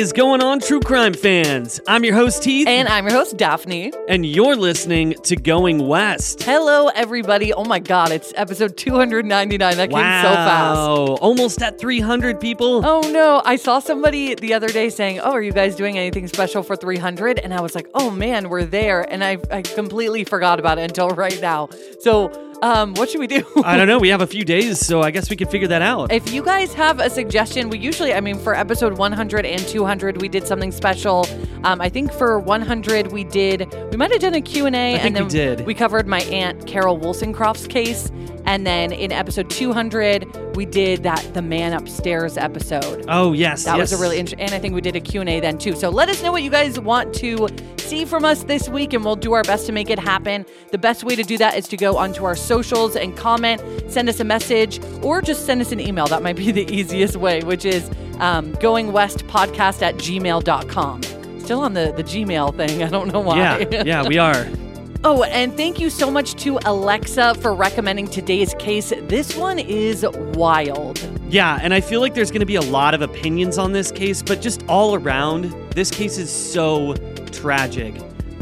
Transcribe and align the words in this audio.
is 0.00 0.14
going 0.14 0.42
on, 0.42 0.60
true 0.60 0.80
crime 0.80 1.12
fans? 1.12 1.78
I'm 1.86 2.04
your 2.04 2.14
host, 2.14 2.42
Heath. 2.42 2.66
And 2.66 2.88
I'm 2.88 3.04
your 3.04 3.12
host, 3.12 3.36
Daphne. 3.36 3.92
And 4.08 4.24
you're 4.24 4.56
listening 4.56 5.12
to 5.24 5.36
Going 5.36 5.86
West. 5.86 6.42
Hello, 6.42 6.88
everybody. 6.88 7.52
Oh 7.52 7.64
my 7.64 7.80
God, 7.80 8.10
it's 8.10 8.32
episode 8.34 8.78
299. 8.78 9.76
That 9.76 9.90
wow. 9.90 9.98
came 9.98 10.22
so 10.22 10.34
fast. 10.34 11.22
Almost 11.22 11.60
at 11.60 11.78
300 11.78 12.40
people. 12.40 12.80
Oh 12.84 13.02
no. 13.12 13.42
I 13.44 13.56
saw 13.56 13.78
somebody 13.78 14.34
the 14.34 14.54
other 14.54 14.68
day 14.68 14.88
saying, 14.88 15.20
Oh, 15.20 15.32
are 15.32 15.42
you 15.42 15.52
guys 15.52 15.76
doing 15.76 15.98
anything 15.98 16.26
special 16.28 16.62
for 16.62 16.76
300? 16.76 17.38
And 17.38 17.52
I 17.52 17.60
was 17.60 17.74
like, 17.74 17.86
Oh 17.92 18.10
man, 18.10 18.48
we're 18.48 18.64
there. 18.64 19.02
And 19.02 19.22
I, 19.22 19.36
I 19.50 19.60
completely 19.60 20.24
forgot 20.24 20.58
about 20.58 20.78
it 20.78 20.82
until 20.82 21.10
right 21.10 21.38
now. 21.42 21.68
So, 22.00 22.49
um, 22.62 22.94
what 22.94 23.08
should 23.10 23.20
we 23.20 23.26
do? 23.26 23.44
I 23.64 23.76
don't 23.76 23.88
know. 23.92 23.98
We 23.98 24.08
have 24.08 24.20
a 24.20 24.26
few 24.26 24.44
days, 24.44 24.78
so 24.84 25.02
I 25.02 25.10
guess 25.10 25.30
we 25.30 25.36
can 25.36 25.48
figure 25.48 25.68
that 25.68 25.82
out. 25.82 26.12
If 26.12 26.32
you 26.32 26.42
guys 26.42 26.72
have 26.74 27.00
a 27.00 27.08
suggestion, 27.10 27.70
we 27.70 27.78
usually, 27.78 28.12
I 28.14 28.20
mean, 28.20 28.38
for 28.38 28.54
episode 28.54 28.98
100 28.98 29.46
and 29.46 29.60
200, 29.66 30.20
we 30.20 30.28
did 30.28 30.46
something 30.46 30.72
special. 30.72 31.26
Um, 31.64 31.80
I 31.80 31.88
think 31.88 32.12
for 32.12 32.38
100, 32.38 33.12
we 33.12 33.24
did, 33.24 33.72
we 33.90 33.96
might 33.96 34.10
have 34.12 34.20
done 34.20 34.34
a 34.34 34.40
Q&A. 34.42 34.70
and 34.70 35.14
then 35.16 35.24
we 35.24 35.30
did. 35.30 35.66
We 35.66 35.74
covered 35.74 36.06
my 36.06 36.20
aunt 36.22 36.66
Carol 36.66 36.96
Wollstonecraft's 36.96 37.66
case. 37.66 38.10
And 38.46 38.66
then 38.66 38.92
in 38.92 39.12
episode 39.12 39.50
200, 39.50 40.56
we 40.56 40.66
did 40.66 41.02
that 41.02 41.34
the 41.34 41.42
man 41.42 41.72
upstairs 41.72 42.36
episode. 42.36 43.04
Oh, 43.08 43.32
yes. 43.32 43.64
That 43.64 43.76
yes. 43.76 43.92
was 43.92 44.00
a 44.00 44.02
really 44.02 44.18
interesting, 44.18 44.44
and 44.44 44.54
I 44.54 44.58
think 44.58 44.74
we 44.74 44.80
did 44.80 44.96
a 44.96 45.00
Q&A 45.00 45.40
then 45.40 45.58
too. 45.58 45.74
So 45.76 45.88
let 45.90 46.08
us 46.08 46.22
know 46.22 46.32
what 46.32 46.42
you 46.42 46.50
guys 46.50 46.80
want 46.80 47.14
to 47.14 47.48
see 47.78 48.04
from 48.04 48.24
us 48.24 48.44
this 48.44 48.68
week, 48.68 48.92
and 48.92 49.04
we'll 49.04 49.16
do 49.16 49.32
our 49.32 49.42
best 49.42 49.66
to 49.66 49.72
make 49.72 49.90
it 49.90 49.98
happen. 49.98 50.46
The 50.70 50.78
best 50.78 51.04
way 51.04 51.16
to 51.16 51.22
do 51.22 51.38
that 51.38 51.56
is 51.56 51.68
to 51.68 51.76
go 51.76 51.96
onto 51.96 52.24
our 52.24 52.36
socials 52.36 52.96
and 52.96 53.16
comment, 53.16 53.62
send 53.88 54.08
us 54.08 54.20
a 54.20 54.24
message, 54.24 54.80
or 55.02 55.20
just 55.22 55.46
send 55.46 55.60
us 55.60 55.72
an 55.72 55.80
email. 55.80 56.06
That 56.06 56.22
might 56.22 56.36
be 56.36 56.50
the 56.52 56.70
easiest 56.72 57.16
way, 57.16 57.42
which 57.42 57.64
is 57.64 57.88
um, 58.20 58.52
goingwestpodcast 58.54 59.82
at 59.82 59.96
gmail.com. 59.96 61.02
Still 61.40 61.62
on 61.62 61.74
the, 61.74 61.92
the 61.96 62.04
Gmail 62.04 62.56
thing. 62.56 62.82
I 62.82 62.88
don't 62.88 63.12
know 63.12 63.18
why. 63.18 63.66
Yeah, 63.72 63.82
yeah, 63.82 64.06
we 64.06 64.18
are. 64.18 64.46
Oh, 65.02 65.22
and 65.22 65.56
thank 65.56 65.80
you 65.80 65.88
so 65.88 66.10
much 66.10 66.34
to 66.42 66.58
Alexa 66.66 67.36
for 67.36 67.54
recommending 67.54 68.06
today's 68.06 68.52
case. 68.58 68.92
This 69.04 69.34
one 69.34 69.58
is 69.58 70.06
wild. 70.34 71.00
Yeah, 71.30 71.58
and 71.62 71.72
I 71.72 71.80
feel 71.80 72.00
like 72.00 72.12
there's 72.12 72.30
going 72.30 72.40
to 72.40 72.46
be 72.46 72.56
a 72.56 72.60
lot 72.60 72.92
of 72.92 73.00
opinions 73.00 73.56
on 73.56 73.72
this 73.72 73.90
case, 73.90 74.22
but 74.22 74.42
just 74.42 74.62
all 74.68 74.94
around, 74.94 75.44
this 75.70 75.90
case 75.90 76.18
is 76.18 76.30
so 76.30 76.94
tragic. 77.32 77.94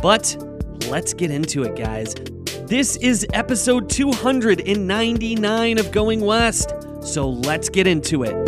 But 0.02 0.36
let's 0.88 1.14
get 1.14 1.30
into 1.30 1.62
it, 1.62 1.76
guys. 1.76 2.14
This 2.66 2.96
is 2.96 3.24
episode 3.34 3.88
299 3.88 5.78
of 5.78 5.92
Going 5.92 6.22
West, 6.22 6.74
so 7.02 7.30
let's 7.30 7.68
get 7.68 7.86
into 7.86 8.24
it. 8.24 8.47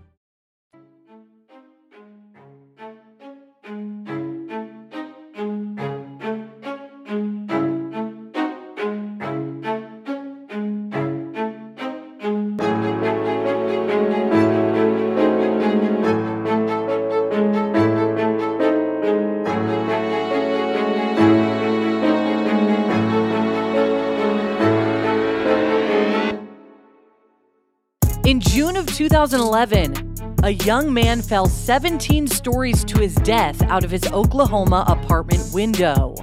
2011, 29.21 30.15
a 30.41 30.49
young 30.65 30.91
man 30.91 31.21
fell 31.21 31.45
17 31.45 32.25
stories 32.25 32.83
to 32.83 32.99
his 32.99 33.13
death 33.17 33.61
out 33.65 33.83
of 33.83 33.91
his 33.91 34.03
Oklahoma 34.07 34.83
apartment 34.87 35.47
window. 35.53 36.15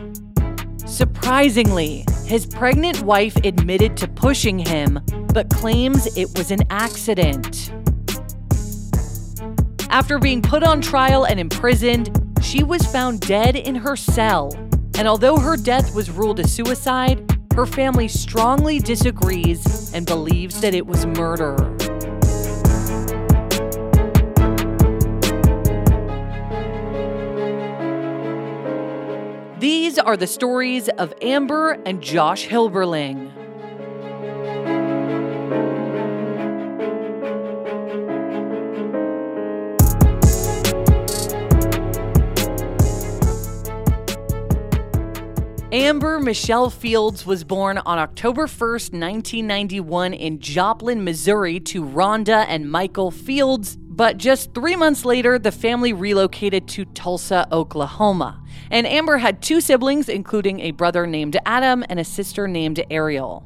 Surprisingly, 0.84 2.04
his 2.26 2.44
pregnant 2.44 3.00
wife 3.02 3.36
admitted 3.44 3.96
to 3.98 4.08
pushing 4.08 4.58
him, 4.58 4.98
but 5.32 5.48
claims 5.48 6.08
it 6.16 6.36
was 6.36 6.50
an 6.50 6.58
accident. 6.70 7.70
After 9.90 10.18
being 10.18 10.42
put 10.42 10.64
on 10.64 10.80
trial 10.80 11.24
and 11.24 11.38
imprisoned, 11.38 12.10
she 12.42 12.64
was 12.64 12.84
found 12.84 13.20
dead 13.20 13.54
in 13.54 13.76
her 13.76 13.94
cell. 13.94 14.52
And 14.98 15.06
although 15.06 15.36
her 15.36 15.56
death 15.56 15.94
was 15.94 16.10
ruled 16.10 16.40
a 16.40 16.48
suicide, 16.48 17.24
her 17.54 17.64
family 17.64 18.08
strongly 18.08 18.80
disagrees 18.80 19.94
and 19.94 20.04
believes 20.04 20.60
that 20.62 20.74
it 20.74 20.84
was 20.84 21.06
murder. 21.06 21.77
These 29.88 29.98
are 29.98 30.18
the 30.18 30.26
stories 30.26 30.90
of 30.90 31.14
Amber 31.22 31.70
and 31.86 32.02
Josh 32.02 32.46
Hilberling. 32.46 33.32
Amber 45.72 46.20
Michelle 46.20 46.68
Fields 46.68 47.24
was 47.24 47.44
born 47.44 47.78
on 47.78 47.98
October 47.98 48.46
1st, 48.46 48.92
1991, 48.92 50.12
in 50.12 50.38
Joplin, 50.38 51.02
Missouri, 51.02 51.60
to 51.60 51.82
Rhonda 51.82 52.44
and 52.46 52.70
Michael 52.70 53.10
Fields. 53.10 53.78
But 53.98 54.16
just 54.16 54.54
three 54.54 54.76
months 54.76 55.04
later, 55.04 55.40
the 55.40 55.50
family 55.50 55.92
relocated 55.92 56.68
to 56.68 56.84
Tulsa, 56.84 57.48
Oklahoma. 57.50 58.40
And 58.70 58.86
Amber 58.86 59.16
had 59.16 59.42
two 59.42 59.60
siblings, 59.60 60.08
including 60.08 60.60
a 60.60 60.70
brother 60.70 61.04
named 61.04 61.36
Adam 61.44 61.84
and 61.88 61.98
a 61.98 62.04
sister 62.04 62.46
named 62.46 62.80
Ariel. 62.92 63.44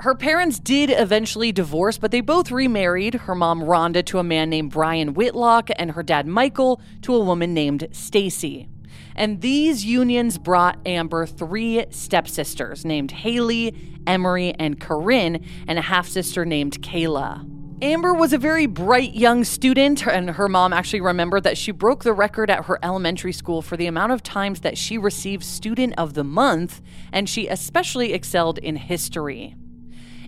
Her 0.00 0.14
parents 0.14 0.58
did 0.58 0.90
eventually 0.90 1.52
divorce, 1.52 1.96
but 1.96 2.10
they 2.10 2.20
both 2.20 2.50
remarried 2.50 3.14
her 3.14 3.34
mom 3.34 3.62
Rhonda 3.62 4.04
to 4.06 4.18
a 4.18 4.22
man 4.22 4.50
named 4.50 4.72
Brian 4.72 5.14
Whitlock 5.14 5.70
and 5.76 5.92
her 5.92 6.02
dad 6.02 6.26
Michael 6.26 6.82
to 7.00 7.14
a 7.14 7.24
woman 7.24 7.54
named 7.54 7.88
Stacy. 7.92 8.68
And 9.16 9.40
these 9.40 9.86
unions 9.86 10.36
brought 10.36 10.78
Amber 10.84 11.24
three 11.24 11.86
stepsisters 11.88 12.84
named 12.84 13.10
Haley, 13.10 13.74
Emery, 14.06 14.52
and 14.58 14.78
Corinne, 14.78 15.46
and 15.66 15.78
a 15.78 15.82
half 15.82 16.08
sister 16.08 16.44
named 16.44 16.82
Kayla. 16.82 17.49
Amber 17.82 18.12
was 18.12 18.34
a 18.34 18.38
very 18.38 18.66
bright 18.66 19.14
young 19.14 19.42
student, 19.42 20.06
and 20.06 20.30
her 20.30 20.48
mom 20.48 20.70
actually 20.74 21.00
remembered 21.00 21.44
that 21.44 21.56
she 21.56 21.72
broke 21.72 22.04
the 22.04 22.12
record 22.12 22.50
at 22.50 22.66
her 22.66 22.78
elementary 22.82 23.32
school 23.32 23.62
for 23.62 23.78
the 23.78 23.86
amount 23.86 24.12
of 24.12 24.22
times 24.22 24.60
that 24.60 24.76
she 24.76 24.98
received 24.98 25.42
Student 25.42 25.94
of 25.96 26.12
the 26.12 26.24
Month, 26.24 26.82
and 27.10 27.26
she 27.26 27.48
especially 27.48 28.12
excelled 28.12 28.58
in 28.58 28.76
history. 28.76 29.56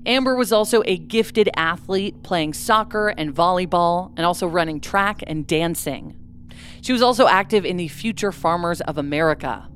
Amber 0.07 0.35
was 0.35 0.51
also 0.51 0.83
a 0.87 0.97
gifted 0.97 1.51
athlete, 1.55 2.23
playing 2.23 2.55
soccer 2.55 3.09
and 3.09 3.35
volleyball, 3.35 4.13
and 4.17 4.25
also 4.25 4.47
running 4.47 4.81
track 4.81 5.23
and 5.27 5.47
dancing. 5.47 6.17
She 6.81 6.95
was 6.95 7.03
also 7.03 7.27
active 7.27 7.67
in 7.67 7.77
the 7.77 7.89
Future 7.89 8.33
Farmers 8.33 8.81
of 8.81 8.97
America. 8.97 9.69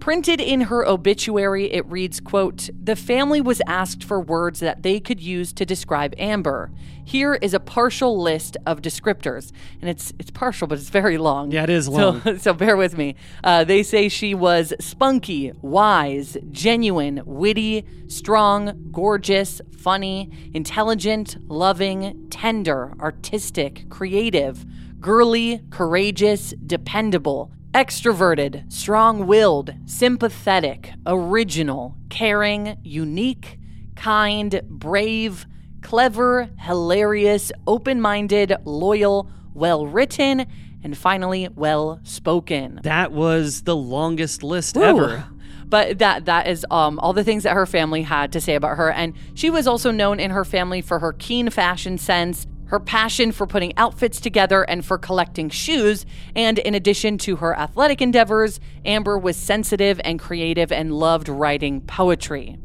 Printed 0.00 0.40
in 0.40 0.62
her 0.62 0.86
obituary, 0.86 1.72
it 1.72 1.84
reads, 1.86 2.20
quote, 2.20 2.70
"The 2.82 2.96
family 2.96 3.40
was 3.40 3.60
asked 3.66 4.04
for 4.04 4.20
words 4.20 4.60
that 4.60 4.82
they 4.82 5.00
could 5.00 5.20
use 5.20 5.52
to 5.54 5.66
describe 5.66 6.14
Amber. 6.18 6.70
Here 7.04 7.34
is 7.34 7.52
a 7.52 7.60
partial 7.60 8.20
list 8.20 8.56
of 8.64 8.80
descriptors, 8.80 9.50
and 9.80 9.90
it's 9.90 10.12
it's 10.18 10.30
partial, 10.30 10.68
but 10.68 10.78
it's 10.78 10.90
very 10.90 11.18
long. 11.18 11.50
Yeah, 11.50 11.64
it 11.64 11.70
is 11.70 11.88
long. 11.88 12.20
So, 12.22 12.36
so 12.46 12.54
bear 12.54 12.76
with 12.76 12.96
me. 12.96 13.16
Uh, 13.42 13.64
they 13.64 13.82
say 13.82 14.08
she 14.08 14.34
was 14.34 14.72
spunky, 14.78 15.52
wise, 15.62 16.36
genuine, 16.52 17.22
witty, 17.24 17.84
strong, 18.06 18.90
gorgeous, 18.92 19.60
funny, 19.76 20.30
intelligent, 20.54 21.36
loving, 21.48 22.28
tender, 22.30 22.92
artistic, 23.00 23.88
creative, 23.88 24.64
girly, 25.00 25.62
courageous, 25.70 26.54
dependable, 26.66 27.50
extroverted, 27.74 28.70
strong 28.72 29.26
willed, 29.26 29.74
sympathetic, 29.86 30.92
original, 31.06 31.96
caring, 32.08 32.78
unique, 32.82 33.58
kind, 33.94 34.60
brave, 34.68 35.46
clever, 35.82 36.48
hilarious, 36.58 37.52
open 37.66 38.00
minded, 38.00 38.54
loyal, 38.64 39.30
well 39.54 39.86
written, 39.86 40.46
and 40.82 40.96
finally, 40.96 41.48
well 41.54 42.00
spoken. 42.04 42.80
That 42.82 43.12
was 43.12 43.62
the 43.62 43.76
longest 43.76 44.42
list 44.42 44.76
Woo. 44.76 44.82
ever. 44.82 45.24
But 45.66 45.98
that 45.98 46.24
that 46.24 46.46
is 46.46 46.64
um, 46.70 46.98
all 46.98 47.12
the 47.12 47.24
things 47.24 47.42
that 47.42 47.52
her 47.52 47.66
family 47.66 48.02
had 48.02 48.32
to 48.32 48.40
say 48.40 48.54
about 48.54 48.78
her, 48.78 48.90
and 48.90 49.12
she 49.34 49.50
was 49.50 49.66
also 49.66 49.90
known 49.90 50.18
in 50.18 50.30
her 50.30 50.44
family 50.44 50.80
for 50.80 50.98
her 50.98 51.12
keen 51.12 51.50
fashion 51.50 51.98
sense, 51.98 52.46
her 52.68 52.80
passion 52.80 53.32
for 53.32 53.46
putting 53.46 53.76
outfits 53.76 54.20
together, 54.20 54.62
and 54.62 54.84
for 54.84 54.98
collecting 54.98 55.50
shoes. 55.50 56.06
And 56.34 56.58
in 56.58 56.74
addition 56.74 57.18
to 57.18 57.36
her 57.36 57.58
athletic 57.58 58.00
endeavors, 58.00 58.60
Amber 58.84 59.18
was 59.18 59.36
sensitive 59.36 60.00
and 60.04 60.18
creative 60.18 60.72
and 60.72 60.92
loved 60.92 61.28
writing 61.28 61.80
poetry. 61.82 62.58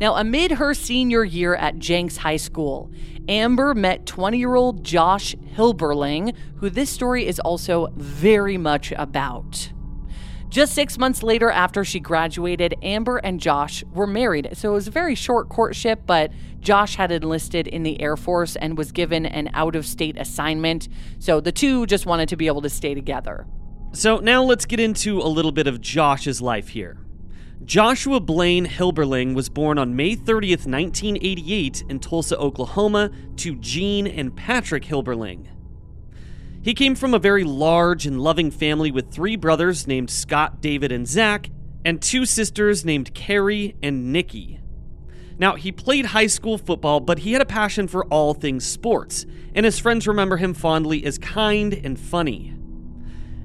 Now, 0.00 0.16
amid 0.16 0.52
her 0.52 0.74
senior 0.74 1.24
year 1.24 1.54
at 1.54 1.78
Jenks 1.78 2.18
High 2.18 2.38
School, 2.38 2.90
Amber 3.28 3.74
met 3.74 4.06
20 4.06 4.38
year 4.38 4.54
old 4.54 4.82
Josh 4.82 5.34
Hilberling, 5.56 6.34
who 6.56 6.70
this 6.70 6.90
story 6.90 7.26
is 7.26 7.38
also 7.38 7.88
very 7.96 8.56
much 8.56 8.92
about. 8.92 9.70
Just 10.50 10.74
six 10.74 10.98
months 10.98 11.22
later, 11.22 11.48
after 11.48 11.84
she 11.84 12.00
graduated, 12.00 12.74
Amber 12.82 13.18
and 13.18 13.38
Josh 13.38 13.84
were 13.92 14.06
married. 14.06 14.48
So 14.54 14.70
it 14.70 14.74
was 14.74 14.88
a 14.88 14.90
very 14.90 15.14
short 15.14 15.48
courtship, 15.48 16.02
but 16.06 16.32
Josh 16.58 16.96
had 16.96 17.12
enlisted 17.12 17.68
in 17.68 17.84
the 17.84 18.00
Air 18.02 18.16
Force 18.16 18.56
and 18.56 18.76
was 18.76 18.90
given 18.90 19.24
an 19.26 19.50
out 19.54 19.76
of 19.76 19.86
state 19.86 20.16
assignment. 20.18 20.88
So 21.20 21.40
the 21.40 21.52
two 21.52 21.86
just 21.86 22.04
wanted 22.04 22.28
to 22.30 22.36
be 22.36 22.48
able 22.48 22.62
to 22.62 22.68
stay 22.68 22.94
together. 22.94 23.46
So 23.92 24.18
now 24.18 24.42
let's 24.42 24.66
get 24.66 24.80
into 24.80 25.20
a 25.20 25.28
little 25.28 25.52
bit 25.52 25.68
of 25.68 25.80
Josh's 25.80 26.42
life 26.42 26.68
here. 26.68 26.98
Joshua 27.64 28.18
Blaine 28.18 28.66
Hilberling 28.66 29.34
was 29.34 29.48
born 29.48 29.78
on 29.78 29.94
May 29.94 30.16
30th, 30.16 30.66
1988, 30.66 31.84
in 31.88 32.00
Tulsa, 32.00 32.36
Oklahoma, 32.38 33.12
to 33.36 33.54
Jean 33.54 34.08
and 34.08 34.34
Patrick 34.34 34.84
Hilberling. 34.84 35.46
He 36.62 36.74
came 36.74 36.94
from 36.94 37.14
a 37.14 37.18
very 37.18 37.44
large 37.44 38.06
and 38.06 38.20
loving 38.20 38.50
family 38.50 38.90
with 38.90 39.10
three 39.10 39.36
brothers 39.36 39.86
named 39.86 40.10
Scott, 40.10 40.60
David, 40.60 40.92
and 40.92 41.08
Zach, 41.08 41.50
and 41.86 42.02
two 42.02 42.26
sisters 42.26 42.84
named 42.84 43.14
Carrie 43.14 43.76
and 43.82 44.12
Nikki. 44.12 44.60
Now, 45.38 45.54
he 45.54 45.72
played 45.72 46.04
high 46.04 46.26
school 46.26 46.58
football, 46.58 47.00
but 47.00 47.20
he 47.20 47.32
had 47.32 47.40
a 47.40 47.46
passion 47.46 47.88
for 47.88 48.04
all 48.06 48.34
things 48.34 48.66
sports, 48.66 49.24
and 49.54 49.64
his 49.64 49.78
friends 49.78 50.06
remember 50.06 50.36
him 50.36 50.52
fondly 50.52 51.02
as 51.06 51.16
kind 51.16 51.72
and 51.72 51.98
funny. 51.98 52.54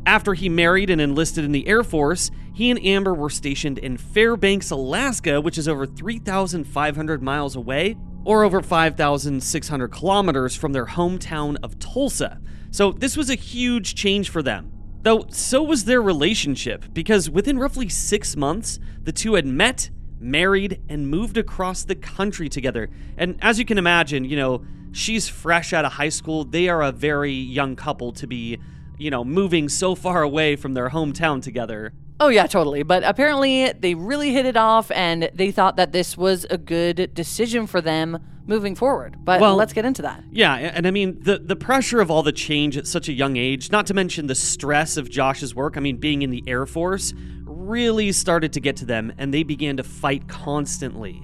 After 0.05 0.33
he 0.33 0.49
married 0.49 0.89
and 0.89 0.99
enlisted 0.99 1.45
in 1.45 1.53
the 1.53 1.67
Air 1.67 1.83
Force, 1.83 2.31
he 2.53 2.69
and 2.69 2.83
Amber 2.85 3.13
were 3.13 3.29
stationed 3.29 3.77
in 3.77 3.95
Fairbanks, 3.97 4.71
Alaska, 4.71 5.39
which 5.39 5.57
is 5.57 5.69
over 5.69 5.85
3,500 5.85 7.23
miles 7.23 7.55
away, 7.55 7.95
or 8.25 8.43
over 8.43 8.61
5,600 8.61 9.87
kilometers 9.87 10.55
from 10.55 10.73
their 10.73 10.85
hometown 10.87 11.55
of 11.63 11.79
Tulsa. 11.79 12.41
So 12.75 12.91
this 12.91 13.15
was 13.15 13.29
a 13.29 13.35
huge 13.35 13.95
change 13.95 14.29
for 14.29 14.43
them. 14.43 14.69
Though, 15.01 15.27
so 15.29 15.63
was 15.63 15.85
their 15.85 16.01
relationship, 16.01 16.83
because 16.91 17.29
within 17.29 17.57
roughly 17.57 17.87
six 17.87 18.35
months, 18.35 18.79
the 19.01 19.13
two 19.13 19.35
had 19.35 19.45
met, 19.45 19.89
married, 20.19 20.81
and 20.89 21.07
moved 21.07 21.37
across 21.37 21.85
the 21.85 21.95
country 21.95 22.49
together. 22.49 22.89
And 23.17 23.39
as 23.41 23.59
you 23.59 23.63
can 23.63 23.77
imagine, 23.77 24.25
you 24.25 24.35
know, 24.35 24.65
she's 24.91 25.29
fresh 25.29 25.71
out 25.71 25.85
of 25.85 25.93
high 25.93 26.09
school. 26.09 26.43
They 26.43 26.67
are 26.67 26.81
a 26.81 26.91
very 26.91 27.31
young 27.31 27.77
couple 27.77 28.11
to 28.11 28.27
be, 28.27 28.59
you 28.97 29.09
know, 29.09 29.23
moving 29.23 29.69
so 29.69 29.95
far 29.95 30.21
away 30.21 30.57
from 30.57 30.73
their 30.73 30.89
hometown 30.89 31.41
together. 31.41 31.93
Oh, 32.19 32.27
yeah, 32.27 32.45
totally. 32.45 32.83
But 32.83 33.05
apparently 33.05 33.71
they 33.71 33.95
really 33.95 34.33
hit 34.33 34.45
it 34.45 34.57
off 34.57 34.91
and 34.91 35.29
they 35.33 35.49
thought 35.49 35.77
that 35.77 35.93
this 35.93 36.17
was 36.17 36.45
a 36.49 36.57
good 36.57 37.13
decision 37.13 37.67
for 37.67 37.79
them 37.79 38.19
moving 38.47 38.75
forward. 38.75 39.17
But 39.23 39.41
Well- 39.41 39.55
let's 39.55 39.73
get 39.73 39.85
into 39.85 40.01
that. 40.03 40.23
Yeah, 40.31 40.53
and 40.53 40.85
I 40.85 40.91
mean 40.91 41.17
the 41.21 41.39
the 41.39 41.55
pressure 41.55 41.99
of 41.99 42.11
all 42.11 42.23
the 42.23 42.31
change 42.31 42.77
at 42.77 42.87
such 42.87 43.09
a 43.09 43.13
young 43.13 43.37
age, 43.37 43.71
not 43.71 43.85
to 43.87 43.93
mention 43.93 44.27
the 44.27 44.35
stress 44.35 44.97
of 44.97 45.09
Josh's 45.09 45.55
work, 45.55 45.77
I 45.77 45.79
mean 45.79 45.97
being 45.97 46.21
in 46.21 46.29
the 46.29 46.43
Air 46.47 46.65
Force, 46.65 47.13
really 47.45 48.11
started 48.11 48.53
to 48.53 48.59
get 48.59 48.75
to 48.77 48.85
them 48.85 49.13
and 49.17 49.33
they 49.33 49.43
began 49.43 49.77
to 49.77 49.83
fight 49.83 50.27
constantly. 50.27 51.21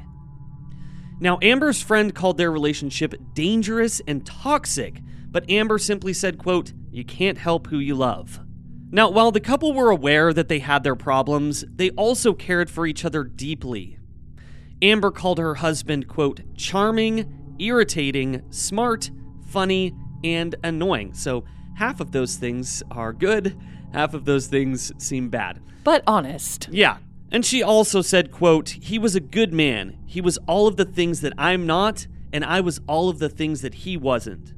Now, 1.20 1.38
Amber's 1.44 1.82
friend 1.84 2.16
called 2.16 2.38
their 2.38 2.52
relationship 2.52 3.14
dangerous 3.36 4.02
and 4.08 4.26
toxic, 4.26 5.02
but 5.30 5.48
Amber 5.50 5.78
simply 5.78 6.14
said, 6.14 6.40
quote, 6.40 6.74
"You 6.92 7.06
can't 7.06 7.38
help 7.38 7.68
who 7.68 7.78
you 7.78 7.94
love." 7.94 8.40
Now, 8.90 9.10
while 9.10 9.32
the 9.32 9.40
couple 9.40 9.72
were 9.74 9.92
aware 9.92 10.34
that 10.34 10.50
they 10.50 10.60
had 10.60 10.84
their 10.84 10.96
problems, 10.96 11.64
they 11.74 11.92
also 11.92 12.34
cared 12.34 12.70
for 12.70 12.86
each 12.88 13.06
other 13.06 13.24
deeply. 13.24 13.98
Amber 14.82 15.12
called 15.12 15.38
her 15.38 15.56
husband, 15.56 16.08
quote, 16.08 16.42
charming, 16.56 17.56
irritating, 17.60 18.42
smart, 18.50 19.12
funny, 19.48 19.94
and 20.24 20.56
annoying. 20.64 21.14
So 21.14 21.44
half 21.76 22.00
of 22.00 22.12
those 22.12 22.36
things 22.36 22.82
are 22.92 23.14
good, 23.14 23.58
half 23.94 24.14
of 24.14 24.26
those 24.26 24.48
things 24.48 24.92
seem 24.98 25.30
bad. 25.30 25.62
But 25.84 26.04
honest. 26.08 26.70
Yeah. 26.72 26.98
And 27.32 27.46
she 27.46 27.64
also 27.64 28.02
said, 28.02 28.32
quote, 28.32 28.70
he 28.70 29.00
was 29.00 29.16
a 29.16 29.22
good 29.22 29.54
man. 29.54 29.98
He 30.06 30.20
was 30.20 30.38
all 30.48 30.68
of 30.68 30.78
the 30.78 30.86
things 30.86 31.22
that 31.22 31.34
I'm 31.38 31.66
not, 31.66 32.08
and 32.34 32.44
I 32.44 32.62
was 32.62 32.82
all 32.88 33.10
of 33.10 33.20
the 33.20 33.30
things 33.30 33.62
that 33.62 33.74
he 33.74 33.96
wasn't. 33.98 34.54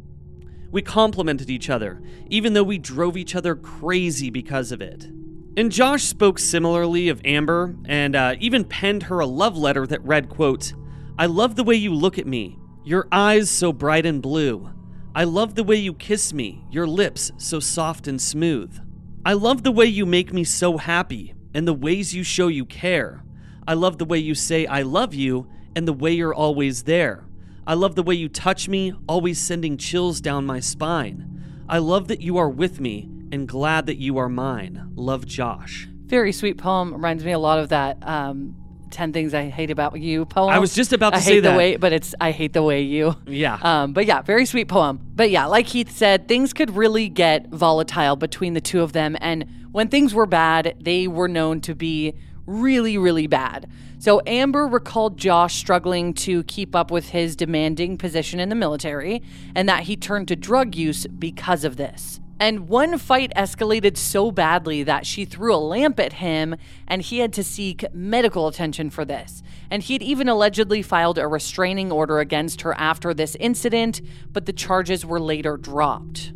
We 0.71 0.81
complimented 0.81 1.51
each 1.51 1.69
other, 1.69 2.01
even 2.29 2.53
though 2.53 2.63
we 2.63 2.79
drove 2.79 3.15
each 3.15 3.35
other 3.35 3.55
crazy 3.55 4.31
because 4.31 4.71
of 4.71 4.81
it. 4.81 5.07
And 5.55 5.71
Josh 5.71 6.03
spoke 6.05 6.39
similarly 6.39 7.09
of 7.09 7.21
Amber 7.23 7.75
and 7.85 8.15
uh, 8.15 8.35
even 8.39 8.65
penned 8.65 9.03
her 9.03 9.19
a 9.19 9.27
love 9.27 9.55
letter 9.55 9.85
that 9.85 10.03
read, 10.03 10.27
quote, 10.27 10.73
I 11.19 11.27
love 11.27 11.55
the 11.55 11.63
way 11.63 11.75
you 11.75 11.93
look 11.93 12.17
at 12.17 12.25
me, 12.25 12.57
your 12.83 13.07
eyes 13.11 13.51
so 13.51 13.71
bright 13.71 14.03
and 14.03 14.19
blue. 14.19 14.71
I 15.13 15.25
love 15.25 15.53
the 15.53 15.63
way 15.63 15.75
you 15.75 15.93
kiss 15.93 16.33
me, 16.33 16.65
your 16.71 16.87
lips 16.87 17.31
so 17.37 17.59
soft 17.59 18.07
and 18.07 18.19
smooth. 18.19 18.79
I 19.23 19.33
love 19.33 19.61
the 19.61 19.71
way 19.71 19.85
you 19.85 20.07
make 20.07 20.33
me 20.33 20.43
so 20.43 20.77
happy 20.77 21.35
and 21.53 21.67
the 21.67 21.73
ways 21.73 22.15
you 22.15 22.23
show 22.23 22.47
you 22.47 22.65
care. 22.65 23.23
I 23.67 23.75
love 23.75 23.99
the 23.99 24.05
way 24.05 24.17
you 24.17 24.33
say 24.33 24.65
I 24.65 24.81
love 24.81 25.13
you 25.13 25.47
and 25.75 25.87
the 25.87 25.93
way 25.93 26.13
you're 26.13 26.33
always 26.33 26.83
there. 26.83 27.25
I 27.67 27.75
love 27.75 27.93
the 27.93 28.01
way 28.01 28.15
you 28.15 28.27
touch 28.27 28.67
me, 28.67 28.93
always 29.07 29.39
sending 29.39 29.77
chills 29.77 30.19
down 30.19 30.47
my 30.47 30.59
spine. 30.59 31.63
I 31.69 31.77
love 31.77 32.07
that 32.07 32.21
you 32.21 32.37
are 32.37 32.49
with 32.49 32.81
me 32.81 33.12
and 33.33 33.47
glad 33.47 33.87
that 33.87 33.97
you 33.97 34.19
are 34.19 34.29
mine. 34.29 34.91
Love 34.95 35.25
Josh. 35.25 35.87
Very 36.05 36.31
sweet 36.31 36.59
poem. 36.59 36.93
Reminds 36.93 37.25
me 37.25 37.31
a 37.31 37.39
lot 37.39 37.57
of 37.57 37.69
that 37.69 37.97
um, 38.07 38.55
10 38.91 39.11
Things 39.11 39.33
I 39.33 39.49
Hate 39.49 39.71
About 39.71 39.99
You 39.99 40.25
poem. 40.25 40.51
I 40.51 40.59
was 40.59 40.75
just 40.75 40.93
about 40.93 41.13
to 41.13 41.15
I 41.17 41.19
say 41.19 41.33
hate 41.33 41.39
that. 41.39 41.53
the 41.53 41.57
way, 41.57 41.75
but 41.75 41.91
it's 41.91 42.13
I 42.21 42.29
hate 42.29 42.53
the 42.53 42.61
way 42.61 42.83
you. 42.83 43.15
Yeah. 43.25 43.57
Um, 43.63 43.93
but 43.93 44.05
yeah, 44.05 44.21
very 44.21 44.45
sweet 44.45 44.67
poem. 44.67 44.99
But 45.15 45.31
yeah, 45.31 45.47
like 45.47 45.65
Heath 45.65 45.91
said, 45.91 46.27
things 46.27 46.53
could 46.53 46.75
really 46.75 47.09
get 47.09 47.47
volatile 47.47 48.15
between 48.15 48.53
the 48.53 48.61
two 48.61 48.83
of 48.83 48.93
them. 48.93 49.17
And 49.19 49.49
when 49.71 49.87
things 49.87 50.13
were 50.13 50.27
bad, 50.27 50.75
they 50.79 51.07
were 51.07 51.27
known 51.27 51.59
to 51.61 51.73
be 51.73 52.13
really, 52.45 52.99
really 52.99 53.25
bad. 53.25 53.67
So 53.97 54.21
Amber 54.27 54.67
recalled 54.67 55.17
Josh 55.17 55.55
struggling 55.55 56.13
to 56.15 56.43
keep 56.43 56.75
up 56.75 56.91
with 56.91 57.09
his 57.09 57.35
demanding 57.35 57.97
position 57.97 58.39
in 58.39 58.49
the 58.49 58.55
military 58.55 59.23
and 59.55 59.67
that 59.67 59.83
he 59.83 59.95
turned 59.95 60.27
to 60.27 60.35
drug 60.35 60.75
use 60.75 61.07
because 61.07 61.63
of 61.63 61.77
this. 61.77 62.19
And 62.39 62.67
one 62.67 62.97
fight 62.97 63.31
escalated 63.35 63.95
so 63.95 64.31
badly 64.31 64.83
that 64.83 65.05
she 65.05 65.23
threw 65.25 65.53
a 65.53 65.57
lamp 65.57 65.99
at 65.99 66.13
him 66.13 66.55
and 66.87 67.01
he 67.01 67.19
had 67.19 67.31
to 67.33 67.43
seek 67.43 67.85
medical 67.93 68.47
attention 68.47 68.89
for 68.89 69.05
this. 69.05 69.43
And 69.71 69.81
he 69.81 69.93
had 69.93 70.01
even 70.01 70.27
allegedly 70.27 70.81
filed 70.81 71.17
a 71.17 71.27
restraining 71.27 71.91
order 71.91 72.19
against 72.19 72.61
her 72.61 72.73
after 72.77 73.13
this 73.13 73.35
incident, 73.39 74.01
but 74.31 74.45
the 74.45 74.53
charges 74.53 75.05
were 75.05 75.19
later 75.19 75.57
dropped. 75.57 76.33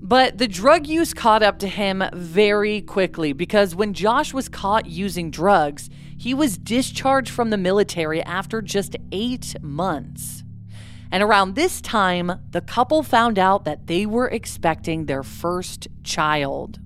But 0.00 0.38
the 0.38 0.48
drug 0.48 0.86
use 0.86 1.14
caught 1.14 1.42
up 1.42 1.58
to 1.60 1.68
him 1.68 2.02
very 2.12 2.80
quickly 2.80 3.32
because 3.32 3.76
when 3.76 3.92
Josh 3.92 4.32
was 4.34 4.48
caught 4.48 4.86
using 4.86 5.30
drugs, 5.30 5.88
he 6.16 6.34
was 6.34 6.58
discharged 6.58 7.30
from 7.30 7.50
the 7.50 7.56
military 7.56 8.22
after 8.24 8.60
just 8.60 8.96
eight 9.12 9.54
months. 9.62 10.42
And 11.12 11.22
around 11.22 11.54
this 11.54 11.80
time, 11.80 12.32
the 12.50 12.60
couple 12.60 13.02
found 13.02 13.38
out 13.38 13.64
that 13.64 13.86
they 13.86 14.06
were 14.06 14.28
expecting 14.28 15.06
their 15.06 15.22
first 15.22 15.88
child. 16.04 16.78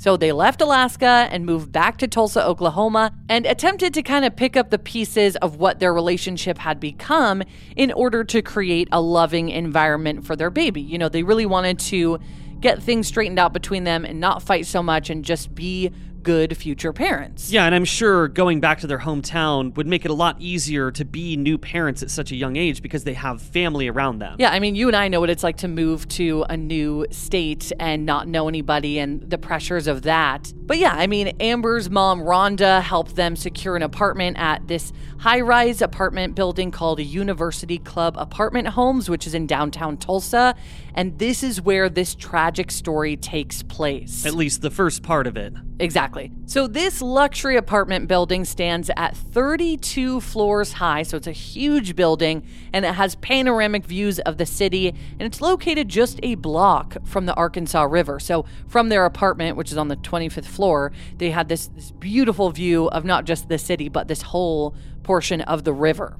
So 0.00 0.16
they 0.16 0.30
left 0.30 0.60
Alaska 0.60 1.28
and 1.30 1.44
moved 1.44 1.72
back 1.72 1.98
to 1.98 2.06
Tulsa, 2.06 2.44
Oklahoma, 2.44 3.12
and 3.28 3.44
attempted 3.44 3.92
to 3.94 4.02
kind 4.02 4.24
of 4.24 4.36
pick 4.36 4.56
up 4.56 4.70
the 4.70 4.78
pieces 4.78 5.34
of 5.36 5.56
what 5.56 5.80
their 5.80 5.92
relationship 5.92 6.58
had 6.58 6.78
become 6.78 7.42
in 7.74 7.90
order 7.90 8.22
to 8.22 8.40
create 8.40 8.88
a 8.92 9.00
loving 9.00 9.48
environment 9.48 10.24
for 10.24 10.36
their 10.36 10.50
baby. 10.50 10.80
You 10.80 10.98
know, 10.98 11.08
they 11.08 11.24
really 11.24 11.46
wanted 11.46 11.80
to 11.80 12.20
get 12.60 12.80
things 12.80 13.08
straightened 13.08 13.40
out 13.40 13.52
between 13.52 13.84
them 13.84 14.04
and 14.04 14.20
not 14.20 14.42
fight 14.42 14.66
so 14.66 14.82
much 14.84 15.10
and 15.10 15.24
just 15.24 15.52
be 15.54 15.92
good 16.22 16.56
future 16.56 16.92
parents. 16.92 17.50
Yeah, 17.50 17.64
and 17.64 17.74
I'm 17.74 17.84
sure 17.84 18.28
going 18.28 18.60
back 18.60 18.80
to 18.80 18.86
their 18.86 18.98
hometown 18.98 19.74
would 19.76 19.86
make 19.86 20.04
it 20.04 20.10
a 20.10 20.14
lot 20.14 20.36
easier 20.40 20.90
to 20.92 21.04
be 21.04 21.36
new 21.36 21.58
parents 21.58 22.02
at 22.02 22.10
such 22.10 22.32
a 22.32 22.36
young 22.36 22.56
age 22.56 22.82
because 22.82 23.04
they 23.04 23.14
have 23.14 23.40
family 23.40 23.88
around 23.88 24.18
them. 24.18 24.36
Yeah, 24.38 24.50
I 24.50 24.60
mean, 24.60 24.74
you 24.74 24.88
and 24.88 24.96
I 24.96 25.08
know 25.08 25.20
what 25.20 25.30
it's 25.30 25.42
like 25.42 25.58
to 25.58 25.68
move 25.68 26.08
to 26.08 26.44
a 26.48 26.56
new 26.56 27.06
state 27.10 27.72
and 27.78 28.04
not 28.06 28.28
know 28.28 28.48
anybody 28.48 28.98
and 28.98 29.28
the 29.28 29.38
pressures 29.38 29.86
of 29.86 30.02
that. 30.02 30.52
But 30.56 30.78
yeah, 30.78 30.92
I 30.92 31.06
mean, 31.06 31.28
Amber's 31.40 31.90
mom, 31.90 32.20
Rhonda, 32.20 32.82
helped 32.82 33.16
them 33.16 33.36
secure 33.36 33.76
an 33.76 33.82
apartment 33.82 34.38
at 34.38 34.68
this 34.68 34.92
high 35.18 35.40
rise 35.40 35.82
apartment 35.82 36.34
building 36.34 36.70
called 36.70 37.00
University 37.00 37.78
Club 37.78 38.14
Apartment 38.18 38.68
Homes, 38.68 39.08
which 39.08 39.26
is 39.26 39.34
in 39.34 39.46
downtown 39.46 39.96
Tulsa. 39.96 40.54
And 40.94 41.18
this 41.18 41.42
is 41.42 41.60
where 41.60 41.88
this 41.88 42.14
tragic 42.14 42.70
story 42.70 43.16
takes 43.16 43.62
place. 43.62 44.26
At 44.26 44.34
least 44.34 44.62
the 44.62 44.70
first 44.70 45.02
part 45.02 45.26
of 45.26 45.36
it. 45.36 45.54
Exactly. 45.80 46.32
So, 46.46 46.66
this 46.66 47.00
luxury 47.00 47.56
apartment 47.56 48.08
building 48.08 48.44
stands 48.44 48.90
at 48.96 49.16
32 49.16 50.20
floors 50.20 50.72
high. 50.74 51.04
So, 51.04 51.16
it's 51.16 51.28
a 51.28 51.32
huge 51.32 51.94
building 51.94 52.44
and 52.72 52.84
it 52.84 52.94
has 52.94 53.14
panoramic 53.16 53.84
views 53.84 54.18
of 54.20 54.38
the 54.38 54.46
city. 54.46 54.88
And 54.88 55.22
it's 55.22 55.40
located 55.40 55.88
just 55.88 56.18
a 56.22 56.34
block 56.34 56.96
from 57.04 57.26
the 57.26 57.34
Arkansas 57.34 57.84
River. 57.84 58.18
So, 58.18 58.44
from 58.66 58.88
their 58.88 59.04
apartment, 59.04 59.56
which 59.56 59.70
is 59.70 59.78
on 59.78 59.86
the 59.86 59.96
25th 59.96 60.46
floor, 60.46 60.90
they 61.16 61.30
had 61.30 61.48
this, 61.48 61.68
this 61.68 61.92
beautiful 61.92 62.50
view 62.50 62.88
of 62.88 63.04
not 63.04 63.24
just 63.24 63.48
the 63.48 63.58
city, 63.58 63.88
but 63.88 64.08
this 64.08 64.22
whole 64.22 64.74
portion 65.04 65.40
of 65.42 65.62
the 65.62 65.72
river. 65.72 66.16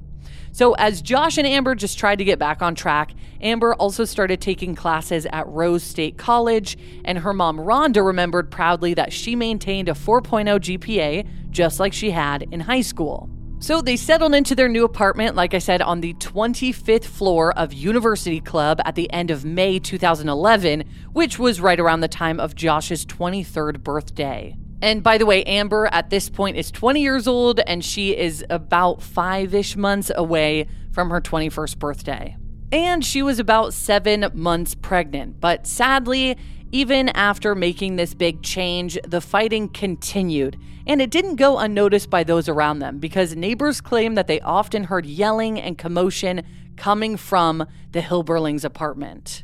So, 0.51 0.73
as 0.73 1.01
Josh 1.01 1.37
and 1.37 1.47
Amber 1.47 1.75
just 1.75 1.97
tried 1.97 2.17
to 2.17 2.25
get 2.25 2.39
back 2.39 2.61
on 2.61 2.75
track, 2.75 3.13
Amber 3.41 3.73
also 3.75 4.03
started 4.03 4.41
taking 4.41 4.75
classes 4.75 5.25
at 5.31 5.47
Rose 5.47 5.83
State 5.83 6.17
College, 6.17 6.77
and 7.05 7.19
her 7.19 7.33
mom, 7.33 7.57
Rhonda, 7.57 8.05
remembered 8.05 8.51
proudly 8.51 8.93
that 8.95 9.13
she 9.13 9.35
maintained 9.35 9.89
a 9.89 9.93
4.0 9.93 10.59
GPA, 10.59 11.27
just 11.51 11.79
like 11.79 11.93
she 11.93 12.11
had 12.11 12.43
in 12.51 12.59
high 12.59 12.81
school. 12.81 13.29
So 13.61 13.81
they 13.81 13.97
settled 13.97 14.33
into 14.33 14.55
their 14.55 14.69
new 14.69 14.85
apartment, 14.85 15.35
like 15.35 15.53
I 15.53 15.59
said, 15.59 15.81
on 15.81 15.99
the 15.99 16.13
25th 16.13 17.03
floor 17.03 17.51
of 17.57 17.73
University 17.73 18.39
Club 18.39 18.79
at 18.85 18.95
the 18.95 19.11
end 19.11 19.31
of 19.31 19.43
May 19.43 19.79
2011, 19.79 20.85
which 21.11 21.37
was 21.37 21.59
right 21.59 21.79
around 21.79 21.99
the 21.99 22.07
time 22.07 22.39
of 22.39 22.55
Josh's 22.55 23.05
23rd 23.05 23.83
birthday. 23.83 24.55
And 24.81 25.03
by 25.03 25.17
the 25.17 25.25
way, 25.25 25.43
Amber 25.43 25.87
at 25.91 26.09
this 26.09 26.29
point 26.29 26.57
is 26.57 26.71
20 26.71 27.01
years 27.01 27.27
old 27.27 27.59
and 27.59 27.83
she 27.83 28.15
is 28.15 28.45
about 28.49 29.01
five 29.01 29.53
ish 29.53 29.75
months 29.75 30.11
away 30.15 30.67
from 30.91 31.09
her 31.09 31.19
21st 31.21 31.77
birthday. 31.77 32.37
And 32.71 33.03
she 33.03 33.21
was 33.21 33.39
about 33.39 33.73
seven 33.73 34.29
months 34.33 34.75
pregnant. 34.75 35.39
But 35.39 35.65
sadly, 35.65 36.37
even 36.71 37.09
after 37.09 37.55
making 37.55 37.95
this 37.95 38.13
big 38.13 38.43
change, 38.43 38.97
the 39.05 39.21
fighting 39.21 39.69
continued. 39.69 40.57
And 40.85 41.01
it 41.01 41.09
didn't 41.09 41.35
go 41.35 41.57
unnoticed 41.57 42.09
by 42.09 42.23
those 42.23 42.47
around 42.47 42.79
them 42.79 42.99
because 42.99 43.35
neighbors 43.35 43.81
claim 43.81 44.15
that 44.15 44.27
they 44.27 44.39
often 44.41 44.85
heard 44.85 45.05
yelling 45.05 45.59
and 45.59 45.77
commotion 45.77 46.43
coming 46.77 47.17
from 47.17 47.65
the 47.91 48.01
Hilberlings 48.01 48.63
apartment. 48.63 49.43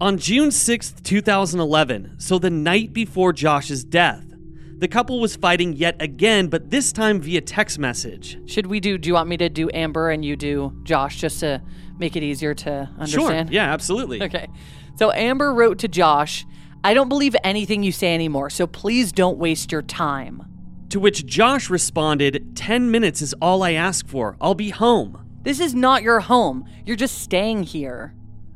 On 0.00 0.16
June 0.16 0.48
6th, 0.48 1.02
2011, 1.02 2.14
so 2.18 2.38
the 2.38 2.48
night 2.48 2.92
before 2.94 3.32
Josh's 3.34 3.84
death, 3.84 4.29
the 4.80 4.88
couple 4.88 5.20
was 5.20 5.36
fighting 5.36 5.74
yet 5.74 6.00
again, 6.00 6.48
but 6.48 6.70
this 6.70 6.90
time 6.90 7.20
via 7.20 7.42
text 7.42 7.78
message. 7.78 8.38
Should 8.50 8.66
we 8.66 8.80
do, 8.80 8.96
do 8.96 9.08
you 9.08 9.14
want 9.14 9.28
me 9.28 9.36
to 9.36 9.50
do 9.50 9.68
Amber 9.74 10.10
and 10.10 10.24
you 10.24 10.36
do 10.36 10.74
Josh 10.84 11.20
just 11.20 11.40
to 11.40 11.62
make 11.98 12.16
it 12.16 12.22
easier 12.22 12.54
to 12.54 12.88
understand? 12.98 13.48
Sure. 13.50 13.54
Yeah, 13.54 13.72
absolutely. 13.72 14.22
Okay. 14.30 14.48
So 14.96 15.12
Amber 15.12 15.52
wrote 15.54 15.78
to 15.80 15.88
Josh, 15.88 16.46
I 16.82 16.94
don't 16.94 17.08
believe 17.08 17.36
anything 17.44 17.82
you 17.82 17.92
say 17.92 18.14
anymore, 18.14 18.48
so 18.48 18.66
please 18.66 19.12
don't 19.12 19.38
waste 19.38 19.70
your 19.70 19.82
time. 19.82 20.42
To 20.90 20.98
which 21.00 21.26
Josh 21.26 21.68
responded, 21.68 22.56
10 22.56 22.90
minutes 22.90 23.20
is 23.22 23.34
all 23.40 23.62
I 23.62 23.72
ask 23.72 24.06
for. 24.08 24.36
I'll 24.40 24.54
be 24.54 24.70
home. 24.70 25.26
This 25.42 25.60
is 25.60 25.74
not 25.74 26.02
your 26.02 26.20
home. 26.20 26.64
You're 26.84 26.96
just 26.96 27.18
staying 27.18 27.64
here. 27.64 28.14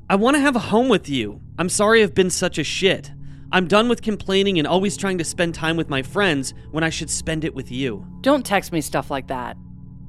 I 0.08 0.16
want 0.16 0.36
to 0.36 0.40
have 0.40 0.56
a 0.56 0.60
home 0.60 0.88
with 0.88 1.08
you. 1.08 1.40
I'm 1.58 1.68
sorry 1.68 2.02
I've 2.02 2.14
been 2.14 2.30
such 2.30 2.58
a 2.58 2.64
shit. 2.64 3.10
I'm 3.54 3.68
done 3.68 3.88
with 3.88 4.02
complaining 4.02 4.58
and 4.58 4.66
always 4.66 4.96
trying 4.96 5.16
to 5.18 5.24
spend 5.24 5.54
time 5.54 5.76
with 5.76 5.88
my 5.88 6.02
friends 6.02 6.54
when 6.72 6.82
I 6.82 6.90
should 6.90 7.08
spend 7.08 7.44
it 7.44 7.54
with 7.54 7.70
you. 7.70 8.04
Don't 8.20 8.44
text 8.44 8.72
me 8.72 8.80
stuff 8.80 9.12
like 9.12 9.28
that. 9.28 9.56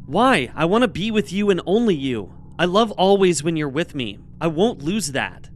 Why? 0.08 0.52
I 0.56 0.66
want 0.66 0.82
to 0.82 0.88
be 0.88 1.12
with 1.12 1.32
you 1.32 1.52
and 1.52 1.62
only 1.68 1.94
you. 1.94 2.34
I 2.58 2.66
love 2.66 2.90
always 2.94 3.44
when 3.44 3.56
you're 3.56 3.70
with 3.70 3.94
me. 3.94 4.18
I 4.42 4.48
won't 4.48 4.82
lose 4.82 5.12
that. 5.12 5.52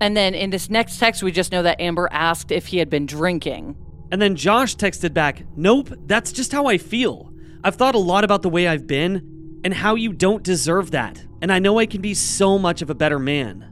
And 0.00 0.16
then 0.16 0.34
in 0.34 0.50
this 0.50 0.68
next 0.68 0.98
text, 0.98 1.22
we 1.22 1.30
just 1.30 1.52
know 1.52 1.62
that 1.62 1.80
Amber 1.80 2.08
asked 2.10 2.50
if 2.50 2.66
he 2.66 2.78
had 2.78 2.90
been 2.90 3.06
drinking. 3.06 3.76
And 4.10 4.20
then 4.20 4.34
Josh 4.34 4.74
texted 4.74 5.14
back, 5.14 5.44
Nope, 5.54 5.90
that's 6.06 6.32
just 6.32 6.50
how 6.50 6.66
I 6.66 6.76
feel. 6.76 7.32
I've 7.62 7.76
thought 7.76 7.94
a 7.94 7.98
lot 7.98 8.24
about 8.24 8.42
the 8.42 8.50
way 8.50 8.66
I've 8.66 8.88
been 8.88 9.60
and 9.62 9.72
how 9.72 9.94
you 9.94 10.12
don't 10.12 10.42
deserve 10.42 10.90
that. 10.90 11.24
And 11.40 11.52
I 11.52 11.60
know 11.60 11.78
I 11.78 11.86
can 11.86 12.00
be 12.00 12.14
so 12.14 12.58
much 12.58 12.82
of 12.82 12.90
a 12.90 12.96
better 12.96 13.20
man. 13.20 13.71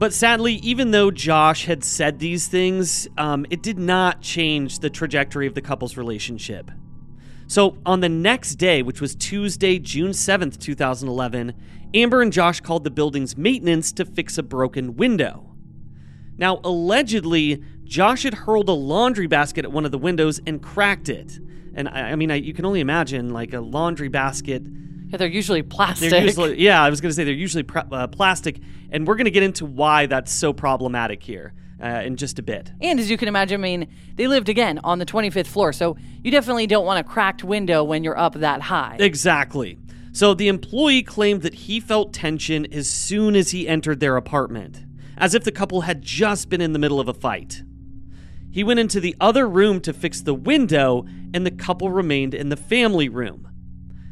But 0.00 0.14
sadly, 0.14 0.54
even 0.54 0.92
though 0.92 1.10
Josh 1.10 1.66
had 1.66 1.84
said 1.84 2.20
these 2.20 2.48
things, 2.48 3.06
um, 3.18 3.44
it 3.50 3.62
did 3.62 3.78
not 3.78 4.22
change 4.22 4.78
the 4.78 4.88
trajectory 4.88 5.46
of 5.46 5.54
the 5.54 5.60
couple's 5.60 5.98
relationship. 5.98 6.70
So, 7.48 7.76
on 7.84 8.00
the 8.00 8.08
next 8.08 8.54
day, 8.54 8.80
which 8.80 9.02
was 9.02 9.14
Tuesday, 9.14 9.78
June 9.78 10.12
7th, 10.12 10.58
2011, 10.58 11.52
Amber 11.92 12.22
and 12.22 12.32
Josh 12.32 12.62
called 12.62 12.84
the 12.84 12.90
building's 12.90 13.36
maintenance 13.36 13.92
to 13.92 14.06
fix 14.06 14.38
a 14.38 14.42
broken 14.42 14.96
window. 14.96 15.54
Now, 16.38 16.60
allegedly, 16.64 17.62
Josh 17.84 18.22
had 18.22 18.32
hurled 18.32 18.70
a 18.70 18.72
laundry 18.72 19.26
basket 19.26 19.66
at 19.66 19.72
one 19.72 19.84
of 19.84 19.90
the 19.90 19.98
windows 19.98 20.40
and 20.46 20.62
cracked 20.62 21.10
it. 21.10 21.38
And 21.74 21.86
I, 21.90 22.12
I 22.12 22.16
mean, 22.16 22.30
I, 22.30 22.36
you 22.36 22.54
can 22.54 22.64
only 22.64 22.80
imagine 22.80 23.34
like 23.34 23.52
a 23.52 23.60
laundry 23.60 24.08
basket 24.08 24.62
yeah, 25.10 25.16
they're 25.16 25.28
usually 25.28 25.62
plastic. 25.62 26.10
They're 26.10 26.24
usually, 26.24 26.62
yeah, 26.62 26.80
I 26.80 26.88
was 26.88 27.00
going 27.00 27.10
to 27.10 27.14
say 27.14 27.24
they're 27.24 27.34
usually 27.34 27.64
pr- 27.64 27.80
uh, 27.90 28.06
plastic, 28.06 28.60
and 28.90 29.06
we're 29.06 29.16
going 29.16 29.24
to 29.24 29.30
get 29.30 29.42
into 29.42 29.64
why 29.64 30.06
that's 30.06 30.32
so 30.32 30.52
problematic 30.52 31.22
here 31.22 31.52
uh, 31.82 32.02
in 32.04 32.16
just 32.16 32.38
a 32.38 32.42
bit. 32.42 32.72
And 32.80 33.00
as 33.00 33.10
you 33.10 33.16
can 33.16 33.28
imagine, 33.28 33.60
I 33.60 33.62
mean, 33.62 33.88
they 34.16 34.26
lived 34.26 34.48
again 34.48 34.80
on 34.84 34.98
the 34.98 35.06
25th 35.06 35.46
floor, 35.46 35.72
so 35.72 35.96
you 36.22 36.30
definitely 36.30 36.66
don't 36.66 36.84
want 36.84 37.00
a 37.00 37.08
cracked 37.08 37.44
window 37.44 37.82
when 37.82 38.04
you're 38.04 38.18
up 38.18 38.34
that 38.34 38.62
high. 38.62 38.96
Exactly. 38.98 39.78
So 40.12 40.34
the 40.34 40.48
employee 40.48 41.02
claimed 41.02 41.42
that 41.42 41.54
he 41.54 41.80
felt 41.80 42.12
tension 42.12 42.70
as 42.72 42.90
soon 42.90 43.36
as 43.36 43.52
he 43.52 43.68
entered 43.68 44.00
their 44.00 44.16
apartment, 44.16 44.84
as 45.16 45.34
if 45.34 45.44
the 45.44 45.52
couple 45.52 45.82
had 45.82 46.02
just 46.02 46.48
been 46.48 46.60
in 46.60 46.72
the 46.72 46.78
middle 46.78 47.00
of 47.00 47.08
a 47.08 47.14
fight. 47.14 47.62
He 48.50 48.64
went 48.64 48.80
into 48.80 48.98
the 48.98 49.14
other 49.20 49.48
room 49.48 49.80
to 49.82 49.92
fix 49.92 50.20
the 50.20 50.34
window, 50.34 51.06
and 51.32 51.46
the 51.46 51.52
couple 51.52 51.90
remained 51.90 52.34
in 52.34 52.48
the 52.48 52.56
family 52.56 53.08
room. 53.08 53.46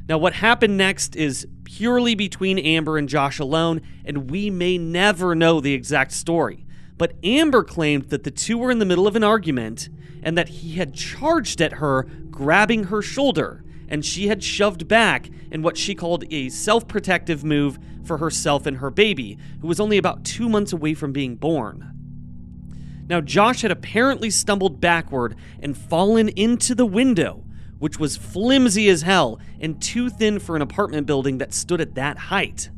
Now, 0.09 0.19
what 0.19 0.35
happened 0.35 0.77
next 0.77 1.17
is 1.17 1.47
purely 1.69 2.15
between 2.15 2.59
Amber 2.59 2.97
and 2.97 3.11
Josh 3.11 3.39
alone, 3.39 3.83
and 4.03 4.31
we 4.31 4.49
may 4.49 4.79
never 4.79 5.35
know 5.35 5.61
the 5.61 5.75
exact 5.75 6.13
story. 6.13 6.65
But 6.97 7.13
Amber 7.23 7.63
claimed 7.63 8.05
that 8.05 8.25
the 8.25 8.31
two 8.31 8.57
were 8.57 8.71
in 8.71 8.79
the 8.79 8.87
middle 8.87 9.07
of 9.07 9.17
an 9.17 9.23
argument 9.23 9.91
and 10.23 10.37
that 10.39 10.49
he 10.49 10.77
had 10.77 10.95
charged 10.95 11.61
at 11.61 11.75
her, 11.75 12.05
grabbing 12.31 12.85
her 12.85 13.03
shoulder, 13.03 13.63
and 13.87 14.03
she 14.03 14.29
had 14.29 14.43
shoved 14.43 14.89
back 14.89 15.29
in 15.51 15.61
what 15.61 15.77
she 15.77 15.95
called 15.95 16.25
a 16.31 16.49
self 16.49 16.89
protective 16.89 17.45
move 17.45 17.79
for 18.03 18.17
herself 18.17 18.65
and 18.65 18.79
her 18.79 18.91
baby, 18.91 19.37
who 19.61 19.69
was 19.69 19.79
only 19.79 19.99
about 19.99 20.25
two 20.25 20.49
months 20.49 20.73
away 20.73 20.95
from 20.95 21.13
being 21.13 21.37
born. 21.37 21.93
Now, 23.09 23.21
Josh 23.21 23.61
had 23.61 23.71
apparently 23.71 24.31
stumbled 24.31 24.81
backward 24.81 25.37
and 25.61 25.77
fallen 25.77 26.31
into 26.31 26.75
the 26.75 26.87
window, 26.87 27.45
which 27.79 27.99
was 27.99 28.17
flimsy 28.17 28.89
as 28.89 29.03
hell 29.03 29.39
and 29.61 29.81
too 29.81 30.11
thin 30.11 30.39
for 30.39 30.57
an 30.57 30.63
apartment 30.63 31.07
building 31.07 31.39
that 31.39 31.55
stood 31.55 31.81
at 31.81 31.95
that 31.95 32.19
height. 32.19 32.71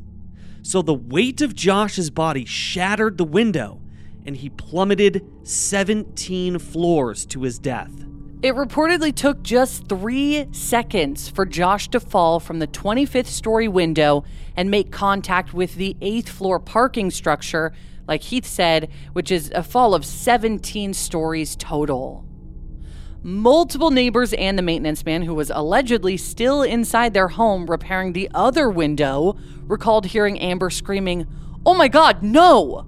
So 0.63 0.81
the 0.81 0.93
weight 0.93 1.41
of 1.41 1.55
Josh's 1.55 2.09
body 2.09 2.45
shattered 2.45 3.17
the 3.17 3.25
window 3.25 3.81
and 4.25 4.37
he 4.37 4.49
plummeted 4.49 5.25
17 5.43 6.59
floors 6.59 7.25
to 7.27 7.41
his 7.41 7.57
death. 7.57 7.91
It 8.43 8.55
reportedly 8.55 9.13
took 9.13 9.43
just 9.43 9.87
three 9.87 10.47
seconds 10.51 11.29
for 11.29 11.45
Josh 11.45 11.89
to 11.89 11.99
fall 11.99 12.39
from 12.39 12.57
the 12.57 12.67
25th 12.67 13.27
story 13.27 13.67
window 13.67 14.23
and 14.55 14.71
make 14.71 14.91
contact 14.91 15.53
with 15.53 15.75
the 15.75 15.95
8th 16.01 16.29
floor 16.29 16.59
parking 16.59 17.11
structure, 17.11 17.71
like 18.07 18.23
Heath 18.23 18.47
said, 18.47 18.89
which 19.13 19.31
is 19.31 19.51
a 19.53 19.61
fall 19.61 19.93
of 19.93 20.05
17 20.05 20.93
stories 20.95 21.55
total. 21.55 22.25
Multiple 23.23 23.91
neighbors 23.91 24.33
and 24.33 24.57
the 24.57 24.63
maintenance 24.63 25.05
man, 25.05 25.21
who 25.21 25.35
was 25.35 25.51
allegedly 25.51 26.17
still 26.17 26.63
inside 26.63 27.13
their 27.13 27.27
home 27.27 27.67
repairing 27.67 28.13
the 28.13 28.27
other 28.33 28.67
window, 28.67 29.37
recalled 29.67 30.07
hearing 30.07 30.39
Amber 30.39 30.71
screaming, 30.71 31.27
Oh 31.63 31.75
my 31.75 31.87
god, 31.87 32.23
no! 32.23 32.87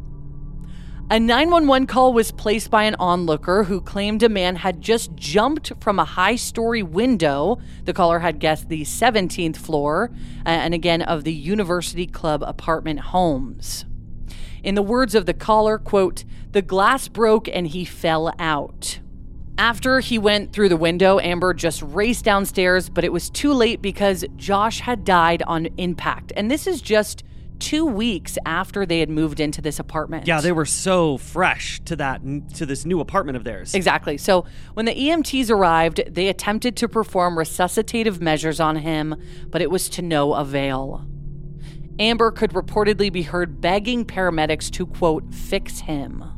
A 1.11 1.19
911 1.19 1.85
call 1.85 2.13
was 2.13 2.31
placed 2.31 2.71
by 2.71 2.85
an 2.85 2.95
onlooker 2.97 3.65
who 3.65 3.79
claimed 3.79 4.23
a 4.23 4.29
man 4.29 4.55
had 4.55 4.81
just 4.81 5.15
jumped 5.15 5.71
from 5.79 5.99
a 5.99 6.05
high 6.05 6.35
story 6.35 6.81
window. 6.81 7.59
The 7.83 7.93
caller 7.93 8.17
had 8.17 8.39
guessed 8.39 8.69
the 8.69 8.81
17th 8.81 9.57
floor, 9.57 10.09
uh, 10.43 10.49
and 10.49 10.73
again, 10.73 11.03
of 11.03 11.25
the 11.25 11.33
University 11.33 12.07
Club 12.07 12.41
apartment 12.41 13.01
homes. 13.01 13.85
In 14.63 14.73
the 14.73 14.81
words 14.81 15.13
of 15.13 15.27
the 15.27 15.35
caller, 15.35 15.77
quote, 15.77 16.23
the 16.53 16.63
glass 16.63 17.07
broke 17.07 17.47
and 17.47 17.67
he 17.67 17.85
fell 17.85 18.33
out. 18.39 18.99
After 19.57 19.99
he 19.99 20.17
went 20.17 20.51
through 20.51 20.69
the 20.69 20.77
window, 20.77 21.19
Amber 21.19 21.53
just 21.53 21.83
raced 21.83 22.25
downstairs, 22.25 22.89
but 22.89 23.03
it 23.03 23.13
was 23.13 23.29
too 23.29 23.53
late 23.53 23.81
because 23.81 24.25
Josh 24.35 24.79
had 24.79 25.05
died 25.05 25.43
on 25.43 25.67
impact. 25.77 26.33
And 26.35 26.49
this 26.49 26.65
is 26.65 26.81
just 26.81 27.23
two 27.59 27.85
weeks 27.85 28.37
after 28.45 28.85
they 28.85 28.99
had 28.99 29.09
moved 29.09 29.39
into 29.39 29.61
this 29.61 29.79
apartment. 29.79 30.27
Yeah, 30.27 30.41
they 30.41 30.51
were 30.51 30.65
so 30.65 31.17
fresh 31.17 31.79
to 31.85 31.95
that 31.97 32.21
to 32.55 32.65
this 32.65 32.83
new 32.83 32.99
apartment 32.99 33.37
of 33.37 33.43
theirs. 33.43 33.75
Exactly. 33.75 34.17
So 34.17 34.45
when 34.73 34.85
the 34.85 34.93
EMTs 34.93 35.49
arrived, 35.51 36.01
they 36.07 36.27
attempted 36.29 36.75
to 36.77 36.89
perform 36.89 37.37
resuscitative 37.37 38.19
measures 38.19 38.59
on 38.59 38.77
him, 38.77 39.15
but 39.47 39.61
it 39.61 39.69
was 39.69 39.87
to 39.89 40.01
no 40.01 40.33
avail. 40.33 41.05
Amber 41.99 42.31
could 42.31 42.51
reportedly 42.53 43.13
be 43.13 43.21
heard 43.21 43.61
begging 43.61 44.03
paramedics 44.03 44.71
to 44.71 44.87
quote 44.87 45.31
fix 45.33 45.79
him. 45.79 46.32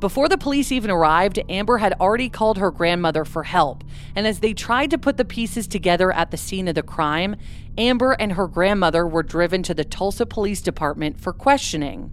Before 0.00 0.30
the 0.30 0.38
police 0.38 0.72
even 0.72 0.90
arrived, 0.90 1.38
Amber 1.50 1.76
had 1.76 1.92
already 2.00 2.30
called 2.30 2.56
her 2.56 2.70
grandmother 2.70 3.26
for 3.26 3.42
help. 3.42 3.84
And 4.16 4.26
as 4.26 4.40
they 4.40 4.54
tried 4.54 4.90
to 4.92 4.98
put 4.98 5.18
the 5.18 5.26
pieces 5.26 5.66
together 5.66 6.10
at 6.10 6.30
the 6.30 6.38
scene 6.38 6.68
of 6.68 6.74
the 6.74 6.82
crime, 6.82 7.36
Amber 7.76 8.12
and 8.12 8.32
her 8.32 8.48
grandmother 8.48 9.06
were 9.06 9.22
driven 9.22 9.62
to 9.64 9.74
the 9.74 9.84
Tulsa 9.84 10.24
Police 10.24 10.62
Department 10.62 11.20
for 11.20 11.34
questioning. 11.34 12.10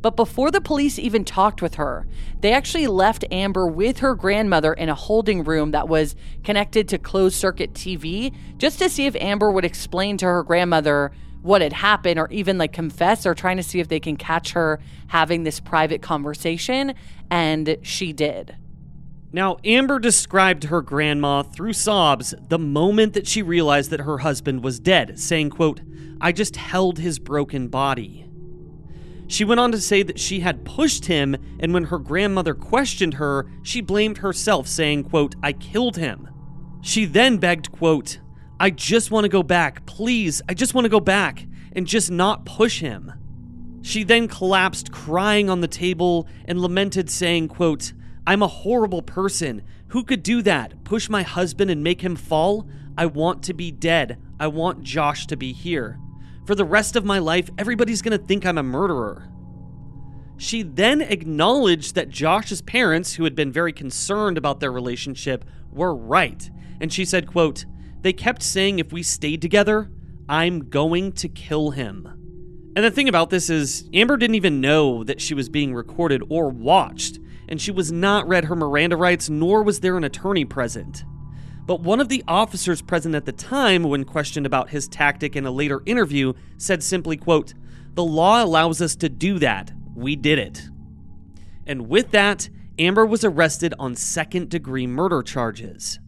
But 0.00 0.14
before 0.14 0.52
the 0.52 0.60
police 0.60 0.96
even 0.96 1.24
talked 1.24 1.60
with 1.60 1.74
her, 1.74 2.06
they 2.40 2.52
actually 2.52 2.86
left 2.86 3.24
Amber 3.32 3.66
with 3.66 3.98
her 3.98 4.14
grandmother 4.14 4.72
in 4.72 4.88
a 4.88 4.94
holding 4.94 5.42
room 5.42 5.72
that 5.72 5.88
was 5.88 6.14
connected 6.44 6.88
to 6.88 6.98
closed 6.98 7.34
circuit 7.34 7.72
TV 7.72 8.32
just 8.58 8.78
to 8.78 8.88
see 8.88 9.06
if 9.06 9.16
Amber 9.16 9.50
would 9.50 9.64
explain 9.64 10.16
to 10.18 10.26
her 10.26 10.44
grandmother 10.44 11.10
what 11.44 11.60
had 11.60 11.74
happened 11.74 12.18
or 12.18 12.26
even 12.30 12.56
like 12.56 12.72
confess 12.72 13.26
or 13.26 13.34
trying 13.34 13.58
to 13.58 13.62
see 13.62 13.78
if 13.78 13.88
they 13.88 14.00
can 14.00 14.16
catch 14.16 14.52
her 14.52 14.80
having 15.08 15.44
this 15.44 15.60
private 15.60 16.00
conversation 16.00 16.94
and 17.30 17.76
she 17.82 18.14
did. 18.14 18.56
Now, 19.30 19.58
Amber 19.62 19.98
described 19.98 20.64
her 20.64 20.80
grandma 20.80 21.42
through 21.42 21.74
sobs 21.74 22.34
the 22.48 22.58
moment 22.58 23.12
that 23.12 23.26
she 23.26 23.42
realized 23.42 23.90
that 23.90 24.00
her 24.00 24.18
husband 24.18 24.64
was 24.64 24.80
dead, 24.80 25.18
saying, 25.18 25.50
quote, 25.50 25.82
I 26.18 26.32
just 26.32 26.56
held 26.56 26.98
his 26.98 27.18
broken 27.18 27.68
body. 27.68 28.26
She 29.26 29.44
went 29.44 29.60
on 29.60 29.72
to 29.72 29.80
say 29.80 30.02
that 30.02 30.20
she 30.20 30.40
had 30.40 30.64
pushed 30.64 31.06
him, 31.06 31.36
and 31.58 31.74
when 31.74 31.84
her 31.84 31.98
grandmother 31.98 32.54
questioned 32.54 33.14
her, 33.14 33.46
she 33.62 33.80
blamed 33.82 34.18
herself, 34.18 34.66
saying, 34.66 35.04
quote, 35.04 35.34
I 35.42 35.52
killed 35.52 35.96
him. 35.96 36.28
She 36.80 37.04
then 37.04 37.38
begged, 37.38 37.72
quote, 37.72 38.20
I 38.60 38.70
just 38.70 39.10
want 39.10 39.24
to 39.24 39.28
go 39.28 39.42
back. 39.42 39.84
Please, 39.86 40.40
I 40.48 40.54
just 40.54 40.74
want 40.74 40.84
to 40.84 40.90
go 40.90 41.00
back 41.00 41.46
and 41.72 41.86
just 41.86 42.10
not 42.10 42.46
push 42.46 42.80
him. 42.80 43.12
She 43.82 44.04
then 44.04 44.28
collapsed 44.28 44.92
crying 44.92 45.50
on 45.50 45.60
the 45.60 45.68
table 45.68 46.26
and 46.46 46.60
lamented 46.60 47.10
saying, 47.10 47.48
quote, 47.48 47.92
I'm 48.26 48.42
a 48.42 48.48
horrible 48.48 49.02
person. 49.02 49.62
Who 49.88 50.04
could 50.04 50.22
do 50.22 50.40
that? 50.42 50.84
Push 50.84 51.08
my 51.08 51.22
husband 51.22 51.70
and 51.70 51.84
make 51.84 52.00
him 52.00 52.16
fall? 52.16 52.66
I 52.96 53.06
want 53.06 53.42
to 53.44 53.54
be 53.54 53.70
dead. 53.70 54.18
I 54.40 54.46
want 54.46 54.82
Josh 54.82 55.26
to 55.26 55.36
be 55.36 55.52
here. 55.52 55.98
For 56.46 56.54
the 56.54 56.64
rest 56.64 56.96
of 56.96 57.04
my 57.04 57.18
life, 57.18 57.50
everybody's 57.58 58.02
going 58.02 58.18
to 58.18 58.24
think 58.24 58.46
I'm 58.46 58.58
a 58.58 58.62
murderer. 58.62 59.28
She 60.36 60.62
then 60.62 61.00
acknowledged 61.00 61.94
that 61.94 62.08
Josh's 62.08 62.62
parents, 62.62 63.14
who 63.14 63.24
had 63.24 63.34
been 63.34 63.52
very 63.52 63.72
concerned 63.72 64.38
about 64.38 64.60
their 64.60 64.72
relationship, 64.72 65.44
were 65.72 65.94
right. 65.94 66.50
And 66.80 66.92
she 66.92 67.04
said, 67.04 67.26
quote, 67.26 67.66
they 68.04 68.12
kept 68.12 68.42
saying 68.42 68.78
if 68.78 68.92
we 68.92 69.02
stayed 69.02 69.40
together, 69.40 69.90
I'm 70.28 70.68
going 70.68 71.12
to 71.12 71.28
kill 71.28 71.70
him. 71.70 72.06
And 72.76 72.84
the 72.84 72.90
thing 72.90 73.08
about 73.08 73.30
this 73.30 73.48
is, 73.48 73.88
Amber 73.94 74.18
didn't 74.18 74.34
even 74.34 74.60
know 74.60 75.04
that 75.04 75.22
she 75.22 75.32
was 75.32 75.48
being 75.48 75.74
recorded 75.74 76.22
or 76.28 76.50
watched, 76.50 77.18
and 77.48 77.58
she 77.58 77.70
was 77.70 77.90
not 77.90 78.28
read 78.28 78.44
her 78.44 78.56
Miranda 78.56 78.98
rights, 78.98 79.30
nor 79.30 79.62
was 79.62 79.80
there 79.80 79.96
an 79.96 80.04
attorney 80.04 80.44
present. 80.44 81.04
But 81.64 81.80
one 81.80 81.98
of 81.98 82.10
the 82.10 82.22
officers 82.28 82.82
present 82.82 83.14
at 83.14 83.24
the 83.24 83.32
time, 83.32 83.84
when 83.84 84.04
questioned 84.04 84.44
about 84.44 84.68
his 84.68 84.86
tactic 84.86 85.34
in 85.34 85.46
a 85.46 85.50
later 85.50 85.82
interview, 85.86 86.34
said 86.58 86.82
simply, 86.82 87.16
quote, 87.16 87.54
The 87.94 88.04
law 88.04 88.44
allows 88.44 88.82
us 88.82 88.96
to 88.96 89.08
do 89.08 89.38
that. 89.38 89.72
We 89.94 90.14
did 90.14 90.38
it. 90.38 90.68
And 91.66 91.88
with 91.88 92.10
that, 92.10 92.50
Amber 92.78 93.06
was 93.06 93.24
arrested 93.24 93.72
on 93.78 93.94
second 93.94 94.50
degree 94.50 94.86
murder 94.86 95.22
charges. 95.22 96.00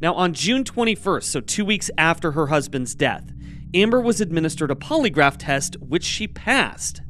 Now, 0.00 0.14
on 0.14 0.32
June 0.32 0.62
21st, 0.64 1.24
so 1.24 1.40
two 1.40 1.64
weeks 1.64 1.90
after 1.98 2.32
her 2.32 2.46
husband's 2.48 2.94
death, 2.94 3.32
Amber 3.74 4.00
was 4.00 4.20
administered 4.20 4.70
a 4.70 4.74
polygraph 4.74 5.36
test, 5.38 5.76
which 5.80 6.04
she 6.04 6.28
passed. 6.28 7.02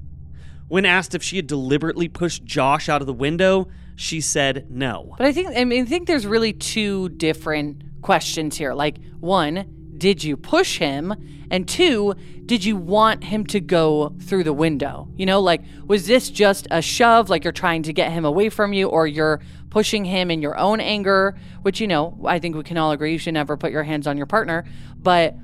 When 0.68 0.84
asked 0.84 1.14
if 1.14 1.22
she 1.22 1.36
had 1.36 1.46
deliberately 1.46 2.08
pushed 2.08 2.44
Josh 2.44 2.88
out 2.88 3.00
of 3.00 3.06
the 3.06 3.12
window, 3.12 3.68
she 3.96 4.20
said 4.20 4.66
no. 4.70 5.14
But 5.18 5.26
I 5.26 5.32
think 5.32 5.48
I 5.56 5.64
mean 5.64 5.84
I 5.84 5.86
think 5.86 6.06
there's 6.06 6.26
really 6.26 6.52
two 6.52 7.08
different 7.10 8.02
questions 8.02 8.56
here. 8.56 8.74
Like 8.74 8.98
one, 9.18 9.94
did 9.96 10.22
you 10.22 10.36
push 10.36 10.78
him? 10.78 11.14
And 11.50 11.66
two, 11.66 12.14
did 12.44 12.64
you 12.64 12.76
want 12.76 13.24
him 13.24 13.46
to 13.46 13.60
go 13.60 14.14
through 14.20 14.44
the 14.44 14.52
window? 14.52 15.08
You 15.16 15.26
know, 15.26 15.40
like 15.40 15.62
was 15.86 16.06
this 16.06 16.28
just 16.28 16.68
a 16.70 16.82
shove 16.82 17.30
like 17.30 17.44
you're 17.44 17.52
trying 17.52 17.82
to 17.84 17.92
get 17.92 18.12
him 18.12 18.24
away 18.24 18.50
from 18.50 18.72
you 18.72 18.88
or 18.88 19.06
you're 19.06 19.40
pushing 19.78 20.04
him 20.04 20.28
in 20.28 20.42
your 20.42 20.58
own 20.58 20.80
anger, 20.80 21.38
which, 21.62 21.78
you 21.78 21.86
know, 21.86 22.18
I 22.24 22.40
think 22.40 22.56
we 22.56 22.64
can 22.64 22.76
all 22.76 22.90
agree 22.90 23.12
you 23.12 23.18
should 23.18 23.34
never 23.34 23.56
put 23.56 23.70
your 23.70 23.84
hands 23.84 24.08
on 24.08 24.16
your 24.16 24.26
partner. 24.26 24.64
But 24.96 25.36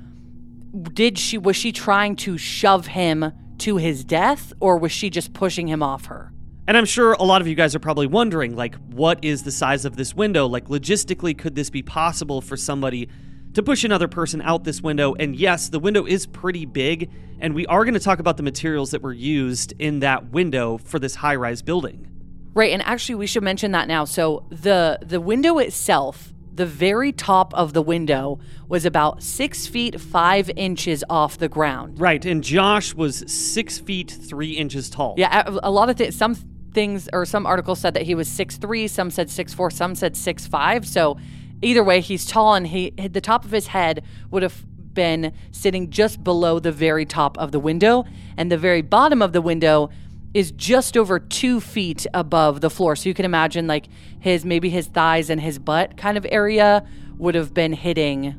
did 0.93 1.17
she, 1.17 1.37
was 1.37 1.55
she 1.55 1.71
trying 1.71 2.17
to 2.17 2.37
shove 2.37 2.87
him 2.87 3.31
to 3.59 3.77
his 3.77 4.03
death 4.03 4.51
or 4.59 4.77
was 4.77 4.91
she 4.91 5.09
just 5.09 5.31
pushing 5.31 5.69
him 5.69 5.81
off 5.81 6.07
her? 6.07 6.33
And 6.67 6.75
I'm 6.75 6.83
sure 6.83 7.13
a 7.13 7.23
lot 7.23 7.39
of 7.39 7.47
you 7.47 7.55
guys 7.55 7.75
are 7.75 7.79
probably 7.79 8.07
wondering, 8.07 8.57
like, 8.57 8.75
what 8.91 9.23
is 9.23 9.43
the 9.43 9.53
size 9.53 9.85
of 9.85 9.95
this 9.95 10.13
window? 10.13 10.47
Like, 10.47 10.65
logistically, 10.65 11.37
could 11.37 11.55
this 11.55 11.69
be 11.69 11.81
possible 11.81 12.41
for 12.41 12.57
somebody 12.57 13.07
to 13.53 13.63
push 13.63 13.85
another 13.85 14.09
person 14.09 14.41
out 14.41 14.65
this 14.65 14.81
window? 14.81 15.13
And 15.13 15.33
yes, 15.33 15.69
the 15.69 15.79
window 15.79 16.05
is 16.05 16.25
pretty 16.25 16.65
big, 16.65 17.09
and 17.39 17.55
we 17.55 17.65
are 17.67 17.85
going 17.85 17.93
to 17.93 18.01
talk 18.01 18.19
about 18.19 18.35
the 18.35 18.43
materials 18.43 18.91
that 18.91 19.01
were 19.01 19.13
used 19.13 19.73
in 19.79 19.99
that 19.99 20.31
window 20.31 20.77
for 20.77 20.99
this 20.99 21.15
high 21.15 21.37
rise 21.37 21.61
building. 21.61 22.11
Right, 22.55 22.71
and 22.71 22.81
actually 22.83 23.15
we 23.15 23.27
should 23.27 23.43
mention 23.43 23.73
that 23.73 23.87
now. 23.89 24.05
So 24.05 24.45
the 24.49 24.97
the 25.01 25.19
window 25.19 25.57
itself, 25.57 26.33
the 26.53 26.65
very 26.65 27.11
top 27.11 27.53
of 27.53 27.73
the 27.73 27.81
window 27.81 28.39
was 28.69 28.85
about 28.85 29.21
six 29.21 29.67
feet 29.67 29.99
five 29.99 30.49
inches 30.55 31.03
off 31.09 31.37
the 31.37 31.49
ground. 31.49 31.99
Right, 31.99 32.23
and 32.25 32.41
Josh 32.41 32.95
was 32.95 33.29
six 33.31 33.77
feet 33.77 34.09
three 34.09 34.51
inches 34.51 34.89
tall. 34.89 35.15
Yeah, 35.17 35.43
a, 35.61 35.69
lot 35.69 35.89
of 35.89 35.97
things. 35.97 36.15
Some 36.15 36.35
things 36.73 37.09
or 37.11 37.25
some 37.25 37.45
articles 37.45 37.79
said 37.79 37.93
that 37.93 38.03
he 38.03 38.15
was 38.15 38.29
six 38.29 38.55
three. 38.55 38.87
Some 38.87 39.11
said 39.11 39.29
six 39.29 39.53
four. 39.53 39.69
Some 39.69 39.93
said 39.93 40.15
six 40.15 40.47
five. 40.47 40.87
So 40.87 41.17
either 41.61 41.83
way, 41.83 41.99
he's 41.99 42.25
tall, 42.25 42.55
and 42.55 42.67
he 42.67 42.91
the 42.91 43.21
top 43.21 43.43
of 43.43 43.51
his 43.51 43.67
head 43.67 44.01
would 44.31 44.43
have 44.43 44.65
been 44.93 45.33
sitting 45.51 45.89
just 45.89 46.23
below 46.23 46.57
the 46.57 46.71
very 46.71 47.05
top 47.05 47.37
of 47.37 47.51
the 47.51 47.59
window, 47.59 48.05
and 48.37 48.49
the 48.49 48.57
very 48.57 48.81
bottom 48.81 49.21
of 49.21 49.33
the 49.33 49.41
window 49.41 49.89
is 50.35 50.51
just 50.51 50.97
over 50.97 51.17
two 51.17 51.61
feet 51.61 52.05
above 52.13 52.59
the 52.59 52.69
floor. 52.69 52.97
So 52.97 53.07
you 53.07 53.15
can 53.15 53.23
imagine 53.23 53.67
like 53.67 53.87
his 54.19 54.43
maybe 54.43 54.69
his 54.69 54.87
thighs 54.87 55.29
and 55.29 55.39
his 55.39 55.57
butt 55.57 55.95
kind 55.95 56.17
of 56.17 56.27
area 56.29 56.85
would 57.17 57.35
have 57.35 57.53
been 57.53 57.71
hitting 57.71 58.35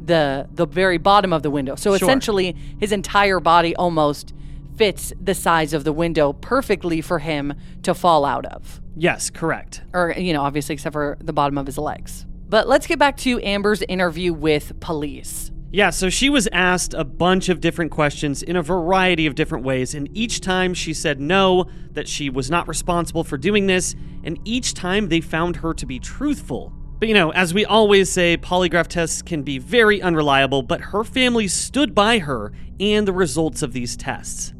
the 0.00 0.48
the 0.52 0.64
very 0.64 0.96
bottom 0.96 1.32
of 1.32 1.42
the 1.42 1.50
window. 1.50 1.74
So 1.74 1.96
sure. 1.96 2.06
essentially 2.06 2.54
his 2.78 2.92
entire 2.92 3.40
body 3.40 3.74
almost 3.74 4.32
fits 4.76 5.12
the 5.20 5.34
size 5.34 5.74
of 5.74 5.82
the 5.82 5.92
window 5.92 6.32
perfectly 6.34 7.00
for 7.00 7.18
him 7.18 7.54
to 7.82 7.94
fall 7.94 8.24
out 8.24 8.46
of. 8.46 8.80
Yes, 8.96 9.28
correct. 9.28 9.82
Or 9.92 10.14
you 10.16 10.32
know, 10.32 10.42
obviously 10.42 10.74
except 10.74 10.92
for 10.92 11.18
the 11.20 11.32
bottom 11.32 11.58
of 11.58 11.66
his 11.66 11.78
legs. 11.78 12.26
But 12.48 12.68
let's 12.68 12.86
get 12.86 13.00
back 13.00 13.16
to 13.18 13.40
Amber's 13.42 13.82
interview 13.82 14.32
with 14.32 14.78
police. 14.78 15.49
Yeah, 15.72 15.90
so 15.90 16.10
she 16.10 16.28
was 16.28 16.48
asked 16.50 16.94
a 16.94 17.04
bunch 17.04 17.48
of 17.48 17.60
different 17.60 17.92
questions 17.92 18.42
in 18.42 18.56
a 18.56 18.62
variety 18.62 19.26
of 19.26 19.36
different 19.36 19.64
ways, 19.64 19.94
and 19.94 20.08
each 20.12 20.40
time 20.40 20.74
she 20.74 20.92
said 20.92 21.20
no, 21.20 21.66
that 21.92 22.08
she 22.08 22.28
was 22.28 22.50
not 22.50 22.66
responsible 22.66 23.22
for 23.22 23.38
doing 23.38 23.68
this, 23.68 23.94
and 24.24 24.40
each 24.44 24.74
time 24.74 25.08
they 25.08 25.20
found 25.20 25.56
her 25.56 25.72
to 25.74 25.86
be 25.86 26.00
truthful. 26.00 26.72
But 26.98 27.06
you 27.06 27.14
know, 27.14 27.30
as 27.30 27.54
we 27.54 27.64
always 27.64 28.10
say, 28.10 28.36
polygraph 28.36 28.88
tests 28.88 29.22
can 29.22 29.42
be 29.42 29.58
very 29.58 30.02
unreliable, 30.02 30.62
but 30.62 30.80
her 30.80 31.04
family 31.04 31.46
stood 31.46 31.94
by 31.94 32.18
her 32.18 32.52
and 32.80 33.06
the 33.06 33.12
results 33.12 33.62
of 33.62 33.72
these 33.72 33.96
tests. 33.96 34.52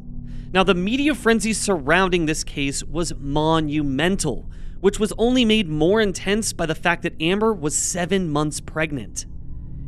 Now, 0.52 0.62
the 0.62 0.74
media 0.74 1.16
frenzy 1.16 1.52
surrounding 1.52 2.26
this 2.26 2.44
case 2.44 2.84
was 2.84 3.14
monumental, 3.16 4.48
which 4.80 5.00
was 5.00 5.12
only 5.18 5.44
made 5.44 5.68
more 5.68 6.00
intense 6.00 6.52
by 6.52 6.66
the 6.66 6.74
fact 6.76 7.02
that 7.02 7.20
Amber 7.20 7.52
was 7.52 7.76
seven 7.76 8.30
months 8.30 8.60
pregnant. 8.60 9.26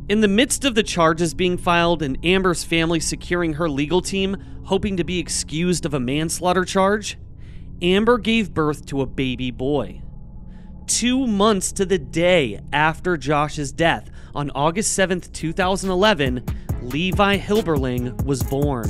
In 0.09 0.19
the 0.19 0.27
midst 0.27 0.65
of 0.65 0.75
the 0.75 0.83
charges 0.83 1.33
being 1.33 1.57
filed 1.57 2.03
and 2.03 2.17
Amber's 2.25 2.65
family 2.65 2.99
securing 2.99 3.53
her 3.53 3.69
legal 3.69 4.01
team, 4.01 4.35
hoping 4.65 4.97
to 4.97 5.05
be 5.05 5.17
excused 5.17 5.85
of 5.85 5.93
a 5.93 5.99
manslaughter 5.99 6.65
charge, 6.65 7.17
Amber 7.81 8.17
gave 8.17 8.53
birth 8.53 8.85
to 8.87 9.01
a 9.01 9.05
baby 9.05 9.49
boy. 9.49 10.01
Two 10.87 11.25
months 11.25 11.71
to 11.71 11.85
the 11.85 11.97
day 11.97 12.59
after 12.73 13.15
Josh's 13.15 13.71
death, 13.71 14.09
on 14.35 14.51
August 14.51 14.97
7th, 14.97 15.31
2011, 15.31 16.43
Levi 16.81 17.37
Hilberling 17.37 18.25
was 18.25 18.43
born. 18.43 18.89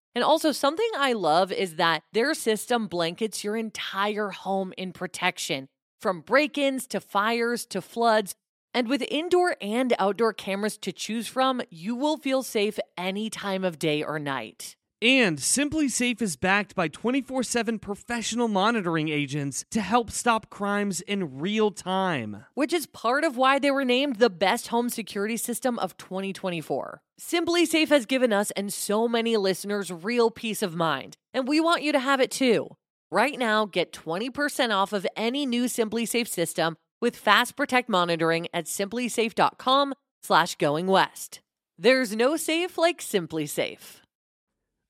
and 0.13 0.23
also, 0.23 0.51
something 0.51 0.89
I 0.97 1.13
love 1.13 1.51
is 1.51 1.75
that 1.75 2.03
their 2.11 2.33
system 2.33 2.87
blankets 2.87 3.43
your 3.43 3.55
entire 3.55 4.29
home 4.29 4.73
in 4.77 4.91
protection 4.91 5.67
from 6.01 6.21
break 6.21 6.57
ins 6.57 6.85
to 6.87 6.99
fires 6.99 7.65
to 7.67 7.81
floods. 7.81 8.33
And 8.73 8.87
with 8.87 9.03
indoor 9.09 9.55
and 9.61 9.93
outdoor 9.99 10.33
cameras 10.33 10.77
to 10.79 10.91
choose 10.91 11.27
from, 11.27 11.61
you 11.69 11.95
will 11.95 12.17
feel 12.17 12.43
safe 12.43 12.79
any 12.97 13.29
time 13.29 13.63
of 13.63 13.79
day 13.79 14.03
or 14.03 14.19
night. 14.19 14.75
And 15.03 15.39
SimpliSafe 15.39 16.21
is 16.21 16.35
backed 16.35 16.75
by 16.75 16.87
24 16.87 17.41
7 17.41 17.79
professional 17.79 18.47
monitoring 18.47 19.09
agents 19.09 19.65
to 19.71 19.81
help 19.81 20.11
stop 20.11 20.51
crimes 20.51 21.01
in 21.01 21.39
real 21.39 21.71
time. 21.71 22.45
Which 22.53 22.71
is 22.71 22.85
part 22.85 23.23
of 23.23 23.35
why 23.35 23.57
they 23.57 23.71
were 23.71 23.83
named 23.83 24.17
the 24.17 24.29
best 24.29 24.67
home 24.67 24.89
security 24.89 25.37
system 25.37 25.79
of 25.79 25.97
2024. 25.97 27.01
SimpliSafe 27.19 27.89
has 27.89 28.05
given 28.05 28.31
us 28.31 28.51
and 28.51 28.71
so 28.71 29.07
many 29.07 29.37
listeners 29.37 29.91
real 29.91 30.29
peace 30.29 30.61
of 30.61 30.75
mind, 30.75 31.17
and 31.33 31.47
we 31.47 31.59
want 31.59 31.81
you 31.81 31.91
to 31.91 31.99
have 31.99 32.19
it 32.19 32.29
too. 32.29 32.69
Right 33.11 33.39
now, 33.39 33.65
get 33.65 33.91
20% 33.91 34.69
off 34.69 34.93
of 34.93 35.07
any 35.17 35.47
new 35.47 35.65
SimpliSafe 35.65 36.27
system 36.27 36.77
with 37.01 37.15
Fast 37.15 37.55
Protect 37.55 37.89
monitoring 37.89 38.47
at 38.53 38.65
simplisafe.com 38.65 39.95
slash 40.21 40.55
going 40.57 40.85
west. 40.85 41.41
There's 41.77 42.15
no 42.15 42.37
safe 42.37 42.77
like 42.77 42.99
SimpliSafe. 43.01 44.00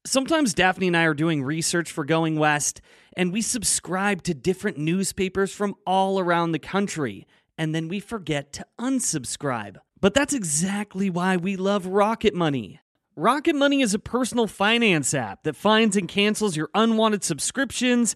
Sometimes 0.04 0.56
Daphne 0.56 0.88
and 0.88 0.98
I 0.98 1.04
are 1.04 1.14
doing 1.14 1.44
research 1.44 1.92
for 1.92 2.04
Going 2.04 2.40
West, 2.40 2.82
and 3.16 3.32
we 3.32 3.44
subscribe 3.44 4.24
to 4.24 4.34
different 4.34 4.80
newspapers 4.80 5.54
from 5.54 5.76
all 5.86 6.20
around 6.20 6.54
the 6.54 6.60
country, 6.60 7.28
and 7.56 7.76
then 7.76 7.88
we 7.88 8.00
forget 8.00 8.52
to 8.54 8.66
unsubscribe. 8.80 9.78
But 10.00 10.16
that's 10.16 10.34
exactly 10.34 11.12
why 11.12 11.38
we 11.38 11.56
love 11.56 11.86
Rocket 11.86 12.34
Money. 12.34 12.80
Rocket 13.16 13.56
Money 13.56 13.82
is 13.84 13.94
a 13.94 14.00
personal 14.00 14.48
finance 14.48 15.14
app 15.14 15.44
that 15.44 15.56
finds 15.56 15.96
and 15.96 16.10
cancels 16.10 16.58
your 16.58 16.72
unwanted 16.74 17.24
subscriptions 17.24 18.16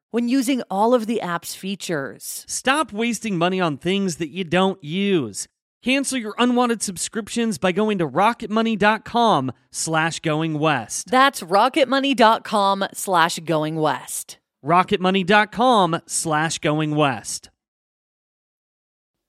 when 0.11 0.29
using 0.29 0.61
all 0.69 0.93
of 0.93 1.07
the 1.07 1.19
app's 1.21 1.55
features. 1.55 2.45
Stop 2.47 2.93
wasting 2.93 3.37
money 3.37 3.59
on 3.59 3.77
things 3.77 4.17
that 4.17 4.29
you 4.29 4.43
don't 4.43 4.81
use. 4.83 5.47
Cancel 5.83 6.19
your 6.19 6.35
unwanted 6.37 6.83
subscriptions 6.83 7.57
by 7.57 7.71
going 7.71 7.97
to 7.97 8.07
rocketmoney.com 8.07 9.51
slash 9.71 10.19
going 10.19 10.59
west. 10.59 11.09
That's 11.09 11.41
rocketmoney.com 11.41 12.85
slash 12.93 13.39
going 13.39 13.75
west. 13.77 14.37
rocketmoney.com 14.63 16.01
slash 16.05 16.59
going 16.59 16.95
west. 16.95 17.49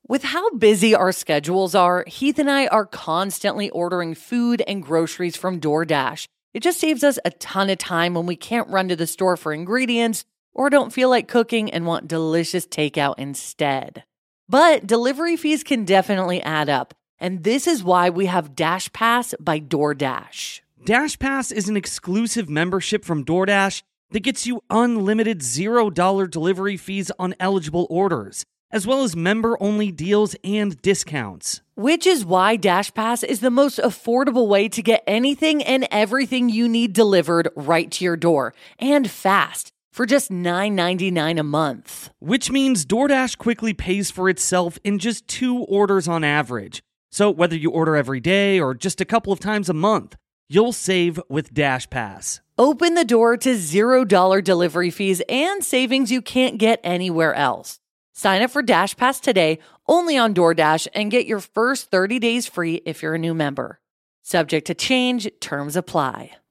With 0.07 0.25
how 0.25 0.51
busy 0.51 0.95
our 0.95 1.13
schedules 1.13 1.75
are, 1.75 2.05
Heath 2.07 2.39
and 2.39 2.51
I 2.51 2.67
are 2.67 2.85
constantly 2.85 3.71
ordering 3.71 4.15
food 4.15 4.63
and 4.67 4.83
groceries 4.83 5.37
from 5.37 5.59
DoorDash. 5.59 6.27
It 6.53 6.63
just 6.63 6.81
saves 6.81 7.03
us 7.03 7.19
a 7.25 7.31
ton 7.31 7.71
of 7.71 7.79
time 7.79 8.13
when 8.13 8.27
we 8.27 8.37
can't 8.37 8.69
run 8.69 8.89
to 8.89 8.97
the 8.97 9.07
store 9.07 9.39
for 9.39 9.55
ingredients 9.55 10.27
or 10.55 10.71
don't 10.71 10.93
feel 10.93 11.09
like 11.09 11.29
cooking 11.29 11.71
and 11.71 11.87
want 11.87 12.09
delicious 12.09 12.67
takeout 12.67 13.15
instead. 13.19 14.05
But 14.49 14.87
delivery 14.87 15.37
fees 15.37 15.63
can 15.65 15.85
definitely 15.85 16.43
add 16.43 16.69
up, 16.69 16.95
and 17.19 17.45
this 17.45 17.67
is 17.67 17.85
why 17.85 18.11
we 18.11 18.27
have 18.27 18.55
Dash 18.55 18.93
Pass 18.93 19.35
by 19.41 19.61
DoorDash. 19.61 20.61
Dash 20.85 21.19
Pass 21.19 21.53
is 21.53 21.69
an 21.69 21.77
exclusive 21.77 22.49
membership 22.49 23.05
from 23.05 23.25
DoorDash 23.25 23.83
that 24.11 24.21
gets 24.21 24.47
you 24.47 24.63
unlimited 24.69 25.41
$0 25.41 26.31
delivery 26.31 26.77
fees 26.77 27.11
on 27.19 27.35
eligible 27.41 27.87
orders, 27.89 28.45
as 28.71 28.87
well 28.87 29.05
as 29.05 29.17
member 29.17 29.57
only 29.61 29.91
deals 29.91 30.37
and 30.45 30.81
discounts. 30.83 31.63
Which 31.77 32.07
is 32.07 32.25
why 32.25 32.57
Dash 32.57 32.93
Pass 32.93 33.23
is 33.23 33.41
the 33.41 33.51
most 33.51 33.79
affordable 33.79 34.49
way 34.49 34.69
to 34.69 34.83
get 34.83 35.03
anything 35.07 35.63
and 35.63 35.89
everything 35.91 36.49
you 36.49 36.69
need 36.69 36.93
delivered 36.93 37.49
right 37.57 37.91
to 37.93 38.05
your 38.05 38.17
door 38.17 38.53
and 38.79 39.11
fast 39.11 39.73
for 39.93 40.07
just 40.07 40.31
$9.99 40.31 41.39
a 41.39 41.43
month. 41.43 42.11
Which 42.19 42.51
means 42.51 42.87
DoorDash 42.87 43.39
quickly 43.39 43.75
pays 43.75 44.11
for 44.11 44.29
itself 44.29 44.79
in 44.83 44.99
just 44.99 45.29
two 45.29 45.59
orders 45.59 46.09
on 46.09 46.25
average. 46.25 46.83
So 47.11 47.31
whether 47.31 47.57
you 47.57 47.71
order 47.71 47.95
every 47.95 48.21
day 48.21 48.59
or 48.59 48.75
just 48.75 49.01
a 49.01 49.05
couple 49.05 49.33
of 49.33 49.39
times 49.39 49.69
a 49.69 49.75
month, 49.75 50.17
you'll 50.49 50.73
save 50.73 51.21
with 51.29 51.53
Dash 51.53 51.89
Pass. 51.91 52.41
Open 52.59 52.95
the 52.95 53.05
door 53.05 53.37
to 53.37 53.51
$0 53.55 54.45
delivery 54.45 54.91
fees 54.91 55.23
and 55.29 55.63
savings 55.63 56.11
you 56.11 56.23
can't 56.23 56.59
get 56.59 56.81
anywhere 56.83 57.35
else. 57.35 57.79
Sign 58.15 58.43
up 58.43 58.51
for 58.51 58.63
Dash 58.63 58.97
Pass 58.97 59.21
today 59.21 59.59
only 59.87 60.17
on 60.17 60.35
DoorDash 60.35 60.89
and 60.95 61.11
get 61.11 61.27
your 61.27 61.41
first 61.41 61.91
30 61.91 62.19
days 62.19 62.47
free 62.47 62.83
if 62.87 63.03
you're 63.03 63.15
a 63.15 63.19
new 63.19 63.35
member. 63.35 63.81
Subject 64.23 64.67
to 64.69 64.75
change, 64.75 65.29
terms 65.41 65.77
apply. 65.77 66.42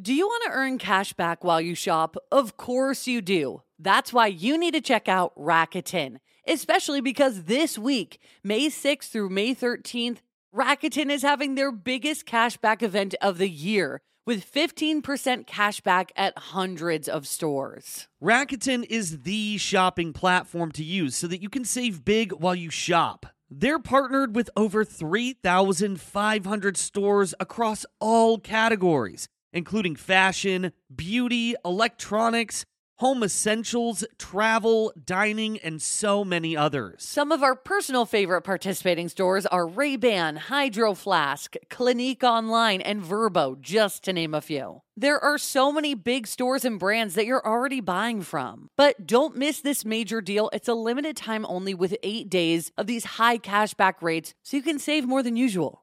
Do 0.00 0.14
you 0.14 0.26
want 0.26 0.44
to 0.44 0.52
earn 0.52 0.78
cash 0.78 1.12
back 1.12 1.44
while 1.44 1.60
you 1.60 1.74
shop? 1.74 2.16
Of 2.30 2.56
course 2.56 3.06
you 3.06 3.20
do. 3.20 3.60
That's 3.78 4.10
why 4.10 4.28
you 4.28 4.56
need 4.56 4.72
to 4.72 4.80
check 4.80 5.06
out 5.06 5.36
Rakuten, 5.36 6.16
especially 6.48 7.02
because 7.02 7.42
this 7.42 7.78
week, 7.78 8.18
May 8.42 8.68
6th 8.68 9.10
through 9.10 9.28
May 9.28 9.54
13th, 9.54 10.20
Rakuten 10.54 11.10
is 11.10 11.20
having 11.20 11.56
their 11.56 11.70
biggest 11.70 12.24
cashback 12.24 12.82
event 12.82 13.14
of 13.20 13.36
the 13.36 13.50
year 13.50 14.00
with 14.24 14.50
15% 14.50 15.02
cashback 15.44 16.08
at 16.16 16.38
hundreds 16.38 17.06
of 17.06 17.26
stores. 17.26 18.08
Rakuten 18.22 18.86
is 18.88 19.20
the 19.24 19.58
shopping 19.58 20.14
platform 20.14 20.72
to 20.72 20.82
use 20.82 21.16
so 21.16 21.26
that 21.26 21.42
you 21.42 21.50
can 21.50 21.66
save 21.66 22.02
big 22.02 22.32
while 22.32 22.54
you 22.54 22.70
shop. 22.70 23.26
They're 23.50 23.78
partnered 23.78 24.34
with 24.34 24.48
over 24.56 24.86
3,500 24.86 26.76
stores 26.78 27.34
across 27.38 27.84
all 28.00 28.38
categories 28.38 29.28
including 29.52 29.96
fashion, 29.96 30.72
beauty, 30.94 31.54
electronics, 31.64 32.64
home 32.96 33.24
essentials, 33.24 34.04
travel, 34.16 34.92
dining, 35.04 35.58
and 35.58 35.82
so 35.82 36.24
many 36.24 36.56
others. 36.56 37.02
Some 37.02 37.32
of 37.32 37.42
our 37.42 37.56
personal 37.56 38.06
favorite 38.06 38.42
participating 38.42 39.08
stores 39.08 39.44
are 39.46 39.66
Ray-Ban, 39.66 40.36
Hydro 40.36 40.94
Flask, 40.94 41.56
Clinique 41.68 42.22
Online, 42.22 42.80
and 42.80 43.02
Vrbo, 43.02 43.60
just 43.60 44.04
to 44.04 44.12
name 44.12 44.34
a 44.34 44.40
few. 44.40 44.82
There 44.96 45.18
are 45.18 45.36
so 45.36 45.72
many 45.72 45.94
big 45.94 46.28
stores 46.28 46.64
and 46.64 46.78
brands 46.78 47.14
that 47.14 47.26
you're 47.26 47.44
already 47.44 47.80
buying 47.80 48.22
from. 48.22 48.68
But 48.76 49.04
don't 49.04 49.36
miss 49.36 49.60
this 49.60 49.84
major 49.84 50.20
deal. 50.20 50.48
It's 50.52 50.68
a 50.68 50.74
limited 50.74 51.16
time 51.16 51.44
only 51.48 51.74
with 51.74 51.96
8 52.04 52.30
days 52.30 52.70
of 52.78 52.86
these 52.86 53.04
high 53.04 53.38
cashback 53.38 53.94
rates 54.00 54.32
so 54.44 54.56
you 54.56 54.62
can 54.62 54.78
save 54.78 55.08
more 55.08 55.24
than 55.24 55.34
usual. 55.34 55.82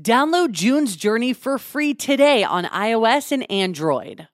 Download 0.00 0.52
June's 0.52 0.94
Journey 0.94 1.32
for 1.32 1.58
free 1.58 1.92
today 1.92 2.44
on 2.44 2.66
iOS 2.66 3.32
and 3.32 3.50
Android. 3.50 4.28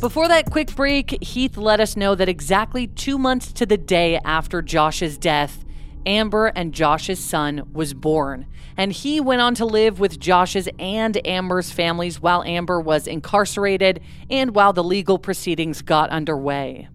Before 0.00 0.26
that 0.26 0.50
quick 0.50 0.74
break, 0.74 1.22
Heath 1.22 1.56
let 1.56 1.78
us 1.78 1.96
know 1.96 2.16
that 2.16 2.28
exactly 2.28 2.88
two 2.88 3.16
months 3.16 3.52
to 3.52 3.64
the 3.64 3.78
day 3.78 4.18
after 4.24 4.60
Josh's 4.60 5.16
death, 5.16 5.61
Amber 6.06 6.46
and 6.46 6.72
Josh's 6.72 7.18
son 7.18 7.68
was 7.72 7.94
born. 7.94 8.46
And 8.76 8.92
he 8.92 9.20
went 9.20 9.40
on 9.40 9.54
to 9.56 9.64
live 9.64 10.00
with 10.00 10.18
Josh's 10.18 10.68
and 10.78 11.24
Amber's 11.26 11.70
families 11.70 12.20
while 12.20 12.42
Amber 12.44 12.80
was 12.80 13.06
incarcerated 13.06 14.00
and 14.30 14.54
while 14.54 14.72
the 14.72 14.84
legal 14.84 15.18
proceedings 15.18 15.82
got 15.82 16.10
underway. 16.10 16.88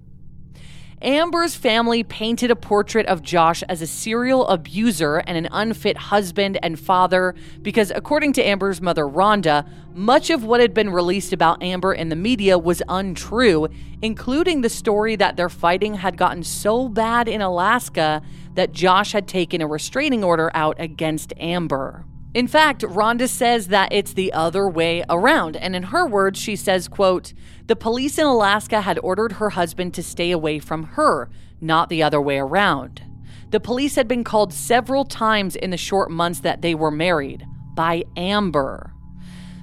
Amber's 1.00 1.54
family 1.54 2.04
painted 2.04 2.50
a 2.50 2.56
portrait 2.56 3.06
of 3.06 3.22
Josh 3.22 3.62
as 3.70 3.84
a 3.84 3.88
serial 3.88 4.48
abuser 4.48 5.18
and 5.18 5.38
an 5.38 5.48
unfit 5.52 5.96
husband 5.96 6.58
and 6.64 6.80
father 6.80 7.36
because, 7.62 7.92
according 7.92 8.34
to 8.34 8.42
Amber's 8.42 8.82
mother, 8.82 9.06
Rhonda, 9.06 9.70
much 9.94 10.32
of 10.32 10.44
what 10.44 10.60
had 10.60 10.74
been 10.74 10.90
released 10.90 11.34
about 11.34 11.62
Amber 11.62 11.94
in 11.94 12.10
the 12.10 12.16
media 12.16 12.58
was 12.58 12.82
untrue, 12.90 13.68
including 14.02 14.62
the 14.62 14.70
story 14.70 15.16
that 15.16 15.38
their 15.38 15.50
fighting 15.50 15.94
had 15.94 16.18
gotten 16.18 16.42
so 16.42 16.90
bad 16.90 17.28
in 17.28 17.42
Alaska 17.42 18.24
that 18.58 18.72
Josh 18.72 19.12
had 19.12 19.28
taken 19.28 19.62
a 19.62 19.68
restraining 19.68 20.24
order 20.24 20.50
out 20.56 20.78
against 20.80 21.32
Amber. 21.38 22.06
In 22.34 22.48
fact, 22.48 22.82
Rhonda 22.82 23.30
says 23.30 23.68
that 23.68 23.94
it's 23.94 24.14
the 24.14 24.34
other 24.34 24.68
way 24.68 25.04
around. 25.10 25.56
And 25.56 25.76
in 25.76 25.84
her 25.84 26.08
words, 26.08 26.40
she 26.40 26.56
says, 26.56 26.88
quote, 26.88 27.34
the 27.68 27.76
police 27.76 28.18
in 28.18 28.26
Alaska 28.26 28.82
had 28.82 28.98
ordered 29.04 29.34
her 29.34 29.52
husband 29.52 29.94
to 29.94 30.02
stay 30.02 30.32
away 30.32 30.58
from 30.58 30.84
her, 30.84 31.30
not 31.62 31.90
the 31.90 32.02
other 32.02 32.20
way 32.20 32.40
around. 32.40 33.04
The 33.52 33.60
police 33.60 33.94
had 33.94 34.08
been 34.08 34.24
called 34.24 34.52
several 34.52 35.06
times 35.06 35.56
in 35.56 35.70
the 35.70 35.78
short 35.78 36.10
months 36.10 36.40
that 36.40 36.64
they 36.64 36.74
were 36.74 36.92
married 36.92 37.46
by 37.76 38.06
Amber. 38.16 38.92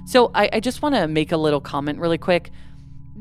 So 0.05 0.31
I, 0.33 0.49
I 0.53 0.59
just 0.61 0.81
want 0.81 0.95
to 0.95 1.09
make 1.09 1.33
a 1.33 1.37
little 1.37 1.59
comment 1.59 1.99
really 1.99 2.17
quick. 2.17 2.49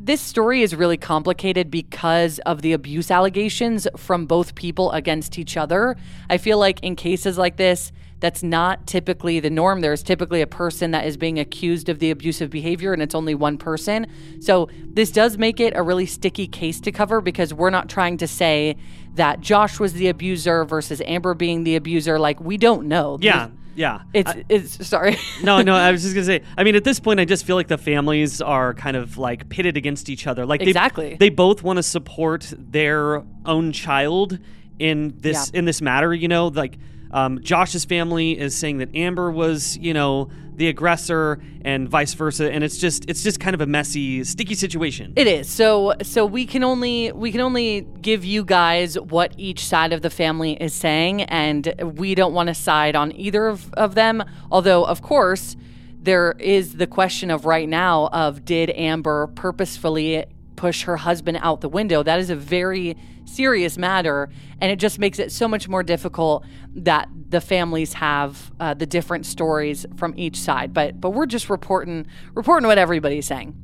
This 0.05 0.21
story 0.21 0.61
is 0.61 0.75
really 0.75 0.99
complicated 0.99 1.71
because 1.71 2.39
of 2.41 2.61
the 2.61 2.75
abuse 2.75 3.11
allegations 3.11 3.89
from 3.97 4.27
both 4.27 4.55
people 4.55 4.91
against 4.91 5.39
each 5.39 5.57
other. 5.57 5.97
I 6.29 6.37
feel 6.37 6.59
like 6.59 6.79
in 6.81 6.95
cases 6.95 7.39
like 7.39 7.57
this, 7.57 7.91
that's 8.21 8.43
not 8.43 8.87
typically 8.87 9.41
the 9.41 9.49
norm. 9.49 9.81
There's 9.81 10.03
typically 10.03 10.43
a 10.43 10.47
person 10.47 10.91
that 10.91 11.07
is 11.07 11.17
being 11.17 11.39
accused 11.39 11.89
of 11.89 12.01
the 12.01 12.11
abusive 12.11 12.51
behavior, 12.51 12.93
and 12.93 13.01
it's 13.01 13.15
only 13.15 13.35
one 13.35 13.57
person. 13.57 14.07
So, 14.41 14.69
this 14.83 15.11
does 15.11 15.39
make 15.39 15.59
it 15.59 15.73
a 15.75 15.83
really 15.83 16.05
sticky 16.05 16.49
case 16.49 16.81
to 16.83 16.93
cover 16.93 17.23
because 17.23 17.55
we're 17.55 17.71
not 17.71 17.89
trying 17.89 18.19
to 18.19 18.27
say 18.27 18.77
that 19.15 19.41
Josh 19.41 19.81
was 19.81 19.95
the 19.95 20.09
abuser 20.09 20.67
versus 20.67 21.01
Amber 21.07 21.33
being 21.33 21.65
the 21.65 21.77
abuser. 21.77 22.19
Like, 22.19 22.39
we 22.41 22.59
don't 22.59 22.89
know. 22.89 23.17
Yeah. 23.23 23.49
Yeah. 23.75 24.03
It's, 24.13 24.31
I, 24.31 24.45
it's 24.49 24.87
sorry. 24.87 25.17
no, 25.43 25.63
no, 25.63 25.75
I 25.75 25.91
was 25.91 26.03
just 26.03 26.15
going 26.15 26.27
to 26.27 26.33
say, 26.33 26.45
I 26.57 26.65
mean, 26.65 26.77
at 26.77 26.85
this 26.85 27.01
point, 27.01 27.21
I 27.21 27.25
just 27.25 27.45
feel 27.45 27.57
like 27.57 27.69
the 27.69 27.79
families 27.79 28.41
are 28.41 28.75
kind 28.75 28.97
of 28.97 29.19
like 29.19 29.49
pitted 29.49 29.77
against 29.77 30.09
each 30.09 30.27
other. 30.27 30.47
Like, 30.47 30.63
exactly. 30.63 31.17
They 31.19 31.31
both 31.31 31.63
want 31.63 31.79
to 31.79 31.83
support 31.83 32.53
their 32.57 33.23
own 33.45 33.73
child 33.73 34.39
in 34.79 35.15
this 35.19 35.51
yeah. 35.53 35.59
in 35.59 35.65
this 35.65 35.81
matter 35.81 36.13
you 36.13 36.29
know 36.29 36.49
like 36.49 36.77
um, 37.11 37.41
Josh's 37.43 37.85
family 37.85 38.39
is 38.39 38.57
saying 38.57 38.79
that 38.79 38.95
Amber 38.95 39.31
was, 39.31 39.77
you 39.77 39.95
know, 39.95 40.29
the 40.57 40.69
aggressor 40.69 41.41
and 41.63 41.89
vice 41.89 42.15
versa 42.15 42.51
and 42.53 42.63
it's 42.63 42.79
just 42.79 43.09
it's 43.09 43.23
just 43.23 43.41
kind 43.41 43.55
of 43.55 43.61
a 43.61 43.67
messy 43.67 44.23
sticky 44.25 44.55
situation. 44.55 45.13
It 45.17 45.27
is. 45.27 45.49
So 45.49 45.95
so 46.03 46.25
we 46.25 46.47
can 46.47 46.63
only 46.63 47.13
we 47.13 47.33
can 47.33 47.41
only 47.41 47.83
give 48.01 48.25
you 48.25 48.45
guys 48.45 48.99
what 48.99 49.35
each 49.37 49.65
side 49.65 49.93
of 49.93 50.03
the 50.03 50.11
family 50.11 50.53
is 50.55 50.73
saying 50.73 51.23
and 51.23 51.73
we 51.97 52.15
don't 52.15 52.35
want 52.35 52.49
to 52.49 52.55
side 52.55 52.95
on 52.95 53.13
either 53.17 53.49
of, 53.49 53.73
of 53.75 53.95
them. 53.95 54.23
Although 54.51 54.85
of 54.85 55.03
course 55.03 55.57
there 56.01 56.33
is 56.39 56.77
the 56.77 56.87
question 56.87 57.31
of 57.31 57.47
right 57.47 57.69
now 57.69 58.09
of 58.13 58.45
did 58.45 58.71
amber 58.71 59.27
purposefully 59.29 60.25
push 60.57 60.83
her 60.83 60.99
husband 60.99 61.39
out 61.41 61.61
the 61.63 61.69
window. 61.69 62.03
That 62.03 62.21
is 62.21 62.31
a 62.31 62.37
very 62.37 62.97
serious 63.25 63.79
matter, 63.79 64.29
and 64.61 64.71
it 64.71 64.79
just 64.79 64.99
makes 64.99 65.19
it 65.19 65.33
so 65.33 65.49
much 65.49 65.69
more 65.69 65.83
difficult 65.83 66.45
that 66.75 67.09
the 67.29 67.41
families 67.41 67.95
have 67.95 68.53
uh, 68.61 68.75
the 68.75 68.87
different 68.87 69.27
stories 69.27 69.87
from 69.97 70.15
each 70.17 70.37
side. 70.37 70.73
But 70.73 71.01
but 71.01 71.11
we're 71.11 71.27
just 71.27 71.51
reporting 71.51 72.07
reporting 72.35 72.67
what 72.67 72.79
everybody's 72.79 73.27
saying. 73.27 73.55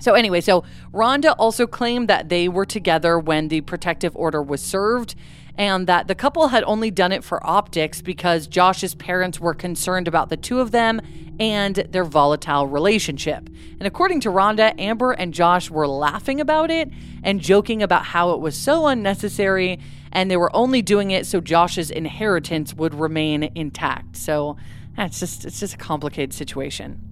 So, 0.00 0.14
anyway, 0.14 0.40
so 0.40 0.64
Rhonda 0.92 1.34
also 1.38 1.66
claimed 1.66 2.08
that 2.08 2.30
they 2.30 2.48
were 2.48 2.64
together 2.64 3.18
when 3.18 3.48
the 3.48 3.60
protective 3.60 4.16
order 4.16 4.42
was 4.42 4.62
served 4.62 5.14
and 5.60 5.86
that 5.88 6.08
the 6.08 6.14
couple 6.14 6.48
had 6.48 6.64
only 6.64 6.90
done 6.90 7.12
it 7.12 7.22
for 7.22 7.46
optics 7.46 8.00
because 8.00 8.46
Josh's 8.46 8.94
parents 8.94 9.38
were 9.38 9.52
concerned 9.52 10.08
about 10.08 10.30
the 10.30 10.36
two 10.38 10.58
of 10.58 10.70
them 10.70 11.02
and 11.38 11.74
their 11.76 12.02
volatile 12.02 12.66
relationship. 12.66 13.46
And 13.46 13.82
according 13.82 14.20
to 14.20 14.30
Rhonda, 14.30 14.72
Amber 14.80 15.12
and 15.12 15.34
Josh 15.34 15.70
were 15.70 15.86
laughing 15.86 16.40
about 16.40 16.70
it 16.70 16.90
and 17.22 17.42
joking 17.42 17.82
about 17.82 18.06
how 18.06 18.30
it 18.30 18.40
was 18.40 18.56
so 18.56 18.86
unnecessary 18.86 19.78
and 20.12 20.30
they 20.30 20.38
were 20.38 20.54
only 20.56 20.80
doing 20.80 21.10
it 21.10 21.26
so 21.26 21.42
Josh's 21.42 21.90
inheritance 21.90 22.72
would 22.72 22.94
remain 22.94 23.52
intact. 23.54 24.16
So, 24.16 24.56
that's 24.96 25.20
just 25.20 25.44
it's 25.44 25.60
just 25.60 25.74
a 25.74 25.78
complicated 25.78 26.32
situation. 26.32 27.09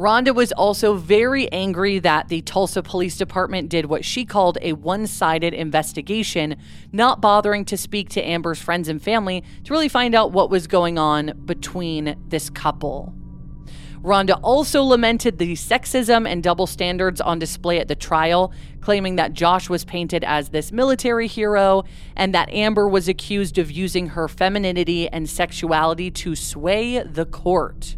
Rhonda 0.00 0.34
was 0.34 0.50
also 0.52 0.94
very 0.94 1.52
angry 1.52 1.98
that 1.98 2.28
the 2.28 2.40
Tulsa 2.40 2.82
Police 2.82 3.18
Department 3.18 3.68
did 3.68 3.84
what 3.84 4.02
she 4.02 4.24
called 4.24 4.56
a 4.62 4.72
one 4.72 5.06
sided 5.06 5.52
investigation, 5.52 6.56
not 6.90 7.20
bothering 7.20 7.66
to 7.66 7.76
speak 7.76 8.08
to 8.10 8.26
Amber's 8.26 8.58
friends 8.58 8.88
and 8.88 9.02
family 9.02 9.44
to 9.64 9.74
really 9.74 9.90
find 9.90 10.14
out 10.14 10.32
what 10.32 10.48
was 10.48 10.66
going 10.66 10.96
on 10.96 11.42
between 11.44 12.16
this 12.28 12.48
couple. 12.48 13.14
Rhonda 14.02 14.40
also 14.42 14.82
lamented 14.82 15.36
the 15.36 15.52
sexism 15.52 16.26
and 16.26 16.42
double 16.42 16.66
standards 16.66 17.20
on 17.20 17.38
display 17.38 17.78
at 17.78 17.88
the 17.88 17.94
trial, 17.94 18.54
claiming 18.80 19.16
that 19.16 19.34
Josh 19.34 19.68
was 19.68 19.84
painted 19.84 20.24
as 20.24 20.48
this 20.48 20.72
military 20.72 21.26
hero 21.26 21.84
and 22.16 22.34
that 22.34 22.48
Amber 22.48 22.88
was 22.88 23.06
accused 23.06 23.58
of 23.58 23.70
using 23.70 24.06
her 24.06 24.28
femininity 24.28 25.10
and 25.10 25.28
sexuality 25.28 26.10
to 26.12 26.34
sway 26.34 27.02
the 27.02 27.26
court. 27.26 27.96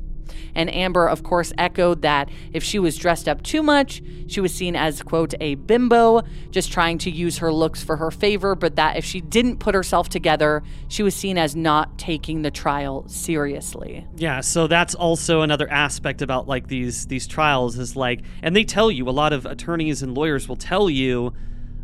And 0.54 0.72
Amber, 0.74 1.08
of 1.08 1.22
course, 1.22 1.52
echoed 1.58 2.02
that 2.02 2.28
if 2.52 2.62
she 2.62 2.78
was 2.78 2.96
dressed 2.96 3.28
up 3.28 3.42
too 3.42 3.62
much, 3.62 4.02
she 4.26 4.40
was 4.40 4.54
seen 4.54 4.76
as, 4.76 5.02
quote, 5.02 5.34
a 5.40 5.54
bimbo, 5.56 6.22
just 6.50 6.72
trying 6.72 6.98
to 6.98 7.10
use 7.10 7.38
her 7.38 7.52
looks 7.52 7.82
for 7.82 7.96
her 7.96 8.10
favor, 8.10 8.54
but 8.54 8.76
that 8.76 8.96
if 8.96 9.04
she 9.04 9.20
didn't 9.20 9.58
put 9.58 9.74
herself 9.74 10.08
together, 10.08 10.62
she 10.88 11.02
was 11.02 11.14
seen 11.14 11.38
as 11.38 11.56
not 11.56 11.98
taking 11.98 12.42
the 12.42 12.50
trial 12.50 13.06
seriously. 13.08 14.06
Yeah, 14.16 14.40
so 14.40 14.66
that's 14.66 14.94
also 14.94 15.42
another 15.42 15.70
aspect 15.70 16.22
about 16.22 16.48
like 16.48 16.68
these 16.68 17.06
these 17.06 17.26
trials 17.26 17.78
is 17.78 17.96
like 17.96 18.22
and 18.42 18.54
they 18.54 18.64
tell 18.64 18.90
you 18.90 19.08
a 19.08 19.10
lot 19.10 19.32
of 19.32 19.46
attorneys 19.46 20.02
and 20.02 20.14
lawyers 20.14 20.48
will 20.48 20.56
tell 20.56 20.88
you 20.88 21.32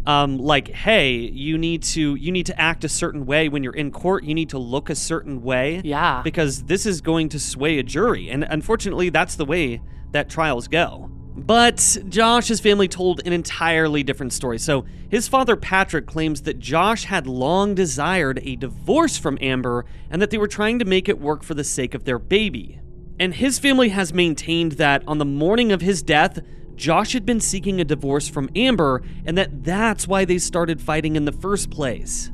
um, 0.07 0.39
like, 0.39 0.69
hey, 0.69 1.17
you 1.17 1.59
need 1.59 1.83
to 1.85 2.15
you 2.15 2.33
need 2.33 2.47
to 2.47 2.61
act 2.61 2.85
a 2.85 2.89
certain 2.89 3.27
way 3.27 3.49
when 3.49 3.63
you're 3.63 3.75
in 3.75 3.91
court. 3.91 4.25
You 4.25 4.35
need 4.35 4.51
to 4.51 4.59
look 4.59 4.91
a 4.91 4.95
certain 4.95 5.43
way. 5.43 5.81
Yeah. 5.85 6.23
Because 6.23 6.65
this 6.65 6.87
is 6.87 7.01
going 7.01 7.29
to 7.31 7.39
sway 7.39 7.79
a 7.79 7.83
jury, 7.83 8.31
and 8.31 8.45
unfortunately, 8.45 9.11
that's 9.11 9.37
the 9.37 9.45
way 9.45 9.81
that 10.13 10.29
trials 10.29 10.69
go. 10.69 11.11
But 11.39 11.99
Josh's 12.09 12.59
family 12.59 12.89
told 12.89 13.21
an 13.25 13.33
entirely 13.33 14.03
different 14.03 14.33
story. 14.33 14.59
So, 14.59 14.87
his 15.09 15.29
father 15.29 15.57
Patrick 15.57 16.07
claims 16.07 16.43
that 16.43 16.59
Josh 16.59 17.05
had 17.05 17.27
long 17.27 17.75
desired 17.75 18.41
a 18.43 18.57
divorce 18.57 19.17
from 19.17 19.39
Amber 19.41 19.85
and 20.11 20.21
that 20.21 20.31
they 20.31 20.39
were 20.39 20.49
trying 20.49 20.81
to 20.81 20.85
make 20.85 21.09
it 21.09 21.21
work 21.21 21.45
for 21.45 21.55
the 21.55 21.65
sake 21.65 21.95
of 21.95 22.05
their 22.05 22.19
baby. 22.19 22.81
And 23.21 23.35
his 23.35 23.59
family 23.59 23.91
has 23.91 24.13
maintained 24.13 24.73
that 24.73 25.03
on 25.07 25.19
the 25.19 25.25
morning 25.25 25.71
of 25.71 25.81
his 25.81 26.03
death, 26.03 26.41
Josh 26.79 27.13
had 27.13 27.27
been 27.27 27.41
seeking 27.41 27.81
a 27.81 27.85
divorce 27.85 28.29
from 28.29 28.49
Amber 28.55 29.03
and 29.27 29.37
that 29.37 29.65
that's 29.65 30.07
why 30.07 30.25
they 30.25 30.39
started 30.39 30.81
fighting 30.81 31.17
in 31.17 31.25
the 31.25 31.33
first 31.33 31.71
place. 31.71 32.31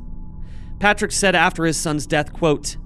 Patrick 0.79 1.13
said 1.13 1.35
after 1.35 1.65
his 1.65 1.79
son's 1.79 2.07
death, 2.07 2.33
quote, 2.33 2.77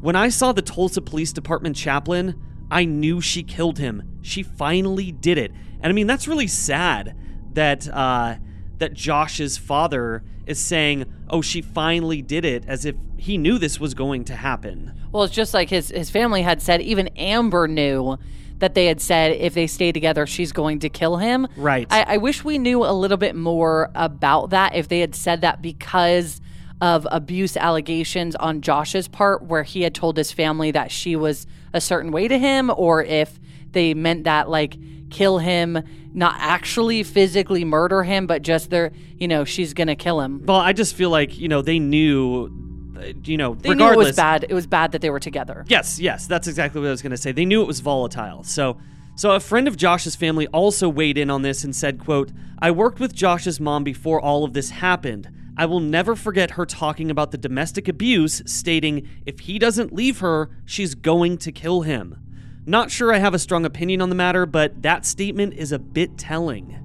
"When 0.00 0.16
I 0.16 0.30
saw 0.30 0.52
the 0.52 0.62
Tulsa 0.62 1.02
Police 1.02 1.32
Department 1.32 1.76
chaplain, 1.76 2.34
I 2.70 2.86
knew 2.86 3.20
she 3.20 3.42
killed 3.42 3.78
him. 3.78 4.02
She 4.22 4.42
finally 4.42 5.12
did 5.12 5.36
it." 5.36 5.52
And 5.80 5.90
I 5.90 5.92
mean, 5.92 6.06
that's 6.06 6.26
really 6.26 6.46
sad 6.46 7.14
that 7.52 7.86
uh 7.88 8.36
that 8.78 8.94
Josh's 8.94 9.58
father 9.58 10.24
is 10.46 10.58
saying, 10.58 11.04
"Oh, 11.28 11.42
she 11.42 11.60
finally 11.60 12.22
did 12.22 12.44
it," 12.44 12.64
as 12.66 12.84
if 12.84 12.96
he 13.16 13.36
knew 13.36 13.58
this 13.58 13.78
was 13.78 13.94
going 13.94 14.24
to 14.24 14.34
happen. 14.34 14.92
Well, 15.12 15.24
it's 15.24 15.34
just 15.34 15.54
like 15.54 15.70
his 15.70 15.90
his 15.90 16.10
family 16.10 16.42
had 16.42 16.62
said. 16.62 16.80
Even 16.80 17.08
Amber 17.08 17.68
knew 17.68 18.16
that 18.64 18.74
they 18.74 18.86
had 18.86 18.98
said 18.98 19.32
if 19.32 19.52
they 19.52 19.66
stay 19.66 19.92
together, 19.92 20.26
she's 20.26 20.50
going 20.50 20.78
to 20.78 20.88
kill 20.88 21.18
him. 21.18 21.46
Right. 21.54 21.86
I, 21.90 22.14
I 22.14 22.16
wish 22.16 22.42
we 22.42 22.56
knew 22.56 22.82
a 22.82 22.94
little 22.94 23.18
bit 23.18 23.36
more 23.36 23.90
about 23.94 24.50
that. 24.50 24.74
If 24.74 24.88
they 24.88 25.00
had 25.00 25.14
said 25.14 25.42
that 25.42 25.60
because 25.60 26.40
of 26.80 27.06
abuse 27.10 27.58
allegations 27.58 28.34
on 28.36 28.62
Josh's 28.62 29.06
part, 29.06 29.42
where 29.42 29.64
he 29.64 29.82
had 29.82 29.94
told 29.94 30.16
his 30.16 30.32
family 30.32 30.70
that 30.70 30.90
she 30.90 31.14
was 31.14 31.46
a 31.74 31.80
certain 31.80 32.10
way 32.10 32.26
to 32.26 32.38
him, 32.38 32.72
or 32.74 33.04
if 33.04 33.38
they 33.72 33.92
meant 33.92 34.24
that 34.24 34.48
like 34.48 34.78
kill 35.10 35.36
him, 35.40 35.78
not 36.14 36.34
actually 36.38 37.02
physically 37.02 37.66
murder 37.66 38.02
him, 38.02 38.26
but 38.26 38.40
just 38.40 38.70
they're, 38.70 38.92
you 39.18 39.28
know, 39.28 39.44
she's 39.44 39.74
gonna 39.74 39.94
kill 39.94 40.22
him. 40.22 40.42
Well, 40.46 40.56
I 40.56 40.72
just 40.72 40.94
feel 40.94 41.10
like, 41.10 41.38
you 41.38 41.48
know, 41.48 41.60
they 41.60 41.78
knew 41.78 42.48
Uh, 42.96 43.12
you 43.24 43.36
know, 43.36 43.54
They 43.54 43.70
regardless 43.70 43.96
knew 43.96 44.02
it 44.02 44.06
was 44.06 44.16
bad. 44.16 44.46
It 44.48 44.54
was 44.54 44.66
bad 44.66 44.92
that 44.92 45.00
they 45.00 45.10
were 45.10 45.20
together. 45.20 45.64
Yes, 45.68 45.98
yes, 45.98 46.26
that's 46.26 46.46
exactly 46.46 46.80
what 46.80 46.88
I 46.88 46.90
was 46.90 47.02
going 47.02 47.10
to 47.10 47.16
say. 47.16 47.32
They 47.32 47.44
knew 47.44 47.62
it 47.62 47.66
was 47.66 47.80
volatile. 47.80 48.42
So, 48.42 48.78
so 49.16 49.32
a 49.32 49.40
friend 49.40 49.68
of 49.68 49.76
Josh's 49.76 50.16
family 50.16 50.46
also 50.48 50.88
weighed 50.88 51.18
in 51.18 51.30
on 51.30 51.42
this 51.42 51.64
and 51.64 51.74
said, 51.74 51.98
quote, 51.98 52.32
"I 52.58 52.70
worked 52.70 53.00
with 53.00 53.14
Josh's 53.14 53.60
mom 53.60 53.84
before 53.84 54.20
all 54.20 54.44
of 54.44 54.52
this 54.52 54.70
happened. 54.70 55.30
I 55.56 55.66
will 55.66 55.80
never 55.80 56.16
forget 56.16 56.52
her 56.52 56.66
talking 56.66 57.10
about 57.10 57.30
the 57.30 57.38
domestic 57.38 57.86
abuse, 57.86 58.42
stating 58.44 59.08
if 59.24 59.40
he 59.40 59.58
doesn't 59.58 59.92
leave 59.92 60.18
her, 60.18 60.50
she's 60.64 60.94
going 60.94 61.38
to 61.38 61.52
kill 61.52 61.82
him." 61.82 62.18
Not 62.66 62.90
sure 62.90 63.12
I 63.12 63.18
have 63.18 63.34
a 63.34 63.38
strong 63.38 63.66
opinion 63.66 64.00
on 64.00 64.08
the 64.08 64.14
matter, 64.14 64.46
but 64.46 64.80
that 64.82 65.04
statement 65.04 65.52
is 65.52 65.70
a 65.70 65.78
bit 65.78 66.16
telling. 66.16 66.83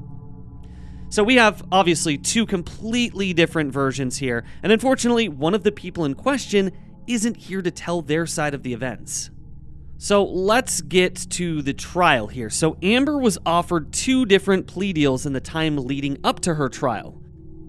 So 1.12 1.24
we 1.24 1.38
have 1.38 1.64
obviously 1.72 2.20
two 2.20 2.46
completely 2.46 3.34
different 3.34 3.74
versions 3.74 4.18
here, 4.18 4.46
and 4.62 4.72
unfortunately, 4.72 5.28
one 5.28 5.56
of 5.56 5.64
the 5.64 5.72
people 5.72 6.06
in 6.06 6.14
question 6.14 6.72
isn't 7.08 7.36
here 7.36 7.64
to 7.64 7.72
tell 7.72 8.04
their 8.04 8.28
side 8.28 8.54
of 8.54 8.62
the 8.62 8.74
events. 8.74 9.32
So 9.98 10.24
let's 10.24 10.82
get 10.82 11.16
to 11.32 11.64
the 11.64 11.74
trial 11.74 12.28
here. 12.28 12.52
So 12.52 12.78
Amber 12.84 13.18
was 13.18 13.40
offered 13.44 13.92
two 13.92 14.26
different 14.26 14.68
plea 14.68 14.94
deals 14.94 15.26
in 15.26 15.34
the 15.34 15.42
time 15.42 15.78
leading 15.78 16.20
up 16.24 16.42
to 16.42 16.54
her 16.54 16.70
trial. 16.70 17.20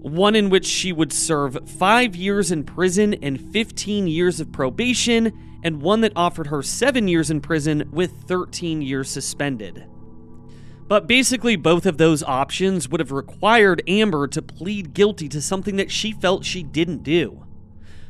One 0.01 0.35
in 0.35 0.49
which 0.49 0.65
she 0.65 0.93
would 0.93 1.11
serve 1.11 1.67
five 1.67 2.15
years 2.15 2.51
in 2.51 2.63
prison 2.63 3.15
and 3.23 3.41
15 3.51 4.07
years 4.07 4.39
of 4.39 4.51
probation, 4.51 5.59
and 5.63 5.81
one 5.81 6.01
that 6.01 6.13
offered 6.15 6.47
her 6.47 6.61
seven 6.61 7.07
years 7.07 7.31
in 7.31 7.41
prison 7.41 7.89
with 7.91 8.11
13 8.27 8.83
years 8.83 9.09
suspended. 9.09 9.85
But 10.91 11.07
basically, 11.07 11.55
both 11.55 11.85
of 11.85 11.97
those 11.97 12.21
options 12.21 12.89
would 12.89 12.99
have 12.99 13.13
required 13.13 13.81
Amber 13.87 14.27
to 14.27 14.41
plead 14.41 14.93
guilty 14.93 15.29
to 15.29 15.41
something 15.41 15.77
that 15.77 15.89
she 15.89 16.11
felt 16.11 16.43
she 16.43 16.63
didn't 16.63 17.01
do. 17.01 17.45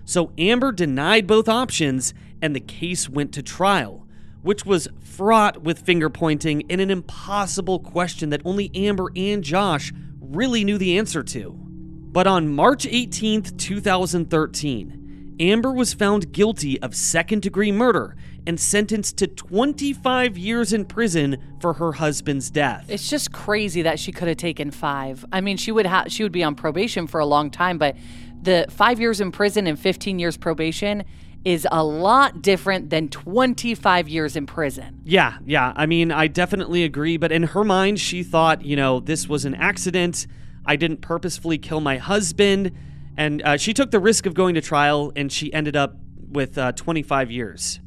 So 0.04 0.32
Amber 0.40 0.72
denied 0.72 1.28
both 1.28 1.48
options, 1.48 2.16
and 2.42 2.56
the 2.56 2.60
case 2.60 3.08
went 3.08 3.34
to 3.34 3.44
trial, 3.44 4.08
which 4.42 4.66
was 4.66 4.88
fraught 5.00 5.62
with 5.62 5.86
finger 5.86 6.10
pointing 6.10 6.64
and 6.72 6.82
an 6.82 6.90
impossible 6.90 7.78
question 7.78 8.32
that 8.32 8.42
only 8.46 8.72
Amber 8.74 9.12
and 9.16 9.44
Josh 9.44 9.94
really 10.20 10.64
knew 10.64 10.80
the 10.80 10.98
answer 10.98 11.22
to. 11.22 11.52
But 11.52 12.26
on 12.26 12.52
March 12.52 12.86
18th, 12.86 13.60
2013, 13.60 15.36
Amber 15.40 15.72
was 15.72 15.94
found 15.94 16.32
guilty 16.32 16.82
of 16.82 16.96
second 16.96 17.44
degree 17.44 17.72
murder 17.72 18.16
and 18.48 18.60
sentenced 18.60 19.18
to 19.18 19.28
25 19.28 20.38
years 20.38 20.74
in 20.74 20.86
prison 20.86 21.38
for 21.60 21.74
her 21.74 21.94
husband's 21.94 22.50
death. 22.50 22.86
It's 22.90 23.10
just 23.10 23.32
crazy 23.32 23.84
that 23.84 24.00
she 24.00 24.12
could 24.12 24.28
have 24.28 24.38
taken 24.38 24.72
five. 24.72 25.26
I 25.32 25.42
mean, 25.42 25.58
she 25.58 25.72
would 25.72 25.86
have 25.86 26.12
she 26.12 26.24
would 26.24 26.32
be 26.32 26.44
on 26.44 26.56
probation 26.56 27.08
for 27.08 27.20
a 27.20 27.26
long 27.26 27.52
time, 27.52 27.78
but 27.78 27.96
the 28.42 28.66
five 28.70 29.00
years 29.00 29.22
in 29.22 29.32
prison 29.32 29.68
and 29.68 29.80
15 29.80 30.18
years 30.18 30.38
probation 30.38 31.04
is 31.44 31.68
a 31.72 31.84
lot 31.84 32.42
different 32.42 32.90
than 32.90 33.10
25 33.10 34.08
years 34.08 34.36
in 34.36 34.46
prison. 34.46 35.02
Yeah, 35.04 35.38
yeah. 35.46 35.74
I 35.76 35.86
mean, 35.86 36.12
I 36.12 36.28
definitely 36.28 36.84
agree. 36.84 37.18
But 37.18 37.32
in 37.32 37.44
her 37.44 37.64
mind, 37.64 38.00
she 38.00 38.24
thought, 38.24 38.64
you 38.64 38.76
know, 38.76 39.00
this 39.00 39.28
was 39.28 39.46
an 39.46 39.56
accident. 39.56 40.28
I 40.66 40.76
didn't 40.76 41.02
purposefully 41.02 41.58
kill 41.58 41.82
my 41.82 41.98
husband. 41.98 42.72
And 43.18 43.42
uh, 43.42 43.58
she 43.58 43.74
took 43.74 43.92
the 43.92 44.00
risk 44.00 44.26
of 44.26 44.34
going 44.34 44.56
to 44.56 44.62
trial, 44.62 45.12
and 45.16 45.32
she 45.32 45.52
ended 45.52 45.76
up 45.76 45.96
with 46.30 46.58
uh, 46.58 46.72
25 46.74 47.32
years. 47.32 47.81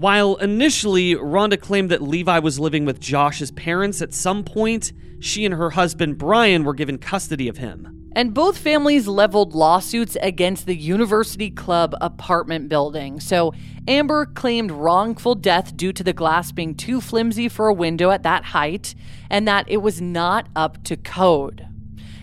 While 0.00 0.36
initially 0.36 1.14
Rhonda 1.14 1.60
claimed 1.60 1.90
that 1.90 2.00
Levi 2.00 2.38
was 2.38 2.58
living 2.58 2.86
with 2.86 3.00
Josh's 3.00 3.50
parents, 3.50 4.00
at 4.00 4.14
some 4.14 4.44
point, 4.44 4.94
she 5.18 5.44
and 5.44 5.52
her 5.52 5.68
husband 5.68 6.16
Brian 6.16 6.64
were 6.64 6.72
given 6.72 6.96
custody 6.96 7.48
of 7.48 7.58
him. 7.58 8.10
And 8.16 8.32
both 8.32 8.56
families 8.56 9.06
leveled 9.06 9.54
lawsuits 9.54 10.16
against 10.22 10.64
the 10.64 10.74
University 10.74 11.50
Club 11.50 11.94
apartment 12.00 12.70
building. 12.70 13.20
So 13.20 13.52
Amber 13.86 14.24
claimed 14.24 14.70
wrongful 14.70 15.34
death 15.34 15.76
due 15.76 15.92
to 15.92 16.02
the 16.02 16.14
glass 16.14 16.50
being 16.50 16.74
too 16.74 17.02
flimsy 17.02 17.50
for 17.50 17.68
a 17.68 17.74
window 17.74 18.10
at 18.10 18.22
that 18.22 18.44
height 18.44 18.94
and 19.28 19.46
that 19.46 19.66
it 19.68 19.82
was 19.82 20.00
not 20.00 20.48
up 20.56 20.82
to 20.84 20.96
code. 20.96 21.66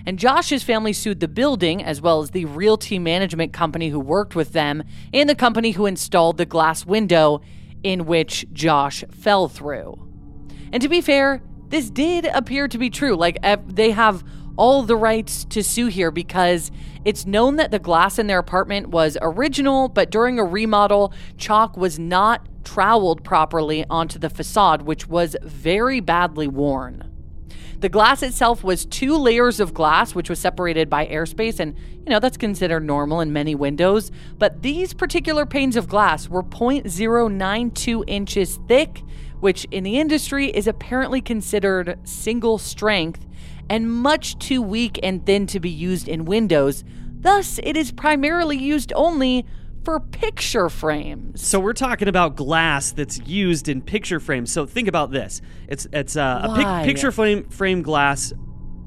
And 0.07 0.17
Josh's 0.17 0.63
family 0.63 0.93
sued 0.93 1.19
the 1.19 1.27
building, 1.27 1.83
as 1.83 2.01
well 2.01 2.21
as 2.21 2.31
the 2.31 2.45
realty 2.45 2.97
management 2.97 3.51
company 3.51 3.89
who 3.89 3.99
worked 3.99 4.35
with 4.35 4.53
them, 4.53 4.83
and 5.13 5.29
the 5.29 5.35
company 5.35 5.71
who 5.71 5.85
installed 5.85 6.37
the 6.37 6.45
glass 6.45 6.85
window 6.85 7.41
in 7.83 8.05
which 8.05 8.45
Josh 8.53 9.03
fell 9.11 9.47
through. 9.47 9.95
And 10.71 10.81
to 10.81 10.89
be 10.89 11.01
fair, 11.01 11.41
this 11.69 11.89
did 11.89 12.25
appear 12.25 12.67
to 12.67 12.77
be 12.77 12.89
true. 12.89 13.15
Like, 13.15 13.37
they 13.67 13.91
have 13.91 14.23
all 14.57 14.83
the 14.83 14.95
rights 14.95 15.45
to 15.45 15.63
sue 15.63 15.87
here 15.87 16.11
because 16.11 16.71
it's 17.05 17.25
known 17.25 17.57
that 17.57 17.71
the 17.71 17.79
glass 17.79 18.17
in 18.19 18.27
their 18.27 18.39
apartment 18.39 18.87
was 18.89 19.17
original, 19.21 19.87
but 19.87 20.09
during 20.09 20.39
a 20.39 20.43
remodel, 20.43 21.13
caulk 21.39 21.77
was 21.77 21.99
not 21.99 22.47
troweled 22.63 23.23
properly 23.23 23.85
onto 23.89 24.19
the 24.19 24.29
facade, 24.29 24.81
which 24.81 25.07
was 25.07 25.35
very 25.43 25.99
badly 25.99 26.47
worn. 26.47 27.09
The 27.79 27.89
glass 27.89 28.23
itself 28.23 28.63
was 28.63 28.85
two 28.85 29.15
layers 29.15 29.59
of 29.59 29.73
glass, 29.73 30.15
which 30.15 30.31
was 30.31 30.39
separated 30.39 30.89
by 30.89 31.05
airspace, 31.05 31.59
and 31.59 31.75
you 31.77 32.09
know, 32.09 32.19
that's 32.19 32.37
considered 32.37 32.83
normal 32.83 33.21
in 33.21 33.31
many 33.31 33.53
windows. 33.53 34.11
But 34.39 34.63
these 34.63 34.95
particular 34.95 35.45
panes 35.45 35.75
of 35.75 35.87
glass 35.87 36.27
were 36.27 36.41
0.092 36.41 38.03
inches 38.07 38.59
thick, 38.67 39.03
which 39.39 39.65
in 39.69 39.83
the 39.83 39.99
industry 39.99 40.47
is 40.47 40.65
apparently 40.65 41.21
considered 41.21 41.99
single 42.03 42.57
strength 42.57 43.27
and 43.69 43.91
much 43.91 44.39
too 44.39 44.61
weak 44.61 44.99
and 45.03 45.23
thin 45.25 45.45
to 45.47 45.59
be 45.59 45.69
used 45.69 46.07
in 46.07 46.25
windows. 46.25 46.83
Thus, 47.19 47.59
it 47.61 47.77
is 47.77 47.91
primarily 47.91 48.57
used 48.57 48.91
only 48.95 49.45
for 49.87 50.01
picture 50.01 50.67
frames. 50.67 51.41
So 51.41 51.61
we're 51.61 51.71
talking 51.71 52.09
about 52.09 52.35
glass 52.35 52.91
that's 52.91 53.19
used 53.19 53.69
in 53.69 53.81
picture 53.81 54.19
frames. 54.19 54.51
So 54.51 54.65
think 54.65 54.89
about 54.89 55.11
this: 55.11 55.41
it's 55.69 55.87
it's 55.93 56.17
uh, 56.17 56.41
a 56.43 56.55
pic- 56.57 56.93
picture 56.93 57.09
frame 57.09 57.47
frame 57.47 57.83
glass. 57.83 58.33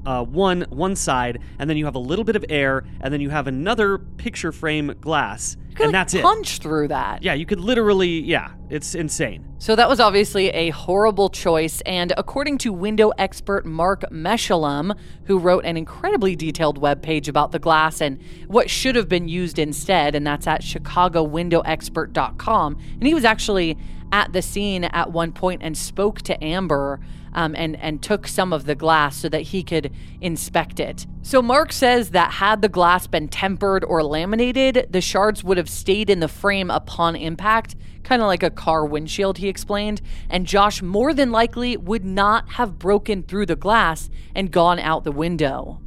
Uh, 0.03 0.23
one 0.23 0.65
one 0.69 0.95
side, 0.95 1.39
and 1.59 1.69
then 1.69 1.77
you 1.77 1.85
have 1.85 1.93
a 1.93 1.99
little 1.99 2.25
bit 2.25 2.35
of 2.35 2.43
air, 2.49 2.83
and 3.01 3.13
then 3.13 3.21
you 3.21 3.29
have 3.29 3.45
another 3.45 3.99
picture 3.99 4.51
frame 4.51 4.95
glass, 4.99 5.57
and 5.75 5.79
like 5.79 5.91
that's 5.91 6.13
punch 6.13 6.19
it. 6.19 6.23
Punch 6.23 6.57
through 6.57 6.87
that. 6.87 7.21
Yeah, 7.21 7.35
you 7.35 7.45
could 7.45 7.59
literally. 7.59 8.19
Yeah, 8.21 8.49
it's 8.71 8.95
insane. 8.95 9.45
So 9.59 9.75
that 9.75 9.87
was 9.87 9.99
obviously 9.99 10.49
a 10.49 10.71
horrible 10.71 11.29
choice, 11.29 11.81
and 11.81 12.13
according 12.17 12.57
to 12.59 12.73
window 12.73 13.11
expert 13.19 13.63
Mark 13.63 14.01
Meshulam, 14.09 14.97
who 15.25 15.37
wrote 15.37 15.65
an 15.65 15.77
incredibly 15.77 16.35
detailed 16.35 16.79
web 16.79 17.03
page 17.03 17.29
about 17.29 17.51
the 17.51 17.59
glass 17.59 18.01
and 18.01 18.19
what 18.47 18.71
should 18.71 18.95
have 18.95 19.07
been 19.07 19.27
used 19.27 19.59
instead, 19.59 20.15
and 20.15 20.25
that's 20.25 20.47
at 20.47 20.61
ChicagoWindowExpert.com, 20.61 22.77
and 22.93 23.03
he 23.03 23.13
was 23.13 23.23
actually 23.23 23.77
at 24.11 24.33
the 24.33 24.41
scene 24.41 24.85
at 24.85 25.11
one 25.11 25.31
point 25.31 25.61
and 25.63 25.77
spoke 25.77 26.23
to 26.23 26.43
Amber 26.43 26.99
um, 27.33 27.55
and 27.55 27.75
and 27.77 28.01
took 28.01 28.27
some 28.27 28.53
of 28.53 28.65
the 28.65 28.75
glass 28.75 29.17
so 29.17 29.29
that 29.29 29.41
he 29.41 29.63
could 29.63 29.91
inspect 30.19 30.79
it. 30.79 31.05
So 31.21 31.41
Mark 31.41 31.71
says 31.71 32.11
that 32.11 32.31
had 32.33 32.61
the 32.61 32.69
glass 32.69 33.07
been 33.07 33.27
tempered 33.27 33.83
or 33.83 34.03
laminated, 34.03 34.87
the 34.89 35.01
shards 35.01 35.43
would 35.43 35.57
have 35.57 35.69
stayed 35.69 36.09
in 36.09 36.19
the 36.19 36.27
frame 36.27 36.71
upon 36.71 37.15
impact, 37.15 37.75
kind 38.03 38.21
of 38.21 38.27
like 38.27 38.43
a 38.43 38.49
car 38.49 38.85
windshield. 38.85 39.37
He 39.37 39.47
explained, 39.47 40.01
and 40.29 40.45
Josh 40.45 40.81
more 40.81 41.13
than 41.13 41.31
likely 41.31 41.77
would 41.77 42.05
not 42.05 42.51
have 42.53 42.79
broken 42.79 43.23
through 43.23 43.45
the 43.45 43.55
glass 43.55 44.09
and 44.35 44.51
gone 44.51 44.79
out 44.79 45.03
the 45.03 45.11
window. 45.11 45.79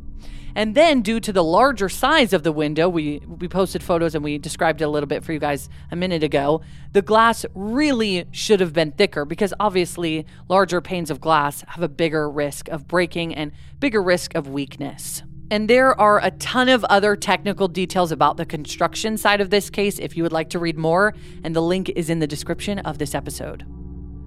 And 0.56 0.74
then, 0.74 1.02
due 1.02 1.20
to 1.20 1.32
the 1.32 1.42
larger 1.42 1.88
size 1.88 2.32
of 2.32 2.44
the 2.44 2.52
window, 2.52 2.88
we, 2.88 3.20
we 3.26 3.48
posted 3.48 3.82
photos 3.82 4.14
and 4.14 4.22
we 4.22 4.38
described 4.38 4.80
it 4.80 4.84
a 4.84 4.88
little 4.88 5.08
bit 5.08 5.24
for 5.24 5.32
you 5.32 5.38
guys 5.38 5.68
a 5.90 5.96
minute 5.96 6.22
ago. 6.22 6.62
The 6.92 7.02
glass 7.02 7.44
really 7.54 8.26
should 8.30 8.60
have 8.60 8.72
been 8.72 8.92
thicker 8.92 9.24
because 9.24 9.52
obviously, 9.58 10.26
larger 10.48 10.80
panes 10.80 11.10
of 11.10 11.20
glass 11.20 11.64
have 11.68 11.82
a 11.82 11.88
bigger 11.88 12.30
risk 12.30 12.68
of 12.68 12.86
breaking 12.86 13.34
and 13.34 13.52
bigger 13.80 14.02
risk 14.02 14.34
of 14.34 14.48
weakness. 14.48 15.22
And 15.50 15.68
there 15.68 15.98
are 16.00 16.24
a 16.24 16.30
ton 16.30 16.68
of 16.68 16.84
other 16.84 17.16
technical 17.16 17.68
details 17.68 18.12
about 18.12 18.36
the 18.36 18.46
construction 18.46 19.16
side 19.16 19.40
of 19.40 19.50
this 19.50 19.70
case 19.70 19.98
if 19.98 20.16
you 20.16 20.22
would 20.22 20.32
like 20.32 20.50
to 20.50 20.58
read 20.58 20.78
more, 20.78 21.14
and 21.42 21.54
the 21.54 21.60
link 21.60 21.90
is 21.90 22.08
in 22.08 22.18
the 22.18 22.26
description 22.26 22.78
of 22.80 22.98
this 22.98 23.14
episode. 23.14 23.64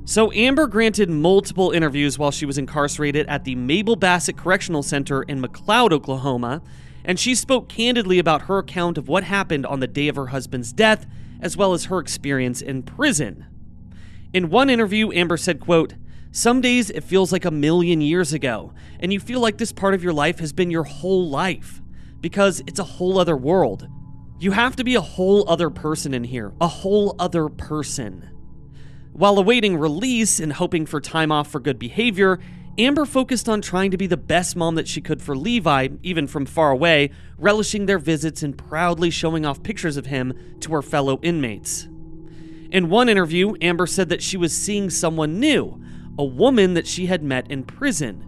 So, 0.09 0.31
Amber 0.31 0.67
granted 0.67 1.09
multiple 1.09 1.71
interviews 1.71 2.17
while 2.17 2.31
she 2.31 2.45
was 2.45 2.57
incarcerated 2.57 3.27
at 3.27 3.43
the 3.43 3.55
Mabel 3.55 3.97
Bassett 3.97 4.37
Correctional 4.37 4.81
Center 4.81 5.23
in 5.23 5.41
McLoud, 5.41 5.91
Oklahoma, 5.91 6.61
and 7.03 7.19
she 7.19 7.35
spoke 7.35 7.67
candidly 7.67 8.17
about 8.17 8.43
her 8.43 8.57
account 8.57 8.97
of 8.97 9.09
what 9.09 9.25
happened 9.25 9.65
on 9.65 9.81
the 9.81 9.85
day 9.85 10.07
of 10.07 10.15
her 10.15 10.27
husband's 10.27 10.71
death, 10.71 11.05
as 11.41 11.57
well 11.57 11.73
as 11.73 11.85
her 11.85 11.99
experience 11.99 12.61
in 12.61 12.83
prison. 12.83 13.47
In 14.31 14.49
one 14.49 14.69
interview, 14.69 15.11
Amber 15.11 15.35
said, 15.35 15.59
quote, 15.59 15.95
Some 16.31 16.61
days 16.61 16.89
it 16.89 17.03
feels 17.03 17.33
like 17.33 17.43
a 17.43 17.51
million 17.51 17.99
years 17.99 18.31
ago, 18.31 18.71
and 19.01 19.11
you 19.11 19.19
feel 19.19 19.41
like 19.41 19.57
this 19.57 19.73
part 19.73 19.93
of 19.93 20.05
your 20.05 20.13
life 20.13 20.39
has 20.39 20.53
been 20.53 20.71
your 20.71 20.85
whole 20.85 21.27
life, 21.27 21.81
because 22.21 22.61
it's 22.65 22.79
a 22.79 22.85
whole 22.85 23.19
other 23.19 23.35
world. 23.35 23.89
You 24.39 24.51
have 24.51 24.77
to 24.77 24.85
be 24.85 24.95
a 24.95 25.01
whole 25.01 25.49
other 25.49 25.69
person 25.69 26.13
in 26.13 26.23
here, 26.23 26.53
a 26.61 26.67
whole 26.69 27.13
other 27.19 27.49
person. 27.49 28.36
While 29.17 29.39
awaiting 29.39 29.77
release 29.77 30.39
and 30.39 30.53
hoping 30.53 30.85
for 30.85 31.01
time 31.01 31.31
off 31.31 31.49
for 31.49 31.59
good 31.59 31.79
behavior, 31.79 32.39
Amber 32.77 33.03
focused 33.03 33.49
on 33.49 33.63
trying 33.63 33.89
to 33.89 33.97
be 33.97 34.05
the 34.05 34.15
best 34.15 34.55
mom 34.55 34.75
that 34.75 34.87
she 34.87 35.01
could 35.01 35.23
for 35.23 35.35
Levi, 35.35 35.87
even 36.03 36.27
from 36.27 36.45
far 36.45 36.69
away, 36.69 37.09
relishing 37.39 37.87
their 37.87 37.97
visits 37.97 38.43
and 38.43 38.55
proudly 38.55 39.09
showing 39.09 39.43
off 39.43 39.63
pictures 39.63 39.97
of 39.97 40.05
him 40.05 40.35
to 40.59 40.71
her 40.71 40.83
fellow 40.83 41.19
inmates. 41.23 41.87
In 42.69 42.91
one 42.91 43.09
interview, 43.09 43.55
Amber 43.59 43.87
said 43.87 44.09
that 44.09 44.21
she 44.21 44.37
was 44.37 44.55
seeing 44.55 44.91
someone 44.91 45.39
new, 45.39 45.81
a 46.19 46.23
woman 46.23 46.75
that 46.75 46.85
she 46.85 47.07
had 47.07 47.23
met 47.23 47.49
in 47.49 47.63
prison. 47.63 48.23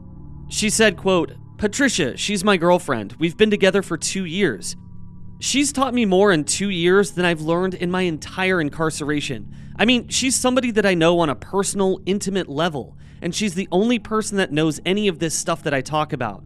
She 0.47 0.71
said, 0.71 0.97
quote, 0.97 1.33
Patricia, 1.59 2.17
she's 2.17 2.43
my 2.43 2.57
girlfriend. 2.57 3.15
We've 3.19 3.37
been 3.37 3.51
together 3.51 3.83
for 3.83 3.95
two 3.95 4.25
years. 4.25 4.75
She's 5.39 5.71
taught 5.71 5.93
me 5.93 6.05
more 6.05 6.31
in 6.31 6.45
two 6.45 6.71
years 6.71 7.11
than 7.11 7.25
I've 7.25 7.41
learned 7.41 7.75
in 7.75 7.91
my 7.91 8.01
entire 8.01 8.59
incarceration. 8.59 9.55
I 9.79 9.85
mean, 9.85 10.09
she's 10.09 10.35
somebody 10.35 10.71
that 10.71 10.85
I 10.85 10.93
know 10.93 11.19
on 11.19 11.29
a 11.29 11.35
personal, 11.35 12.01
intimate 12.05 12.49
level, 12.49 12.97
and 13.21 13.33
she's 13.33 13.55
the 13.55 13.69
only 13.71 13.97
person 13.97 14.35
that 14.35 14.51
knows 14.51 14.81
any 14.85 15.07
of 15.07 15.19
this 15.19 15.33
stuff 15.33 15.63
that 15.63 15.73
I 15.73 15.79
talk 15.79 16.11
about. 16.11 16.43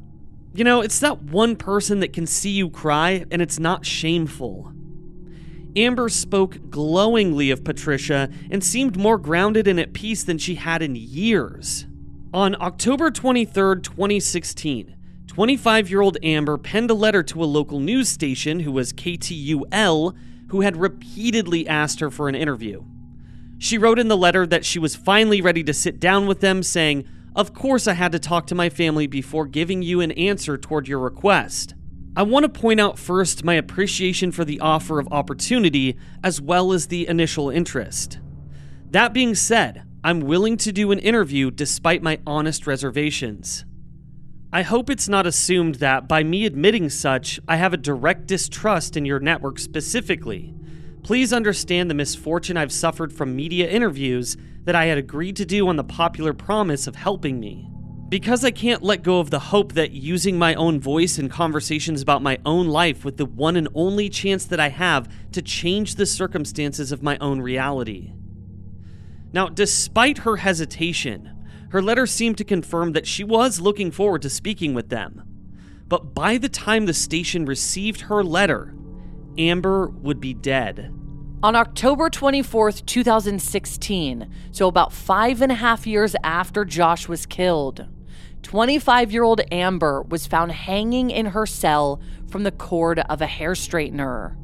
You 0.53 0.63
know, 0.63 0.81
it's 0.81 0.99
that 0.99 1.23
one 1.23 1.55
person 1.55 1.99
that 2.01 2.13
can 2.13 2.27
see 2.27 2.51
you 2.51 2.69
cry, 2.69 3.25
and 3.31 3.41
it's 3.41 3.57
not 3.57 3.87
shameful. 3.87 4.71
Amber 5.75 6.09
spoke 6.09 6.69
glowingly 6.69 7.49
of 7.49 7.63
Patricia 7.63 8.29
and 8.51 8.63
seemed 8.63 8.97
more 8.97 9.17
grounded 9.17 9.67
and 9.67 9.79
at 9.79 9.93
peace 9.93 10.23
than 10.23 10.37
she 10.37 10.53
had 10.53 10.83
in 10.83 10.95
years. 10.95 11.87
On 12.31 12.55
October 12.61 13.09
23, 13.09 13.81
2016, 13.81 14.95
25 15.25 15.89
year 15.89 16.01
old 16.01 16.19
Amber 16.21 16.59
penned 16.59 16.91
a 16.91 16.93
letter 16.93 17.23
to 17.23 17.43
a 17.43 17.45
local 17.45 17.79
news 17.79 18.09
station 18.09 18.59
who 18.59 18.71
was 18.71 18.93
KTUL, 18.93 20.15
who 20.49 20.61
had 20.61 20.77
repeatedly 20.77 21.67
asked 21.67 21.99
her 21.99 22.11
for 22.11 22.29
an 22.29 22.35
interview. 22.35 22.83
She 23.63 23.77
wrote 23.77 23.97
in 23.97 24.09
the 24.09 24.17
letter 24.17 24.45
that 24.47 24.65
she 24.65 24.77
was 24.77 24.97
finally 24.97 25.39
ready 25.39 25.63
to 25.63 25.73
sit 25.73 25.97
down 25.97 26.27
with 26.27 26.41
them, 26.41 26.63
saying, 26.63 27.07
Of 27.33 27.53
course, 27.53 27.87
I 27.87 27.93
had 27.93 28.11
to 28.11 28.19
talk 28.19 28.45
to 28.47 28.55
my 28.55 28.67
family 28.67 29.07
before 29.07 29.47
giving 29.47 29.81
you 29.81 30.01
an 30.01 30.11
answer 30.11 30.57
toward 30.57 30.89
your 30.89 30.99
request. 30.99 31.73
I 32.13 32.23
want 32.23 32.43
to 32.43 32.49
point 32.49 32.81
out 32.81 32.99
first 32.99 33.45
my 33.45 33.53
appreciation 33.53 34.33
for 34.33 34.43
the 34.43 34.59
offer 34.59 34.99
of 34.99 35.07
opportunity 35.13 35.97
as 36.21 36.41
well 36.41 36.73
as 36.73 36.87
the 36.87 37.07
initial 37.07 37.49
interest. 37.49 38.19
That 38.91 39.13
being 39.13 39.33
said, 39.33 39.85
I'm 40.03 40.19
willing 40.19 40.57
to 40.57 40.73
do 40.73 40.91
an 40.91 40.99
interview 40.99 41.49
despite 41.49 42.03
my 42.03 42.19
honest 42.27 42.67
reservations. 42.67 43.63
I 44.51 44.63
hope 44.63 44.89
it's 44.89 45.07
not 45.07 45.25
assumed 45.25 45.75
that 45.75 46.09
by 46.09 46.21
me 46.21 46.45
admitting 46.45 46.89
such, 46.89 47.39
I 47.47 47.55
have 47.55 47.71
a 47.71 47.77
direct 47.77 48.27
distrust 48.27 48.97
in 48.97 49.05
your 49.05 49.21
network 49.21 49.57
specifically. 49.57 50.53
Please 51.03 51.33
understand 51.33 51.89
the 51.89 51.95
misfortune 51.95 52.55
I've 52.55 52.71
suffered 52.71 53.11
from 53.11 53.35
media 53.35 53.69
interviews 53.69 54.37
that 54.63 54.75
I 54.75 54.85
had 54.85 54.97
agreed 54.97 55.35
to 55.35 55.45
do 55.45 55.67
on 55.67 55.75
the 55.75 55.83
popular 55.83 56.33
promise 56.33 56.87
of 56.87 56.95
helping 56.95 57.41
me. 57.41 57.69
Because 58.07 58.45
I 58.45 58.51
can't 58.51 58.81
let 58.81 59.03
go 59.03 59.19
of 59.19 59.29
the 59.29 59.39
hope 59.39 59.73
that 59.73 59.91
using 59.91 60.37
my 60.37 60.55
own 60.55 60.79
voice 60.79 61.19
in 61.19 61.27
conversations 61.27 62.01
about 62.01 62.21
my 62.21 62.37
own 62.45 62.67
life 62.67 63.03
with 63.03 63.17
the 63.17 63.25
one 63.25 63.57
and 63.57 63.67
only 63.75 64.07
chance 64.07 64.45
that 64.45 64.61
I 64.61 64.69
have 64.69 65.11
to 65.33 65.41
change 65.41 65.95
the 65.95 66.05
circumstances 66.05 66.93
of 66.93 67.03
my 67.03 67.17
own 67.17 67.41
reality. 67.41 68.13
Now, 69.33 69.49
despite 69.49 70.19
her 70.19 70.37
hesitation, 70.37 71.29
her 71.71 71.81
letter 71.81 72.05
seemed 72.05 72.37
to 72.37 72.45
confirm 72.45 72.93
that 72.93 73.07
she 73.07 73.25
was 73.25 73.59
looking 73.59 73.91
forward 73.91 74.21
to 74.21 74.29
speaking 74.29 74.73
with 74.73 74.87
them. 74.87 75.23
But 75.89 76.13
by 76.13 76.37
the 76.37 76.49
time 76.49 76.85
the 76.85 76.93
station 76.93 77.45
received 77.45 78.01
her 78.01 78.23
letter, 78.23 78.73
Amber 79.37 79.87
would 79.87 80.19
be 80.19 80.33
dead. 80.33 80.93
On 81.41 81.55
October 81.55 82.09
24th, 82.09 82.85
2016, 82.85 84.33
so 84.51 84.67
about 84.67 84.93
five 84.93 85.41
and 85.41 85.51
a 85.51 85.55
half 85.55 85.85
years 85.85 86.15
after 86.23 86.63
Josh 86.63 87.07
was 87.07 87.25
killed, 87.25 87.85
25 88.43 89.11
year 89.11 89.23
old 89.23 89.41
Amber 89.51 90.03
was 90.03 90.27
found 90.27 90.51
hanging 90.51 91.09
in 91.09 91.27
her 91.27 91.45
cell 91.45 92.01
from 92.29 92.43
the 92.43 92.51
cord 92.51 92.99
of 92.99 93.21
a 93.21 93.27
hair 93.27 93.53
straightener. 93.53 94.37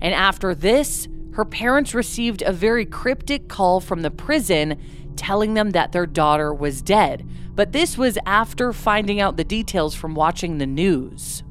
And 0.00 0.14
after 0.14 0.54
this, 0.54 1.08
her 1.32 1.44
parents 1.44 1.94
received 1.94 2.42
a 2.42 2.52
very 2.52 2.86
cryptic 2.86 3.48
call 3.48 3.80
from 3.80 4.02
the 4.02 4.10
prison 4.10 4.80
telling 5.16 5.54
them 5.54 5.70
that 5.70 5.92
their 5.92 6.06
daughter 6.06 6.52
was 6.52 6.82
dead. 6.82 7.28
But 7.54 7.72
this 7.72 7.96
was 7.96 8.18
after 8.26 8.72
finding 8.72 9.20
out 9.20 9.36
the 9.36 9.44
details 9.44 9.94
from 9.94 10.14
watching 10.14 10.58
the 10.58 10.66
news. 10.66 11.42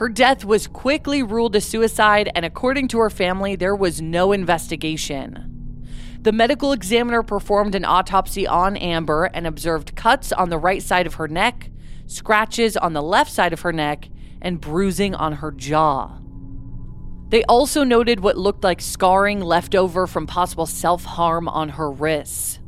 Her 0.00 0.08
death 0.08 0.46
was 0.46 0.66
quickly 0.66 1.22
ruled 1.22 1.54
a 1.56 1.60
suicide, 1.60 2.30
and 2.34 2.42
according 2.42 2.88
to 2.88 2.98
her 3.00 3.10
family, 3.10 3.54
there 3.54 3.76
was 3.76 4.00
no 4.00 4.32
investigation. 4.32 5.84
The 6.22 6.32
medical 6.32 6.72
examiner 6.72 7.22
performed 7.22 7.74
an 7.74 7.84
autopsy 7.84 8.46
on 8.46 8.78
Amber 8.78 9.24
and 9.24 9.46
observed 9.46 9.94
cuts 9.96 10.32
on 10.32 10.48
the 10.48 10.56
right 10.56 10.82
side 10.82 11.06
of 11.06 11.16
her 11.16 11.28
neck, 11.28 11.68
scratches 12.06 12.78
on 12.78 12.94
the 12.94 13.02
left 13.02 13.30
side 13.30 13.52
of 13.52 13.60
her 13.60 13.74
neck, 13.74 14.08
and 14.40 14.58
bruising 14.58 15.14
on 15.14 15.34
her 15.34 15.52
jaw. 15.52 16.16
They 17.28 17.44
also 17.44 17.84
noted 17.84 18.20
what 18.20 18.38
looked 18.38 18.64
like 18.64 18.80
scarring 18.80 19.42
left 19.42 19.74
over 19.74 20.06
from 20.06 20.26
possible 20.26 20.64
self 20.64 21.04
harm 21.04 21.46
on 21.46 21.68
her 21.68 21.90
wrists. 21.90 22.58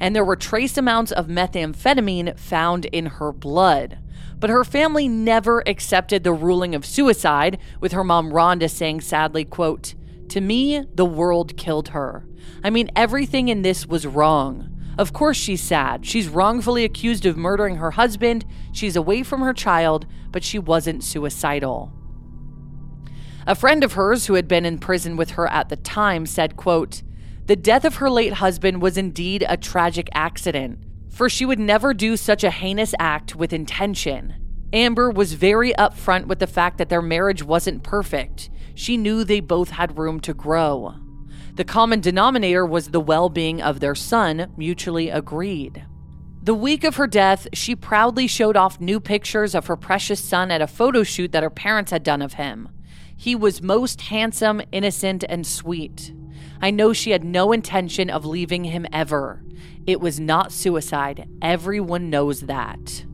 And 0.00 0.16
there 0.16 0.24
were 0.24 0.34
trace 0.34 0.76
amounts 0.76 1.12
of 1.12 1.28
methamphetamine 1.28 2.36
found 2.36 2.86
in 2.86 3.06
her 3.06 3.30
blood. 3.30 4.00
But 4.40 4.50
her 4.50 4.64
family 4.64 5.06
never 5.06 5.62
accepted 5.68 6.24
the 6.24 6.32
ruling 6.32 6.74
of 6.74 6.86
suicide, 6.86 7.58
with 7.78 7.92
her 7.92 8.02
mom 8.02 8.32
Rhonda 8.32 8.70
saying 8.70 9.02
sadly, 9.02 9.44
quote, 9.44 9.94
To 10.30 10.40
me, 10.40 10.82
the 10.94 11.04
world 11.04 11.58
killed 11.58 11.88
her. 11.88 12.26
I 12.64 12.70
mean, 12.70 12.90
everything 12.96 13.48
in 13.48 13.60
this 13.60 13.86
was 13.86 14.06
wrong. 14.06 14.74
Of 14.96 15.12
course, 15.12 15.36
she's 15.36 15.62
sad. 15.62 16.06
She's 16.06 16.28
wrongfully 16.28 16.84
accused 16.84 17.26
of 17.26 17.36
murdering 17.36 17.76
her 17.76 17.92
husband. 17.92 18.46
She's 18.72 18.96
away 18.96 19.22
from 19.22 19.42
her 19.42 19.52
child, 19.52 20.06
but 20.30 20.42
she 20.42 20.58
wasn't 20.58 21.04
suicidal. 21.04 21.92
A 23.46 23.54
friend 23.54 23.84
of 23.84 23.92
hers 23.92 24.26
who 24.26 24.34
had 24.34 24.48
been 24.48 24.64
in 24.64 24.78
prison 24.78 25.16
with 25.16 25.32
her 25.32 25.46
at 25.48 25.68
the 25.68 25.76
time 25.76 26.24
said, 26.24 26.56
quote, 26.56 27.02
The 27.44 27.56
death 27.56 27.84
of 27.84 27.96
her 27.96 28.08
late 28.08 28.34
husband 28.34 28.80
was 28.80 28.96
indeed 28.96 29.44
a 29.46 29.56
tragic 29.56 30.08
accident 30.14 30.78
for 31.20 31.28
she 31.28 31.44
would 31.44 31.58
never 31.58 31.92
do 31.92 32.16
such 32.16 32.42
a 32.42 32.50
heinous 32.50 32.94
act 32.98 33.36
with 33.36 33.52
intention. 33.52 34.34
Amber 34.72 35.10
was 35.10 35.34
very 35.34 35.74
upfront 35.74 36.28
with 36.28 36.38
the 36.38 36.46
fact 36.46 36.78
that 36.78 36.88
their 36.88 37.02
marriage 37.02 37.42
wasn't 37.42 37.82
perfect. 37.82 38.48
She 38.74 38.96
knew 38.96 39.22
they 39.22 39.40
both 39.40 39.68
had 39.68 39.98
room 39.98 40.20
to 40.20 40.32
grow. 40.32 40.94
The 41.56 41.64
common 41.64 42.00
denominator 42.00 42.64
was 42.64 42.88
the 42.88 43.02
well 43.02 43.28
being 43.28 43.60
of 43.60 43.80
their 43.80 43.94
son, 43.94 44.50
mutually 44.56 45.10
agreed. 45.10 45.84
The 46.42 46.54
week 46.54 46.84
of 46.84 46.96
her 46.96 47.06
death, 47.06 47.48
she 47.52 47.76
proudly 47.76 48.26
showed 48.26 48.56
off 48.56 48.80
new 48.80 48.98
pictures 48.98 49.54
of 49.54 49.66
her 49.66 49.76
precious 49.76 50.24
son 50.24 50.50
at 50.50 50.62
a 50.62 50.66
photo 50.66 51.02
shoot 51.02 51.32
that 51.32 51.42
her 51.42 51.50
parents 51.50 51.90
had 51.90 52.02
done 52.02 52.22
of 52.22 52.32
him. 52.32 52.70
He 53.14 53.34
was 53.34 53.60
most 53.60 54.00
handsome, 54.00 54.62
innocent, 54.72 55.22
and 55.28 55.46
sweet. 55.46 56.14
I 56.62 56.70
know 56.70 56.92
she 56.92 57.10
had 57.10 57.24
no 57.24 57.52
intention 57.52 58.10
of 58.10 58.24
leaving 58.24 58.64
him 58.64 58.86
ever. 58.92 59.42
It 59.86 60.00
was 60.00 60.20
not 60.20 60.52
suicide. 60.52 61.28
Everyone 61.40 62.10
knows 62.10 62.42
that. 62.42 63.04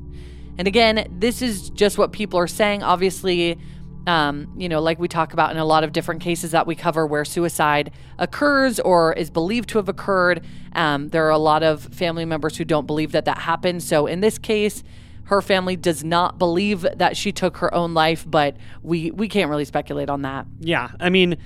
And 0.59 0.67
again, 0.67 1.07
this 1.19 1.43
is 1.43 1.71
just 1.71 1.99
what 1.99 2.13
people 2.13 2.39
are 2.39 2.47
saying. 2.47 2.83
Obviously, 2.83 3.59
um, 4.07 4.53
you 4.57 4.69
know, 4.69 4.81
like 4.81 4.99
we 4.99 5.09
talk 5.09 5.33
about 5.33 5.51
in 5.51 5.59
a 5.59 5.65
lot 5.65 5.85
of 5.85 5.93
different 5.93 6.21
cases 6.23 6.53
that 6.53 6.67
we 6.67 6.75
cover 6.75 7.07
where 7.07 7.25
suicide 7.25 7.93
occurs 8.19 8.79
or 8.81 9.13
is 9.13 9.31
believed 9.31 9.69
to 9.71 9.79
have 9.79 9.89
occurred. 9.89 10.45
Um, 10.75 11.09
there 11.09 11.27
are 11.27 11.31
a 11.31 11.39
lot 11.39 11.63
of 11.63 11.83
family 11.83 12.25
members 12.25 12.57
who 12.57 12.65
don't 12.65 12.87
believe 12.87 13.13
that 13.13 13.25
that 13.27 13.39
happened. 13.39 13.83
So 13.83 14.07
in 14.07 14.21
this 14.21 14.39
case, 14.39 14.83
her 15.25 15.43
family 15.43 15.77
does 15.77 16.05
not 16.05 16.39
believe 16.39 16.87
that 16.95 17.17
she 17.17 17.33
took 17.33 17.57
her 17.59 17.75
own 17.75 17.95
life, 17.95 18.25
but 18.29 18.57
we 18.83 19.11
we 19.11 19.29
can't 19.29 19.51
really 19.51 19.65
speculate 19.65 20.09
on 20.09 20.23
that. 20.23 20.47
Yeah, 20.61 20.91
I 21.01 21.11
mean, 21.11 21.37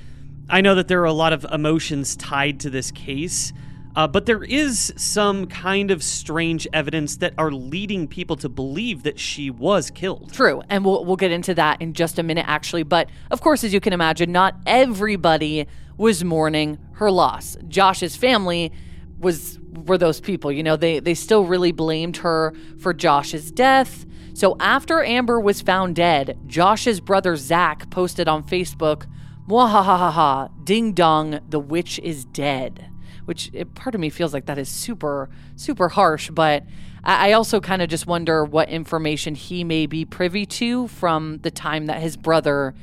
I 0.51 0.61
know 0.61 0.74
that 0.74 0.88
there 0.88 1.01
are 1.01 1.07
a 1.07 1.12
lot 1.12 1.32
of 1.32 1.44
emotions 1.44 2.16
tied 2.16 2.61
to 2.61 2.70
this 2.70 2.90
case. 2.90 3.53
Uh, 3.96 4.07
but 4.07 4.24
there 4.26 4.44
is 4.44 4.92
some 4.96 5.46
kind 5.46 5.90
of 5.90 6.03
strange 6.03 6.66
evidence 6.72 7.16
that 7.16 7.34
are 7.36 7.51
leading 7.51 8.07
people 8.07 8.36
to 8.36 8.48
believe 8.48 9.03
that 9.03 9.18
she 9.18 9.51
was 9.51 9.90
killed. 9.90 10.32
True, 10.32 10.62
and 10.68 10.84
we'll 10.84 11.05
we'll 11.05 11.16
get 11.16 11.32
into 11.32 11.55
that 11.55 11.82
in 11.82 11.92
just 11.92 12.18
a 12.18 12.22
minute, 12.22 12.44
actually. 12.48 12.84
But 12.84 13.11
of 13.32 13.40
course, 13.40 13.64
as 13.64 13.74
you 13.74 13.80
can 13.80 13.92
imagine, 13.92 14.30
not 14.30 14.55
everybody 14.64 15.66
was 15.96 16.22
mourning 16.22 16.78
her 16.92 17.11
loss. 17.11 17.57
Josh's 17.66 18.14
family 18.14 18.72
was 19.18 19.59
were 19.86 19.98
those 19.98 20.20
people. 20.20 20.53
You 20.53 20.62
know, 20.62 20.76
they 20.76 21.01
they 21.01 21.14
still 21.14 21.44
really 21.44 21.72
blamed 21.72 22.18
her 22.18 22.55
for 22.78 22.94
Josh's 22.94 23.51
death. 23.51 24.07
So 24.34 24.57
after 24.61 25.03
Amber 25.03 25.40
was 25.40 25.61
found 25.61 25.96
dead, 25.96 26.38
Josh's 26.46 27.01
brother 27.01 27.34
Zach 27.34 27.90
posted 27.90 28.28
on 28.28 28.44
Facebook, 28.44 29.07
"Mwahahaha, 29.51 30.51
ding 30.64 30.92
dong, 30.92 31.40
the 31.48 31.61
witch 31.61 31.98
is 31.98 32.24
dead." 32.24 32.90
which 33.30 33.48
it, 33.53 33.74
part 33.76 33.94
of 33.94 34.01
me 34.01 34.11
feels 34.11 34.34
like 34.34 34.46
that 34.46 34.59
is 34.59 34.68
super, 34.68 35.30
super 35.55 35.88
harsh. 35.88 36.30
But 36.30 36.64
I, 37.05 37.28
I 37.28 37.32
also 37.34 37.61
kind 37.61 37.80
of 37.80 37.88
just 37.88 38.05
wonder 38.05 38.44
what 38.44 38.68
information 38.68 39.36
he 39.36 39.62
may 39.62 39.86
be 39.86 40.05
privy 40.05 40.46
to 40.46 40.88
from 40.88 41.38
the 41.42 41.51
time 41.53 41.86
that 41.86 42.01
his 42.01 42.16
brother 42.16 42.74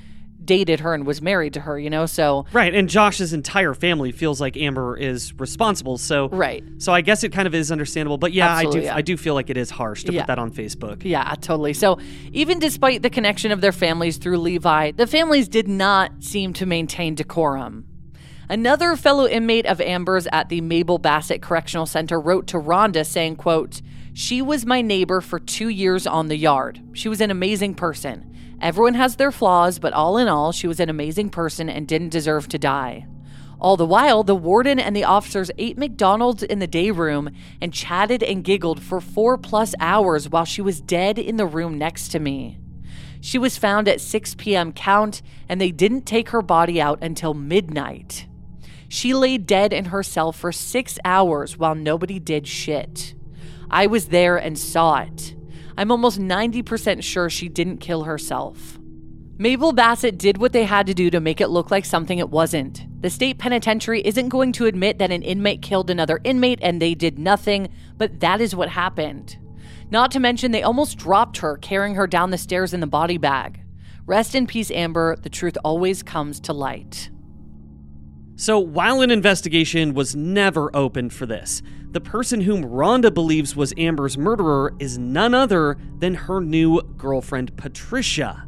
dated 0.48 0.80
her 0.80 0.96
and 0.96 1.06
was 1.06 1.22
married 1.22 1.54
to 1.54 1.60
her, 1.60 1.78
you 1.78 1.92
know? 1.92 2.08
So 2.08 2.46
Right, 2.52 2.74
and 2.74 2.90
Josh's 2.90 3.34
entire 3.34 3.76
family 3.76 4.12
feels 4.12 4.42
like 4.42 4.58
Amber 4.58 4.98
is 4.98 5.34
responsible. 5.40 6.00
So 6.00 6.30
Right. 6.30 6.64
So 6.80 6.92
I 6.92 7.02
guess 7.02 7.24
it 7.24 7.30
kind 7.32 7.48
of 7.48 7.54
is 7.54 7.72
understandable, 7.72 8.18
but 8.18 8.34
yeah, 8.34 8.48
Absolutely, 8.56 8.80
I 8.80 8.82
do 8.82 8.86
yeah. 8.88 8.96
I 8.96 9.02
do 9.02 9.18
feel 9.18 9.36
like 9.36 9.52
it 9.52 9.58
is 9.58 9.70
harsh 9.70 10.06
to 10.06 10.12
Yeah. 10.14 10.22
put 10.22 10.28
that 10.28 10.40
on 10.40 10.50
Facebook. 10.50 11.04
Yeah, 11.04 11.36
totally. 11.40 11.74
So, 11.74 12.00
even 12.34 12.58
despite 12.58 13.04
the 13.04 13.10
connection 13.12 13.52
of 13.52 13.62
their 13.62 13.72
families 13.72 14.18
through 14.18 14.40
Levi, 14.40 14.92
the 14.92 15.06
families 15.06 15.48
did 15.48 15.68
not 15.68 16.24
seem 16.24 16.54
to 16.54 16.66
maintain 16.66 17.14
decorum. 17.14 17.86
Another 18.50 18.96
fellow 18.96 19.28
inmate 19.28 19.66
of 19.66 19.82
Amber's 19.82 20.26
at 20.32 20.48
the 20.48 20.62
Mabel 20.62 20.98
Bassett 20.98 21.42
Correctional 21.42 21.86
Center 21.86 22.20
wrote 22.20 22.48
to 22.48 22.58
Rhonda 22.58 23.06
saying, 23.06 23.36
quote, 23.36 23.82
"She 24.14 24.42
was 24.42 24.66
my 24.66 24.82
neighbor 24.82 25.20
for 25.20 25.38
2 25.38 25.68
years 25.68 26.08
on 26.08 26.28
the 26.30 26.38
yard. 26.38 26.80
She 26.94 27.10
was 27.10 27.20
an 27.20 27.30
amazing 27.30 27.76
person. 27.76 28.26
Everyone 28.62 28.96
has 28.96 29.16
their 29.16 29.32
flaws, 29.32 29.80
but 29.80 29.94
all 29.94 30.18
in 30.18 30.28
all, 30.28 30.52
she 30.52 30.68
was 30.68 30.80
an 30.80 30.90
amazing 30.90 31.30
person 31.30 31.70
and 31.70 31.88
didn't 31.88 32.10
deserve 32.10 32.48
to 32.50 32.58
die." 32.58 33.06
All 33.60 33.76
the 33.76 33.86
while, 33.86 34.24
the 34.24 34.36
warden 34.36 34.80
and 34.80 34.96
the 34.96 35.04
officers 35.04 35.50
ate 35.58 35.78
McDonald's 35.78 36.44
in 36.44 36.60
the 36.60 36.68
day 36.68 36.92
room 36.92 37.32
and 37.60 37.74
chatted 37.74 38.22
and 38.22 38.44
giggled 38.44 38.82
for 38.82 39.02
four 39.02 39.38
plus 39.38 39.74
hours 39.80 40.30
while 40.30 40.46
she 40.46 40.62
was 40.62 40.80
dead 40.80 41.18
in 41.18 41.38
the 41.38 41.46
room 41.48 41.78
next 41.78 42.10
to 42.10 42.20
me. 42.20 42.60
She 43.20 43.40
was 43.40 43.58
found 43.58 43.88
at 43.88 44.00
6 44.00 44.36
p.m. 44.36 44.72
count, 44.72 45.24
and 45.50 45.60
they 45.60 45.72
didn't 45.72 46.06
take 46.06 46.30
her 46.30 46.44
body 46.44 46.80
out 46.80 47.00
until 47.02 47.34
midnight. 47.34 48.28
She 48.88 49.14
lay 49.14 49.38
dead 49.38 49.74
in 49.74 49.86
her 49.86 50.04
cell 50.04 50.32
for 50.32 50.52
six 50.52 51.00
hours 51.04 51.58
while 51.58 51.76
nobody 51.76 52.20
did 52.20 52.48
shit. 52.48 53.16
I 53.70 53.88
was 53.88 54.08
there 54.10 54.38
and 54.38 54.58
saw 54.58 55.00
it. 55.00 55.36
I'm 55.78 55.92
almost 55.92 56.20
90% 56.20 57.04
sure 57.04 57.30
she 57.30 57.50
didn't 57.50 57.78
kill 57.78 58.04
herself. 58.04 58.80
Mabel 59.40 59.72
Bassett 59.72 60.18
did 60.18 60.40
what 60.40 60.52
they 60.52 60.64
had 60.64 60.88
to 60.88 60.96
do 60.96 61.12
to 61.12 61.20
make 61.20 61.40
it 61.40 61.50
look 61.50 61.70
like 61.70 61.86
something 61.86 62.18
it 62.18 62.32
wasn't. 62.32 62.88
The 63.04 63.12
state 63.12 63.38
penitentiary 63.38 64.02
isn't 64.02 64.30
going 64.30 64.52
to 64.54 64.66
admit 64.66 64.98
that 64.98 65.12
an 65.12 65.22
inmate 65.22 65.62
killed 65.62 65.92
another 65.92 66.20
inmate 66.24 66.58
and 66.64 66.82
they 66.82 66.96
did 66.96 67.20
nothing, 67.20 67.70
but 67.98 68.20
that 68.22 68.42
is 68.42 68.56
what 68.56 68.70
happened. 68.70 69.38
Not 69.92 70.10
to 70.12 70.20
mention, 70.20 70.52
they 70.52 70.64
almost 70.64 70.98
dropped 70.98 71.38
her 71.38 71.58
carrying 71.58 71.94
her 71.94 72.08
down 72.08 72.32
the 72.32 72.38
stairs 72.40 72.74
in 72.74 72.80
the 72.80 72.88
body 72.88 73.20
bag. 73.20 73.62
Rest 74.08 74.34
in 74.34 74.48
peace, 74.48 74.72
Amber. 74.72 75.16
The 75.18 75.30
truth 75.30 75.58
always 75.64 76.02
comes 76.02 76.40
to 76.42 76.54
light. 76.54 77.12
So 78.40 78.60
while 78.60 79.02
an 79.02 79.10
investigation 79.10 79.96
was 79.96 80.16
never 80.16 80.70
opened 80.76 81.12
for 81.12 81.26
this, 81.26 81.64
the 81.90 82.00
person 82.00 82.42
whom 82.42 82.64
Rhonda 82.64 83.12
believes 83.12 83.56
was 83.56 83.74
Amber's 83.78 84.16
murderer 84.16 84.76
is 84.78 85.00
none 85.00 85.34
other 85.34 85.76
than 85.98 86.14
her 86.14 86.40
new 86.40 86.84
girlfriend, 86.98 87.58
Patricia. 87.58 88.48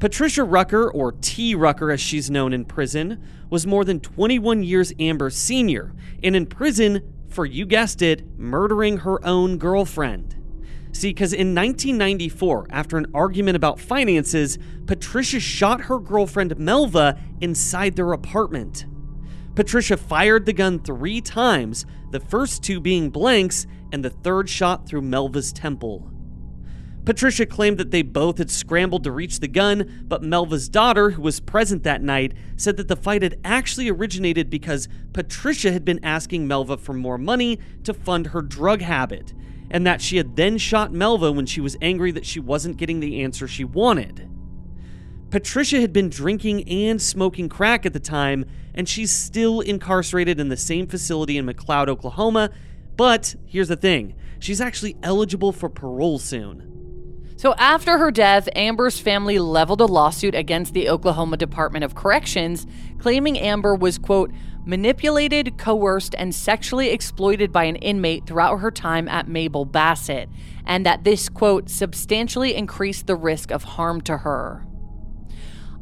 Patricia 0.00 0.42
Rucker, 0.42 0.90
or 0.90 1.12
T. 1.12 1.54
Rucker 1.54 1.92
as 1.92 2.00
she's 2.00 2.32
known 2.32 2.52
in 2.52 2.64
prison, 2.64 3.22
was 3.48 3.64
more 3.64 3.84
than 3.84 4.00
21 4.00 4.64
years 4.64 4.92
Amber's 4.98 5.36
senior, 5.36 5.94
and 6.24 6.34
in 6.34 6.46
prison 6.46 7.00
for, 7.28 7.46
you 7.46 7.66
guessed 7.66 8.02
it, 8.02 8.24
murdering 8.36 8.98
her 8.98 9.24
own 9.24 9.56
girlfriend. 9.56 10.34
See, 10.92 11.10
because 11.10 11.32
in 11.32 11.54
1994, 11.54 12.66
after 12.70 12.98
an 12.98 13.06
argument 13.14 13.56
about 13.56 13.78
finances, 13.78 14.58
Patricia 14.86 15.40
shot 15.40 15.82
her 15.82 15.98
girlfriend 15.98 16.56
Melva 16.56 17.18
inside 17.40 17.96
their 17.96 18.12
apartment. 18.12 18.86
Patricia 19.54 19.96
fired 19.96 20.46
the 20.46 20.52
gun 20.52 20.78
three 20.78 21.20
times, 21.20 21.86
the 22.10 22.20
first 22.20 22.62
two 22.62 22.80
being 22.80 23.10
blanks, 23.10 23.66
and 23.92 24.04
the 24.04 24.10
third 24.10 24.48
shot 24.48 24.86
through 24.86 25.02
Melva's 25.02 25.52
temple. 25.52 26.10
Patricia 27.04 27.46
claimed 27.46 27.78
that 27.78 27.90
they 27.90 28.02
both 28.02 28.38
had 28.38 28.50
scrambled 28.50 29.04
to 29.04 29.10
reach 29.10 29.40
the 29.40 29.48
gun, 29.48 30.04
but 30.06 30.22
Melva's 30.22 30.68
daughter, 30.68 31.10
who 31.10 31.22
was 31.22 31.40
present 31.40 31.82
that 31.82 32.02
night, 32.02 32.34
said 32.56 32.76
that 32.76 32.88
the 32.88 32.96
fight 32.96 33.22
had 33.22 33.40
actually 33.42 33.88
originated 33.88 34.50
because 34.50 34.88
Patricia 35.12 35.72
had 35.72 35.84
been 35.84 36.04
asking 36.04 36.46
Melva 36.46 36.78
for 36.78 36.92
more 36.92 37.18
money 37.18 37.58
to 37.84 37.94
fund 37.94 38.28
her 38.28 38.42
drug 38.42 38.82
habit, 38.82 39.32
and 39.70 39.86
that 39.86 40.02
she 40.02 40.16
had 40.16 40.36
then 40.36 40.58
shot 40.58 40.92
Melva 40.92 41.34
when 41.34 41.46
she 41.46 41.60
was 41.60 41.76
angry 41.80 42.10
that 42.12 42.26
she 42.26 42.40
wasn't 42.40 42.76
getting 42.76 43.00
the 43.00 43.22
answer 43.22 43.46
she 43.46 43.64
wanted. 43.64 44.28
Patricia 45.30 45.80
had 45.80 45.92
been 45.92 46.08
drinking 46.08 46.68
and 46.68 47.00
smoking 47.00 47.48
crack 47.48 47.86
at 47.86 47.92
the 47.92 48.00
time, 48.00 48.44
and 48.74 48.88
she's 48.88 49.12
still 49.12 49.60
incarcerated 49.60 50.40
in 50.40 50.48
the 50.48 50.56
same 50.56 50.88
facility 50.88 51.38
in 51.38 51.46
McLoud, 51.46 51.88
Oklahoma. 51.88 52.50
But 52.96 53.36
here's 53.46 53.68
the 53.68 53.76
thing 53.76 54.14
she's 54.40 54.60
actually 54.60 54.96
eligible 55.02 55.52
for 55.52 55.68
parole 55.68 56.18
soon. 56.18 56.70
So, 57.36 57.54
after 57.54 57.96
her 57.96 58.10
death, 58.10 58.50
Amber's 58.54 59.00
family 59.00 59.38
leveled 59.38 59.80
a 59.80 59.86
lawsuit 59.86 60.34
against 60.34 60.74
the 60.74 60.90
Oklahoma 60.90 61.38
Department 61.38 61.84
of 61.84 61.94
Corrections, 61.94 62.66
claiming 62.98 63.38
Amber 63.38 63.74
was, 63.74 63.96
quote, 63.96 64.30
manipulated, 64.70 65.58
coerced, 65.58 66.14
and 66.16 66.32
sexually 66.32 66.90
exploited 66.90 67.50
by 67.50 67.64
an 67.64 67.74
inmate 67.76 68.24
throughout 68.24 68.58
her 68.58 68.70
time 68.70 69.08
at 69.08 69.26
Mabel 69.26 69.64
Bassett, 69.64 70.28
and 70.64 70.86
that 70.86 71.02
this, 71.02 71.28
quote, 71.28 71.68
substantially 71.68 72.54
increased 72.54 73.08
the 73.08 73.16
risk 73.16 73.50
of 73.50 73.64
harm 73.64 74.00
to 74.02 74.18
her. 74.18 74.64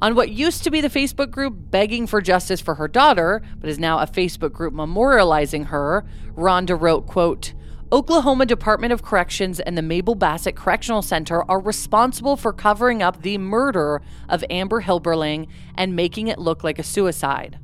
On 0.00 0.14
what 0.14 0.30
used 0.30 0.64
to 0.64 0.70
be 0.70 0.80
the 0.80 0.88
Facebook 0.88 1.30
group 1.30 1.54
begging 1.70 2.06
for 2.06 2.22
justice 2.22 2.62
for 2.62 2.76
her 2.76 2.88
daughter, 2.88 3.42
but 3.58 3.68
is 3.68 3.78
now 3.78 3.98
a 3.98 4.06
Facebook 4.06 4.52
group 4.52 4.72
memorializing 4.72 5.66
her, 5.66 6.06
Rhonda 6.34 6.80
wrote, 6.80 7.06
quote, 7.06 7.52
Oklahoma 7.92 8.46
Department 8.46 8.92
of 8.92 9.02
Corrections 9.02 9.60
and 9.60 9.76
the 9.76 9.82
Mabel 9.82 10.14
Bassett 10.14 10.56
Correctional 10.56 11.02
Center 11.02 11.42
are 11.50 11.60
responsible 11.60 12.36
for 12.36 12.54
covering 12.54 13.02
up 13.02 13.20
the 13.22 13.36
murder 13.36 14.00
of 14.30 14.44
Amber 14.48 14.82
Hilberling 14.82 15.46
and 15.74 15.96
making 15.96 16.28
it 16.28 16.38
look 16.38 16.64
like 16.64 16.78
a 16.78 16.82
suicide. 16.82 17.58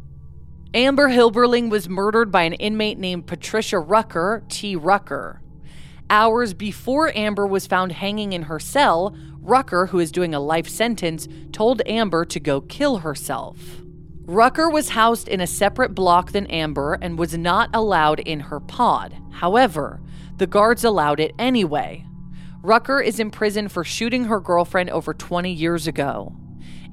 Amber 0.75 1.09
Hilberling 1.09 1.71
was 1.71 1.89
murdered 1.89 2.33
by 2.33 2.43
an 2.43 2.55
inmate 2.55 2.99
named 2.99 3.29
Patricia 3.29 3.79
Rucker, 3.79 4.43
T. 4.49 4.75
Rucker. 4.75 5.41
Hours 6.11 6.53
before 6.53 7.17
Amber 7.17 7.47
was 7.47 7.69
found 7.69 7.93
hanging 7.93 8.33
in 8.33 8.43
her 8.43 8.59
cell, 8.59 9.17
Rucker, 9.39 9.87
who 9.87 10.01
is 10.01 10.11
doing 10.11 10.35
a 10.35 10.41
life 10.41 10.69
sentence, 10.69 11.29
told 11.53 11.81
Amber 11.87 12.25
to 12.25 12.41
go 12.41 12.61
kill 12.61 12.99
herself. 12.99 13.57
Rucker 14.25 14.69
was 14.69 14.89
housed 14.89 15.29
in 15.29 15.41
a 15.41 15.47
separate 15.47 15.95
block 15.95 16.33
than 16.33 16.49
Amber 16.49 16.99
and 17.01 17.21
was 17.21 17.39
not 17.39 17.71
allowed 17.73 18.19
in 18.19 18.41
her 18.41 18.59
pod. 18.59 19.17
However, 19.31 20.01
the 20.39 20.49
guards 20.49 20.83
allowed 20.83 21.21
it 21.21 21.37
anyway. 21.39 22.05
Rucker 22.63 23.01
is 23.01 23.21
in 23.21 23.31
prison 23.31 23.69
for 23.69 23.85
shooting 23.85 24.25
her 24.25 24.41
girlfriend 24.41 24.91
over 24.91 25.15
20 25.15 25.53
years 25.53 25.87
ago. 25.87 26.35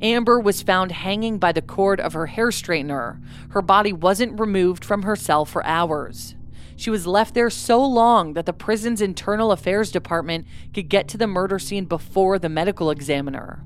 Amber 0.02 0.40
was 0.40 0.64
found 0.64 0.92
hanging 0.92 1.38
by 1.38 1.52
the 1.52 1.62
cord 1.62 2.00
of 2.00 2.14
her 2.14 2.26
hair 2.26 2.48
straightener. 2.48 3.22
Her 3.50 3.62
body 3.62 3.94
wasn't 3.94 4.40
removed 4.40 4.84
from 4.84 5.04
her 5.04 5.16
cell 5.16 5.46
for 5.46 5.64
hours. 5.66 6.36
She 6.76 6.90
was 6.90 7.06
left 7.06 7.36
there 7.36 7.52
so 7.52 7.86
long 7.86 8.34
that 8.34 8.48
the 8.48 8.54
prison's 8.54 9.02
internal 9.02 9.52
affairs 9.52 9.92
department 9.92 10.48
could 10.74 10.90
get 10.90 11.08
to 11.10 11.18
the 11.18 11.28
murder 11.28 11.60
scene 11.60 11.86
before 11.86 12.40
the 12.40 12.50
medical 12.50 12.90
examiner. 12.90 13.64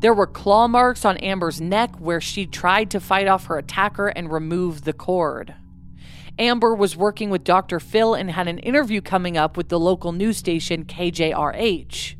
There 0.00 0.12
were 0.12 0.26
claw 0.26 0.68
marks 0.68 1.06
on 1.06 1.16
Amber's 1.16 1.60
neck 1.60 1.96
where 1.98 2.20
she 2.20 2.46
tried 2.46 2.90
to 2.90 3.00
fight 3.00 3.26
off 3.26 3.46
her 3.46 3.56
attacker 3.56 4.08
and 4.08 4.30
remove 4.30 4.84
the 4.84 4.92
cord. 4.92 5.54
Amber 6.38 6.74
was 6.74 6.96
working 6.96 7.30
with 7.30 7.42
Dr. 7.42 7.80
Phil 7.80 8.14
and 8.14 8.30
had 8.30 8.46
an 8.46 8.58
interview 8.58 9.00
coming 9.00 9.38
up 9.38 9.56
with 9.56 9.70
the 9.70 9.80
local 9.80 10.12
news 10.12 10.36
station 10.36 10.84
KJRH. 10.84 12.17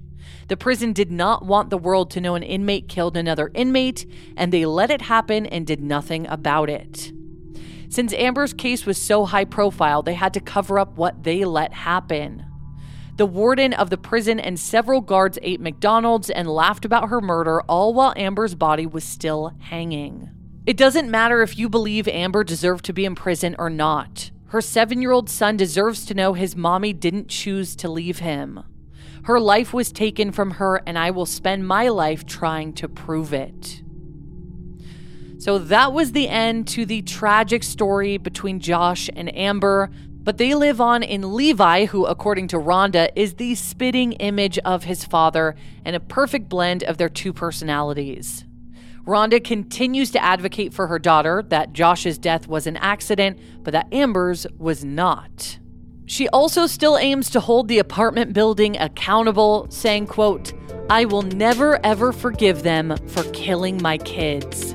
The 0.49 0.57
prison 0.57 0.95
did 0.95 1.11
not 1.11 1.45
want 1.45 1.69
the 1.69 1.79
world 1.79 2.11
to 2.13 2.21
know 2.21 2.35
an 2.35 2.43
inmate 2.43 2.89
killed 2.89 3.17
another 3.17 3.51
inmate, 3.55 4.07
and 4.37 4.51
they 4.51 4.65
let 4.65 4.91
it 4.91 5.03
happen 5.03 5.45
and 5.47 5.67
did 5.67 5.83
nothing 5.83 6.27
about 6.27 6.71
it. 6.71 7.13
Since 7.91 8.15
Amber's 8.15 8.55
case 8.55 8.87
was 8.87 9.01
so 9.01 9.27
high 9.27 9.45
profile, 9.45 10.03
they 10.03 10.15
had 10.15 10.35
to 10.35 10.41
cover 10.41 10.79
up 10.79 10.97
what 10.97 11.23
they 11.23 11.45
let 11.45 11.73
happen. 11.73 12.45
The 13.17 13.27
warden 13.27 13.75
of 13.75 13.91
the 13.91 13.99
prison 13.99 14.41
and 14.41 14.59
several 14.59 15.01
guards 15.01 15.39
ate 15.43 15.61
McDonald's 15.61 16.31
and 16.31 16.49
laughed 16.49 16.85
about 16.85 17.09
her 17.09 17.21
murder, 17.21 17.63
all 17.63 17.93
while 17.93 18.15
Amber's 18.17 18.55
body 18.55 18.87
was 18.87 19.05
still 19.05 19.53
hanging. 19.59 20.31
It 20.65 20.77
doesn't 20.77 21.11
matter 21.11 21.43
if 21.43 21.59
you 21.59 21.69
believe 21.69 22.09
Amber 22.09 22.45
deserved 22.45 22.85
to 22.87 22.93
be 22.93 23.05
in 23.05 23.15
prison 23.15 23.57
or 23.59 23.69
not. 23.69 24.31
Her 24.49 24.61
seven 24.61 25.03
year 25.03 25.11
old 25.11 25.29
son 25.29 25.57
deserves 25.57 26.07
to 26.07 26.15
know 26.15 26.33
his 26.33 26.57
mommy 26.57 26.93
didn't 26.93 27.29
choose 27.29 27.75
to 27.77 27.91
leave 27.91 28.21
him. 28.21 28.63
Her 29.25 29.41
life 29.41 29.73
was 29.75 29.93
taken 29.93 30.33
from 30.33 30.53
her, 30.53 30.83
and 30.87 30.99
I 30.99 31.11
will 31.11 31.27
spend 31.27 31.67
my 31.67 31.89
life 31.89 32.25
trying 32.25 32.73
to 32.75 32.89
prove 32.89 33.33
it. 33.33 33.83
So 35.39 35.59
that 35.59 35.93
was 35.93 36.13
the 36.13 36.29
end 36.29 36.67
to 36.69 36.85
the 36.85 37.03
tragic 37.03 37.63
story 37.63 38.19
between 38.19 38.59
Josh 38.59 39.09
and 39.15 39.35
Amber. 39.37 39.91
But 40.29 40.37
they 40.37 40.55
live 40.55 40.81
on 40.81 41.03
in 41.03 41.35
Levi, 41.35 41.87
who, 41.87 42.05
according 42.05 42.49
to 42.49 42.57
Rhonda, 42.59 43.11
is 43.15 43.35
the 43.35 43.55
spitting 43.55 44.13
image 44.15 44.59
of 44.59 44.85
his 44.85 45.05
father 45.05 45.55
and 45.85 45.95
a 45.97 46.01
perfect 46.01 46.49
blend 46.49 46.83
of 46.83 46.99
their 46.99 47.09
two 47.09 47.33
personalities. 47.33 48.45
Rhonda 49.07 49.43
continues 49.43 50.11
to 50.11 50.23
advocate 50.23 50.75
for 50.75 50.89
her 50.89 50.99
daughter 50.99 51.43
that 51.49 51.73
Josh's 51.73 52.19
death 52.19 52.47
was 52.47 52.67
an 52.67 52.77
accident, 52.77 53.39
but 53.63 53.73
that 53.73 53.91
Amber's 53.91 54.47
was 54.59 54.85
not. 54.85 55.59
She 56.09 56.27
also 56.31 56.67
still 56.67 56.97
aims 56.97 57.29
to 57.31 57.41
hold 57.41 57.69
the 57.69 57.79
apartment 57.79 58.33
building 58.33 58.79
accountable, 58.79 59.67
saying, 59.69 60.07
quote, 60.07 60.55
I 60.89 61.05
will 61.05 61.21
never 61.21 61.85
ever 61.85 62.13
forgive 62.13 62.63
them 62.63 62.97
for 63.09 63.25
killing 63.33 63.81
my 63.83 63.99
kids. 63.99 64.75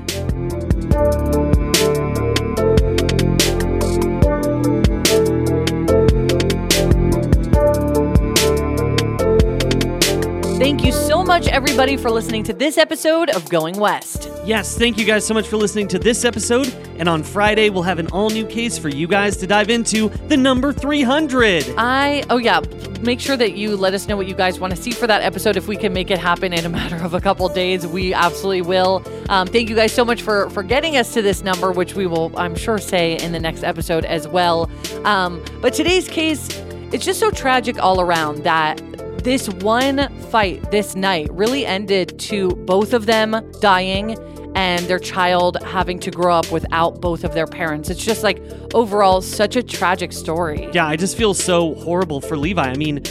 Much, 11.34 11.48
everybody, 11.48 11.96
for 11.96 12.12
listening 12.12 12.44
to 12.44 12.52
this 12.52 12.78
episode 12.78 13.28
of 13.30 13.48
Going 13.48 13.76
West. 13.76 14.30
Yes, 14.44 14.78
thank 14.78 14.96
you 14.96 15.04
guys 15.04 15.26
so 15.26 15.34
much 15.34 15.48
for 15.48 15.56
listening 15.56 15.88
to 15.88 15.98
this 15.98 16.24
episode. 16.24 16.72
And 16.96 17.08
on 17.08 17.24
Friday, 17.24 17.70
we'll 17.70 17.82
have 17.82 17.98
an 17.98 18.06
all 18.12 18.30
new 18.30 18.46
case 18.46 18.78
for 18.78 18.88
you 18.88 19.08
guys 19.08 19.36
to 19.38 19.46
dive 19.48 19.68
into 19.68 20.10
the 20.28 20.36
number 20.36 20.72
300. 20.72 21.74
I, 21.76 22.22
oh 22.30 22.36
yeah, 22.36 22.60
make 23.00 23.18
sure 23.18 23.36
that 23.36 23.54
you 23.56 23.76
let 23.76 23.94
us 23.94 24.06
know 24.06 24.16
what 24.16 24.28
you 24.28 24.34
guys 24.36 24.60
want 24.60 24.76
to 24.76 24.80
see 24.80 24.92
for 24.92 25.08
that 25.08 25.22
episode. 25.22 25.56
If 25.56 25.66
we 25.66 25.76
can 25.76 25.92
make 25.92 26.12
it 26.12 26.18
happen 26.18 26.52
in 26.52 26.66
a 26.66 26.68
matter 26.80 27.04
of 27.04 27.14
a 27.14 27.20
couple 27.20 27.48
days, 27.48 27.84
we 27.84 28.14
absolutely 28.14 28.62
will. 28.62 29.02
Um, 29.28 29.48
thank 29.48 29.68
you 29.68 29.74
guys 29.74 29.90
so 29.90 30.04
much 30.04 30.22
for, 30.22 30.48
for 30.50 30.62
getting 30.62 30.96
us 30.96 31.12
to 31.14 31.22
this 31.22 31.42
number, 31.42 31.72
which 31.72 31.96
we 31.96 32.06
will, 32.06 32.30
I'm 32.38 32.54
sure, 32.54 32.78
say 32.78 33.16
in 33.16 33.32
the 33.32 33.40
next 33.40 33.64
episode 33.64 34.04
as 34.04 34.28
well. 34.28 34.70
Um, 35.02 35.44
but 35.60 35.74
today's 35.74 36.08
case, 36.08 36.48
it's 36.92 37.04
just 37.04 37.18
so 37.18 37.32
tragic 37.32 37.82
all 37.82 38.00
around 38.00 38.44
that 38.44 38.80
this 39.24 39.48
one 39.48 40.14
fight 40.26 40.70
this 40.70 40.94
night 40.94 41.32
really 41.32 41.64
ended 41.64 42.18
to 42.20 42.50
both 42.50 42.92
of 42.92 43.06
them 43.06 43.50
dying 43.60 44.18
and 44.54 44.84
their 44.84 44.98
child 44.98 45.56
having 45.64 45.98
to 45.98 46.10
grow 46.10 46.34
up 46.34 46.52
without 46.52 47.00
both 47.00 47.24
of 47.24 47.34
their 47.34 47.46
parents. 47.46 47.90
It's 47.90 48.04
just 48.04 48.22
like 48.22 48.40
overall 48.74 49.20
such 49.22 49.56
a 49.56 49.62
tragic 49.62 50.12
story. 50.12 50.68
Yeah, 50.72 50.86
I 50.86 50.96
just 50.96 51.16
feel 51.16 51.34
so 51.34 51.74
horrible 51.74 52.20
for 52.20 52.36
Levi. 52.36 52.62
I 52.62 52.76
mean, 52.76 53.02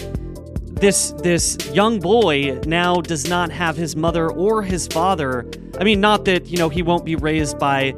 this 0.84 1.12
this 1.24 1.58
young 1.74 2.00
boy 2.00 2.60
now 2.66 3.02
does 3.02 3.28
not 3.28 3.52
have 3.52 3.76
his 3.76 3.96
mother 3.96 4.32
or 4.32 4.62
his 4.62 4.88
father. 4.88 5.50
I 5.80 5.84
mean, 5.84 6.00
not 6.00 6.26
that, 6.26 6.46
you 6.46 6.58
know, 6.58 6.70
he 6.70 6.84
won't 6.84 7.06
be 7.06 7.16
raised 7.16 7.58
by 7.58 7.96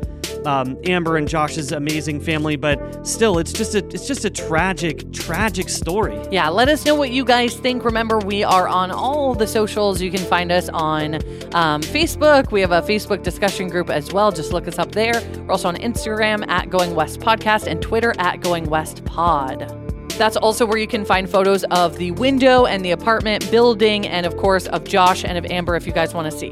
um, 0.47 0.77
Amber 0.85 1.17
and 1.17 1.27
Josh's 1.27 1.71
amazing 1.71 2.21
family, 2.21 2.55
but 2.55 3.05
still, 3.05 3.37
it's 3.39 3.53
just 3.53 3.75
a 3.75 3.85
it's 3.87 4.07
just 4.07 4.25
a 4.25 4.29
tragic, 4.29 5.11
tragic 5.11 5.69
story. 5.69 6.19
Yeah, 6.31 6.49
let 6.49 6.69
us 6.69 6.85
know 6.85 6.95
what 6.95 7.11
you 7.11 7.25
guys 7.25 7.55
think. 7.55 7.83
Remember, 7.83 8.19
we 8.19 8.43
are 8.43 8.67
on 8.67 8.91
all 8.91 9.35
the 9.35 9.47
socials. 9.47 10.01
You 10.01 10.11
can 10.11 10.25
find 10.25 10.51
us 10.51 10.69
on 10.69 11.15
um, 11.53 11.81
Facebook. 11.81 12.51
We 12.51 12.61
have 12.61 12.71
a 12.71 12.81
Facebook 12.81 13.23
discussion 13.23 13.67
group 13.67 13.89
as 13.89 14.11
well. 14.11 14.31
Just 14.31 14.53
look 14.53 14.67
us 14.67 14.79
up 14.79 14.91
there. 14.91 15.13
We're 15.39 15.51
also 15.51 15.67
on 15.67 15.75
Instagram 15.77 16.47
at 16.47 16.69
Going 16.69 16.95
West 16.95 17.19
Podcast 17.19 17.67
and 17.67 17.81
Twitter 17.81 18.13
at 18.19 18.41
Going 18.41 18.69
West 18.69 19.03
Pod. 19.05 19.81
That's 20.17 20.37
also 20.37 20.65
where 20.65 20.77
you 20.77 20.87
can 20.87 21.03
find 21.03 21.29
photos 21.29 21.65
of 21.65 21.97
the 21.97 22.11
window 22.11 22.65
and 22.65 22.85
the 22.85 22.91
apartment 22.91 23.49
building, 23.51 24.07
and 24.07 24.25
of 24.25 24.37
course, 24.37 24.65
of 24.67 24.85
Josh 24.85 25.25
and 25.25 25.37
of 25.37 25.45
Amber 25.45 25.75
if 25.75 25.85
you 25.85 25.91
guys 25.91 26.13
want 26.13 26.31
to 26.31 26.37
see. 26.37 26.51